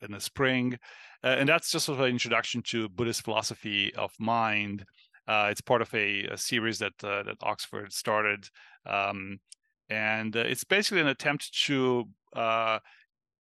in 0.00 0.12
the 0.12 0.20
spring, 0.20 0.78
and 1.24 1.48
that's 1.48 1.72
just 1.72 1.86
sort 1.86 1.98
of 1.98 2.04
an 2.04 2.12
introduction 2.12 2.62
to 2.68 2.88
Buddhist 2.88 3.22
philosophy 3.22 3.92
of 3.96 4.12
mind. 4.20 4.84
it's 5.26 5.60
part 5.60 5.82
of 5.82 5.92
a, 5.92 6.26
a 6.26 6.38
series 6.38 6.78
that 6.78 6.96
that 7.00 7.36
Oxford 7.42 7.92
started, 7.92 8.48
um, 8.86 9.40
and 9.88 10.36
it's 10.36 10.62
basically 10.62 11.00
an 11.00 11.08
attempt 11.08 11.52
to 11.66 12.04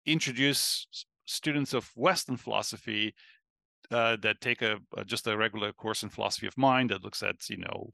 introduce 0.07 0.87
students 1.27 1.75
of 1.75 1.91
Western 1.97 2.37
philosophy 2.37 3.13
uh, 3.91 4.17
that 4.23 4.41
take 4.41 4.63
a, 4.63 4.79
a, 4.97 5.05
just 5.05 5.27
a 5.27 5.37
regular 5.37 5.73
course 5.73 6.03
in 6.03 6.09
philosophy 6.09 6.47
of 6.47 6.57
mind 6.59 6.91
that 6.91 7.05
looks 7.05 7.23
at 7.23 7.37
you 7.49 7.59
know 7.59 7.91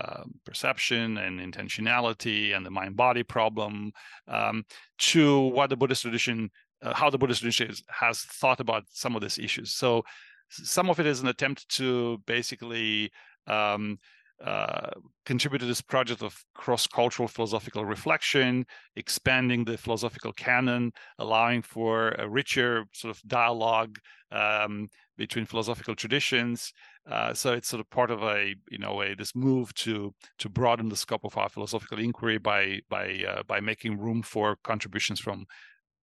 um, 0.00 0.34
perception 0.44 1.18
and 1.18 1.40
intentionality 1.40 2.56
and 2.56 2.66
the 2.66 2.70
mind 2.70 2.96
body 2.96 3.22
problem 3.22 3.92
um, 4.28 4.64
to 4.98 5.40
what 5.48 5.70
the 5.70 5.76
Buddhist 5.76 6.02
tradition, 6.02 6.50
uh, 6.82 6.94
how 6.94 7.10
the 7.10 7.18
Buddhist 7.18 7.40
tradition 7.40 7.70
is, 7.70 7.82
has 7.88 8.22
thought 8.22 8.60
about 8.60 8.84
some 8.90 9.14
of 9.14 9.22
these 9.22 9.38
issues. 9.38 9.72
So 9.72 10.02
some 10.48 10.90
of 10.90 10.98
it 10.98 11.06
is 11.06 11.20
an 11.20 11.28
attempt 11.28 11.68
to 11.76 12.18
basically 12.26 13.12
um, 13.46 13.98
uh, 14.44 14.90
contribute 15.24 15.60
to 15.60 15.66
this 15.66 15.80
project 15.80 16.22
of 16.22 16.44
cross-cultural 16.54 17.28
philosophical 17.28 17.84
reflection, 17.84 18.66
expanding 18.96 19.64
the 19.64 19.78
philosophical 19.78 20.32
canon, 20.32 20.92
allowing 21.18 21.62
for 21.62 22.10
a 22.18 22.28
richer 22.28 22.84
sort 22.92 23.16
of 23.16 23.22
dialogue 23.28 23.98
um, 24.32 24.88
between 25.16 25.46
philosophical 25.46 25.94
traditions. 25.94 26.72
Uh, 27.10 27.32
so 27.34 27.52
it's 27.52 27.68
sort 27.68 27.80
of 27.80 27.88
part 27.90 28.10
of 28.10 28.22
a 28.22 28.54
you 28.70 28.78
know 28.78 29.02
a 29.02 29.14
this 29.14 29.34
move 29.34 29.72
to 29.74 30.14
to 30.38 30.48
broaden 30.48 30.88
the 30.88 30.96
scope 30.96 31.24
of 31.24 31.36
our 31.36 31.48
philosophical 31.48 31.98
inquiry 31.98 32.38
by 32.38 32.80
by 32.88 33.22
uh, 33.28 33.42
by 33.44 33.60
making 33.60 33.98
room 33.98 34.22
for 34.22 34.56
contributions 34.64 35.20
from 35.20 35.46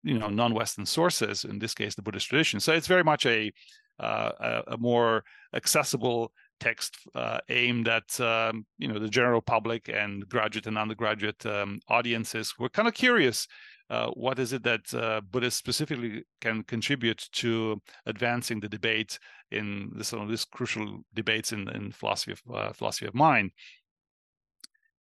you 0.02 0.18
know 0.18 0.28
non-Western 0.28 0.86
sources. 0.86 1.44
In 1.44 1.58
this 1.58 1.74
case, 1.74 1.94
the 1.94 2.02
Buddhist 2.02 2.28
tradition. 2.28 2.60
So 2.60 2.72
it's 2.72 2.86
very 2.86 3.04
much 3.04 3.26
a 3.26 3.52
uh, 3.98 4.32
a, 4.40 4.72
a 4.74 4.76
more 4.78 5.24
accessible 5.54 6.32
text 6.58 6.96
uh, 7.14 7.38
aimed 7.48 7.88
at 7.88 8.20
um, 8.20 8.66
you 8.78 8.88
know 8.88 8.98
the 8.98 9.08
general 9.08 9.40
public 9.40 9.88
and 9.88 10.28
graduate 10.28 10.66
and 10.66 10.78
undergraduate 10.78 11.44
um, 11.46 11.80
audiences. 11.88 12.54
We're 12.58 12.68
kind 12.68 12.88
of 12.88 12.94
curious. 12.94 13.46
Uh, 13.90 14.08
what 14.10 14.38
is 14.38 14.52
it 14.52 14.62
that 14.62 14.94
uh, 14.94 15.20
Buddhists 15.20 15.58
specifically 15.58 16.22
can 16.40 16.62
contribute 16.62 17.28
to 17.32 17.82
advancing 18.06 18.60
the 18.60 18.68
debate 18.68 19.18
in 19.50 19.90
this, 19.96 20.08
some 20.08 20.20
of 20.20 20.28
these 20.28 20.44
crucial 20.44 21.00
debates 21.12 21.52
in, 21.52 21.68
in 21.70 21.90
philosophy 21.90 22.32
of 22.32 22.40
uh, 22.54 22.72
philosophy 22.72 23.06
of 23.06 23.14
mind? 23.14 23.50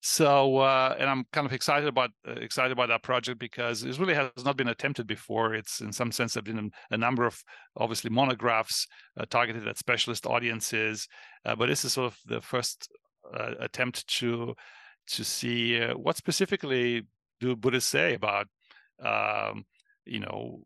so 0.01 0.59
uh, 0.59 0.95
and 0.97 1.09
i'm 1.09 1.25
kind 1.33 1.45
of 1.45 1.51
excited 1.51 1.85
about 1.85 2.09
uh, 2.25 2.31
excited 2.31 2.71
about 2.71 2.87
that 2.87 3.03
project 3.03 3.37
because 3.37 3.83
it 3.83 3.99
really 3.99 4.13
has 4.13 4.45
not 4.45 4.55
been 4.55 4.69
attempted 4.69 5.05
before 5.05 5.53
it's 5.53 5.81
in 5.81 5.91
some 5.91 6.09
sense 6.09 6.33
there 6.33 6.39
have 6.39 6.55
been 6.55 6.71
a, 6.91 6.97
number 6.97 7.25
of 7.25 7.43
obviously 7.75 8.09
monographs 8.09 8.87
uh, 9.19 9.25
targeted 9.29 9.67
at 9.67 9.77
specialist 9.77 10.25
audiences 10.25 11.05
but 11.43 11.65
this 11.67 11.83
is 11.83 11.91
sort 11.91 12.13
of 12.13 12.17
the 12.27 12.39
first 12.39 12.89
attempt 13.59 14.07
to 14.07 14.55
to 15.05 15.25
see 15.25 15.77
what 15.97 16.15
specifically 16.15 17.05
do 17.41 17.53
buddhists 17.53 17.91
say 17.91 18.13
about 18.13 18.47
um, 19.03 19.65
you 20.05 20.19
know 20.19 20.61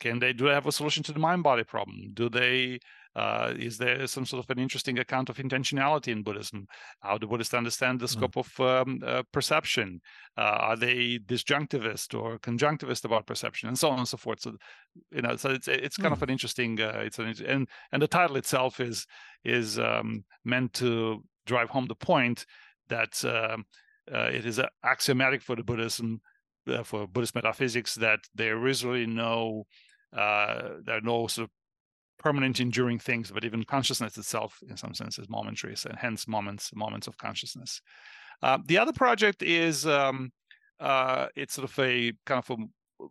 can 0.00 0.18
they 0.18 0.32
do 0.32 0.46
they 0.46 0.54
have 0.54 0.66
a 0.66 0.72
solution 0.72 1.02
to 1.02 1.12
the 1.12 1.18
mind 1.18 1.42
body 1.42 1.64
problem 1.64 2.10
do 2.14 2.28
they 2.28 2.78
uh, 3.18 3.52
is 3.58 3.78
there 3.78 4.06
some 4.06 4.24
sort 4.24 4.44
of 4.44 4.48
an 4.50 4.62
interesting 4.62 4.98
account 5.00 5.28
of 5.28 5.38
intentionality 5.38 6.08
in 6.08 6.22
Buddhism? 6.22 6.68
How 7.00 7.18
do 7.18 7.26
Buddhists 7.26 7.52
understand 7.52 7.98
the 7.98 8.06
hmm. 8.06 8.12
scope 8.12 8.34
mm. 8.34 8.40
of 8.40 8.86
um, 8.86 9.00
uh, 9.04 9.22
perception? 9.32 10.00
Uh, 10.36 10.58
are 10.60 10.76
they 10.76 11.18
disjunctivist 11.18 12.16
or 12.16 12.38
conjunctivist 12.38 13.04
about 13.04 13.26
perception, 13.26 13.68
and 13.68 13.76
so 13.76 13.90
on 13.90 13.98
and 13.98 14.06
so 14.06 14.18
forth? 14.18 14.42
So, 14.42 14.56
you 15.10 15.22
know, 15.22 15.34
so 15.34 15.50
it's 15.50 15.66
it's 15.66 15.96
kind 15.96 16.10
mm. 16.10 16.12
of 16.12 16.18
hmm. 16.18 16.24
an 16.24 16.30
interesting. 16.30 16.80
Uh, 16.80 17.00
it's 17.04 17.18
an 17.18 17.34
and 17.44 17.68
and 17.90 18.00
the 18.00 18.06
title 18.06 18.36
itself 18.36 18.78
is 18.78 19.04
is 19.44 19.80
um, 19.80 20.24
meant 20.44 20.72
to 20.74 21.24
drive 21.44 21.70
home 21.70 21.86
the 21.86 21.96
point 21.96 22.46
that 22.88 23.24
um, 23.24 23.64
uh, 24.14 24.30
it 24.32 24.46
is 24.46 24.60
axiomatic 24.84 25.42
for 25.42 25.56
the 25.56 25.64
Buddhism 25.64 26.20
uh, 26.68 26.82
for 26.82 27.06
Buddhist 27.06 27.34
metaphysics 27.34 27.94
that 27.96 28.20
there 28.34 28.66
is 28.66 28.84
really 28.84 29.06
no 29.06 29.66
uh, 30.16 30.70
there 30.84 30.96
are 30.96 31.02
no 31.02 31.26
sort 31.26 31.44
of 31.44 31.50
permanent 32.18 32.58
enduring 32.60 32.98
things 32.98 33.30
but 33.30 33.44
even 33.44 33.62
consciousness 33.64 34.18
itself 34.18 34.58
in 34.68 34.76
some 34.76 34.92
sense 34.94 35.18
is 35.18 35.28
momentary 35.28 35.74
and 35.88 35.98
hence 35.98 36.26
moments 36.26 36.74
moments 36.74 37.06
of 37.06 37.16
consciousness. 37.18 37.80
Uh, 38.42 38.58
the 38.66 38.78
other 38.78 38.92
project 38.92 39.42
is 39.42 39.86
um, 39.86 40.30
uh, 40.80 41.26
it's 41.36 41.54
sort 41.54 41.68
of 41.68 41.78
a 41.78 42.12
kind 42.26 42.42
of 42.46 42.58
a 42.58 42.62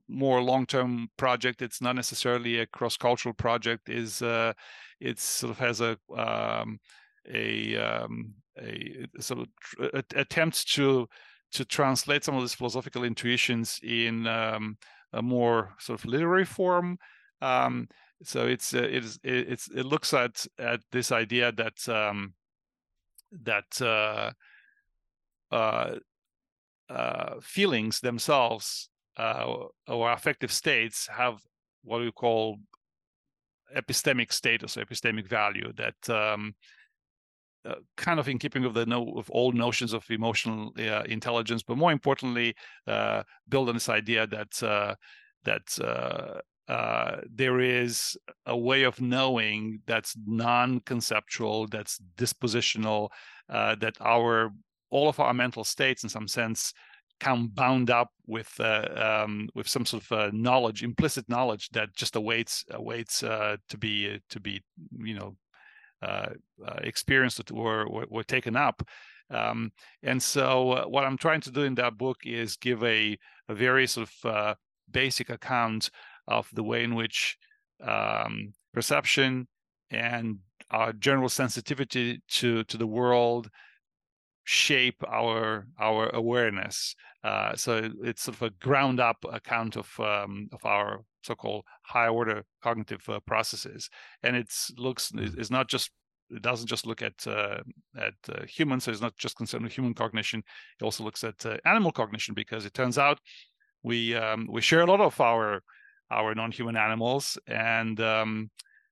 more 0.08 0.42
long-term 0.42 1.10
project. 1.18 1.62
It's 1.62 1.82
not 1.82 1.96
necessarily 1.96 2.60
a 2.60 2.66
cross-cultural 2.66 3.34
project. 3.36 3.90
Is 3.90 4.22
uh, 4.22 4.54
it 5.00 5.20
sort 5.20 5.52
of 5.52 5.60
has 5.60 5.82
a 5.82 5.98
um, 6.16 6.80
a, 7.30 7.76
um, 7.76 8.34
a 8.58 9.06
sort 9.20 9.42
of 9.42 9.48
tr- 9.60 10.02
attempts 10.16 10.64
to 10.76 11.08
to 11.54 11.66
translate 11.66 12.24
some 12.24 12.36
of 12.36 12.42
these 12.42 12.54
philosophical 12.54 13.04
intuitions 13.04 13.80
in 13.84 14.28
um, 14.28 14.78
a 15.14 15.22
more 15.22 15.74
sort 15.80 16.00
of 16.00 16.06
literary 16.06 16.46
form. 16.46 16.98
Um, 17.42 17.88
so 18.24 18.48
it's 18.48 18.74
uh, 18.74 18.84
it 18.84 19.04
is 19.04 19.20
it's 19.24 19.70
it 19.70 19.86
looks 19.86 20.14
at 20.14 20.46
at 20.58 20.82
this 20.92 21.12
idea 21.12 21.52
that 21.52 21.88
um, 21.88 22.34
that 23.44 23.82
uh, 23.82 24.32
uh, 25.54 25.96
uh, 26.90 27.36
feelings 27.42 28.00
themselves 28.00 28.90
uh, 29.18 29.46
or 29.88 30.12
affective 30.12 30.52
states 30.52 31.08
have 31.08 31.40
what 31.84 32.02
we 32.02 32.12
call 32.12 32.58
epistemic 33.76 34.32
status 34.32 34.78
epistemic 34.78 35.28
value 35.28 35.72
that 35.74 36.10
um, 36.10 36.56
uh, 37.68 37.76
kind 37.98 38.20
of 38.20 38.30
in 38.30 38.40
keeping 38.40 38.64
with 38.64 38.74
the 38.74 38.86
no, 38.86 39.14
of 39.18 39.30
old 39.34 39.56
notions 39.56 39.94
of 39.94 40.06
emotional 40.10 40.72
uh, 40.80 41.04
intelligence, 41.04 41.64
but 41.64 41.78
more 41.78 41.92
importantly, 41.92 42.56
uh, 42.88 43.24
build 43.50 43.68
on 43.68 43.76
this 43.76 43.90
idea 43.90 44.26
that 44.28 44.64
uh, 44.64 44.96
that 45.44 46.42
uh, 46.70 47.18
there 47.30 47.60
is 47.60 48.18
a 48.46 48.58
way 48.58 48.84
of 48.84 49.02
knowing 49.02 49.80
that's 49.86 50.16
non-conceptual, 50.26 51.68
that's 51.68 52.00
dispositional, 52.18 53.10
that 53.50 53.96
our 54.02 54.52
all 54.90 55.10
of 55.10 55.20
our 55.20 55.34
mental 55.34 55.66
states, 55.66 56.04
in 56.04 56.10
some 56.10 56.28
sense, 56.28 56.74
come 57.20 57.50
bound 57.50 57.90
up 57.90 58.10
with 58.28 58.60
um, 58.62 59.50
with 59.56 59.68
some 59.68 59.86
sort 59.86 60.04
of 60.10 60.34
knowledge, 60.34 60.84
implicit 60.84 61.28
knowledge 61.28 61.70
that 61.70 61.94
just 61.96 62.16
awaits 62.16 62.64
awaits 62.72 63.20
to 63.20 63.78
be 63.78 64.20
to 64.30 64.40
be 64.40 64.62
you 65.00 65.16
know 65.16 65.36
uh, 66.02 66.30
uh, 66.66 66.80
experienced 66.82 67.52
or, 67.52 67.84
or, 67.86 68.06
or 68.10 68.24
taken 68.24 68.56
up. 68.56 68.88
Um, 69.30 69.72
and 70.04 70.22
so, 70.22 70.72
uh, 70.72 70.86
what 70.86 71.04
I'm 71.04 71.18
trying 71.18 71.42
to 71.42 71.52
do 71.52 71.64
in 71.64 71.76
that 71.76 71.98
book 71.98 72.18
is 72.24 72.56
give 72.56 72.84
a, 72.84 73.18
a 73.50 73.56
very 73.56 73.88
sort 73.88 74.10
of 74.24 74.56
basic 74.90 75.30
account 75.30 75.90
of 76.28 76.50
the 76.54 76.64
way 76.64 76.84
in 76.84 76.96
which 76.96 77.38
um, 77.84 78.54
perception 78.74 79.48
and 79.92 80.38
our 80.72 80.94
general 80.94 81.30
sensitivity 81.30 82.22
to 82.28 82.64
to 82.66 82.78
the 82.78 82.88
world 82.88 83.50
shape 84.44 85.04
our 85.08 85.68
our 85.80 86.10
awareness. 86.10 86.96
Uh, 87.24 87.56
so 87.56 87.90
it's 88.04 88.24
sort 88.24 88.36
of 88.38 88.42
a 88.44 88.50
ground 88.62 89.00
up 89.00 89.18
account 89.32 89.76
of 89.76 89.90
um, 90.00 90.48
of 90.54 90.64
our 90.66 91.02
so-called 91.28 91.64
high 91.84 92.08
order 92.08 92.44
cognitive 92.64 93.08
uh, 93.10 93.20
processes, 93.26 93.90
and 94.24 94.36
it 94.36 94.52
looks 94.78 95.12
mm. 95.12 95.40
is 95.40 95.52
not 95.52 95.68
just 95.70 95.92
it 96.30 96.42
doesn't 96.42 96.68
just 96.68 96.86
look 96.86 97.02
at 97.02 97.26
uh, 97.28 97.60
at 97.98 98.14
uh, 98.30 98.46
humans. 98.46 98.84
So 98.84 98.92
it's 98.92 99.02
not 99.02 99.18
just 99.18 99.38
concerned 99.38 99.64
with 99.64 99.74
human 99.74 99.94
cognition. 99.94 100.44
It 100.80 100.84
also 100.84 101.04
looks 101.04 101.24
at 101.24 101.46
uh, 101.46 101.58
animal 101.66 101.92
cognition 101.92 102.34
because 102.34 102.66
it 102.66 102.74
turns 102.74 102.98
out 102.98 103.20
we 103.84 104.16
um, 104.16 104.48
we 104.50 104.62
share 104.62 104.82
a 104.82 104.86
lot 104.86 105.02
of 105.02 105.20
our 105.22 105.62
our 106.10 106.34
non-human 106.36 106.78
animals, 106.78 107.38
and 107.48 108.00
um, 108.00 108.50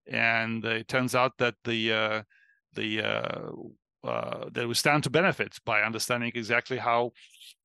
and 0.07 0.64
it 0.66 0.88
turns 0.88 1.16
out 1.16 1.34
that 1.40 1.56
the 1.64 1.94
uh, 1.94 2.22
the 2.74 3.02
uh, 4.06 4.49
that 4.52 4.68
we 4.68 4.73
stand 4.73 5.03
to 5.03 5.10
benefit 5.10 5.57
by 5.65 5.82
understanding 5.82 6.32
exactly 6.36 6.77
how 6.77 7.11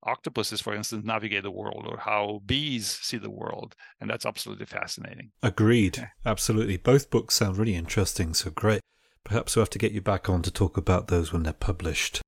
octopuses, 0.05 0.61
for 0.61 0.75
instance, 0.75 1.05
navigate 1.05 1.43
the 1.43 1.51
world 1.51 1.87
or 1.87 1.99
how 1.99 2.41
bees 2.47 2.87
see 3.03 3.19
the 3.19 3.31
world. 3.31 3.75
And 4.01 4.09
that's 4.09 4.27
absolutely 4.27 4.67
fascinating. 4.67 5.33
Agreed. 5.43 6.09
Absolutely. 6.25 6.77
Both 6.77 7.11
books 7.11 7.35
sound 7.35 7.59
really 7.59 7.75
interesting. 7.75 8.35
So 8.35 8.51
great. 8.51 8.81
Perhaps 9.25 9.55
we'll 9.55 9.63
have 9.63 9.71
to 9.71 9.79
get 9.79 9.93
you 9.93 10.01
back 10.01 10.29
on 10.29 10.43
to 10.43 10.51
talk 10.51 10.77
about 10.77 11.09
those 11.09 11.33
when 11.33 11.43
they're 11.43 11.53
published. 11.53 12.23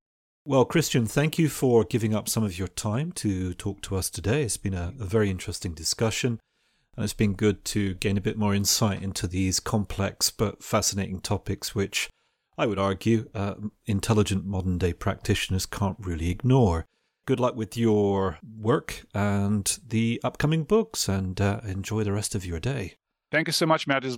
Well, 0.44 0.64
Christian, 0.64 1.06
thank 1.06 1.38
you 1.38 1.48
for 1.48 1.84
giving 1.84 2.14
up 2.14 2.28
some 2.28 2.42
of 2.42 2.58
your 2.58 2.68
time 2.68 3.12
to 3.12 3.54
talk 3.54 3.80
to 3.82 3.96
us 3.96 4.10
today. 4.10 4.42
It's 4.42 4.56
been 4.56 4.74
a, 4.74 4.92
a 5.00 5.04
very 5.04 5.30
interesting 5.30 5.72
discussion. 5.72 6.40
And 6.96 7.04
it's 7.04 7.14
been 7.14 7.32
good 7.32 7.64
to 7.66 7.94
gain 7.94 8.18
a 8.18 8.20
bit 8.20 8.36
more 8.36 8.54
insight 8.54 9.02
into 9.02 9.26
these 9.26 9.60
complex 9.60 10.30
but 10.30 10.62
fascinating 10.62 11.20
topics, 11.20 11.74
which 11.74 12.10
I 12.58 12.66
would 12.66 12.78
argue 12.78 13.28
uh, 13.34 13.54
intelligent 13.86 14.44
modern 14.44 14.78
day 14.78 14.92
practitioners 14.92 15.66
can't 15.66 15.96
really 15.98 16.30
ignore. 16.30 16.86
Good 17.24 17.40
luck 17.40 17.56
with 17.56 17.76
your 17.76 18.38
work 18.58 19.04
and 19.14 19.78
the 19.86 20.20
upcoming 20.24 20.64
books, 20.64 21.08
and 21.08 21.40
uh, 21.40 21.60
enjoy 21.64 22.02
the 22.02 22.12
rest 22.12 22.34
of 22.34 22.44
your 22.44 22.58
day. 22.58 22.96
Thank 23.30 23.48
you 23.48 23.52
so 23.52 23.64
much, 23.64 23.86
Matt. 23.86 24.04
It's, 24.04 24.16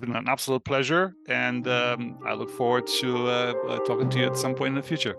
been 0.00 0.14
an 0.14 0.28
absolute 0.28 0.64
pleasure, 0.64 1.14
and 1.26 1.66
um, 1.66 2.18
I 2.24 2.34
look 2.34 2.50
forward 2.50 2.86
to 3.00 3.26
uh, 3.26 3.54
uh 3.68 3.78
talking 3.80 4.08
to 4.10 4.18
you 4.18 4.26
at 4.26 4.36
some 4.36 4.54
point 4.54 4.68
in 4.68 4.74
the 4.76 4.86
future. 4.86 5.16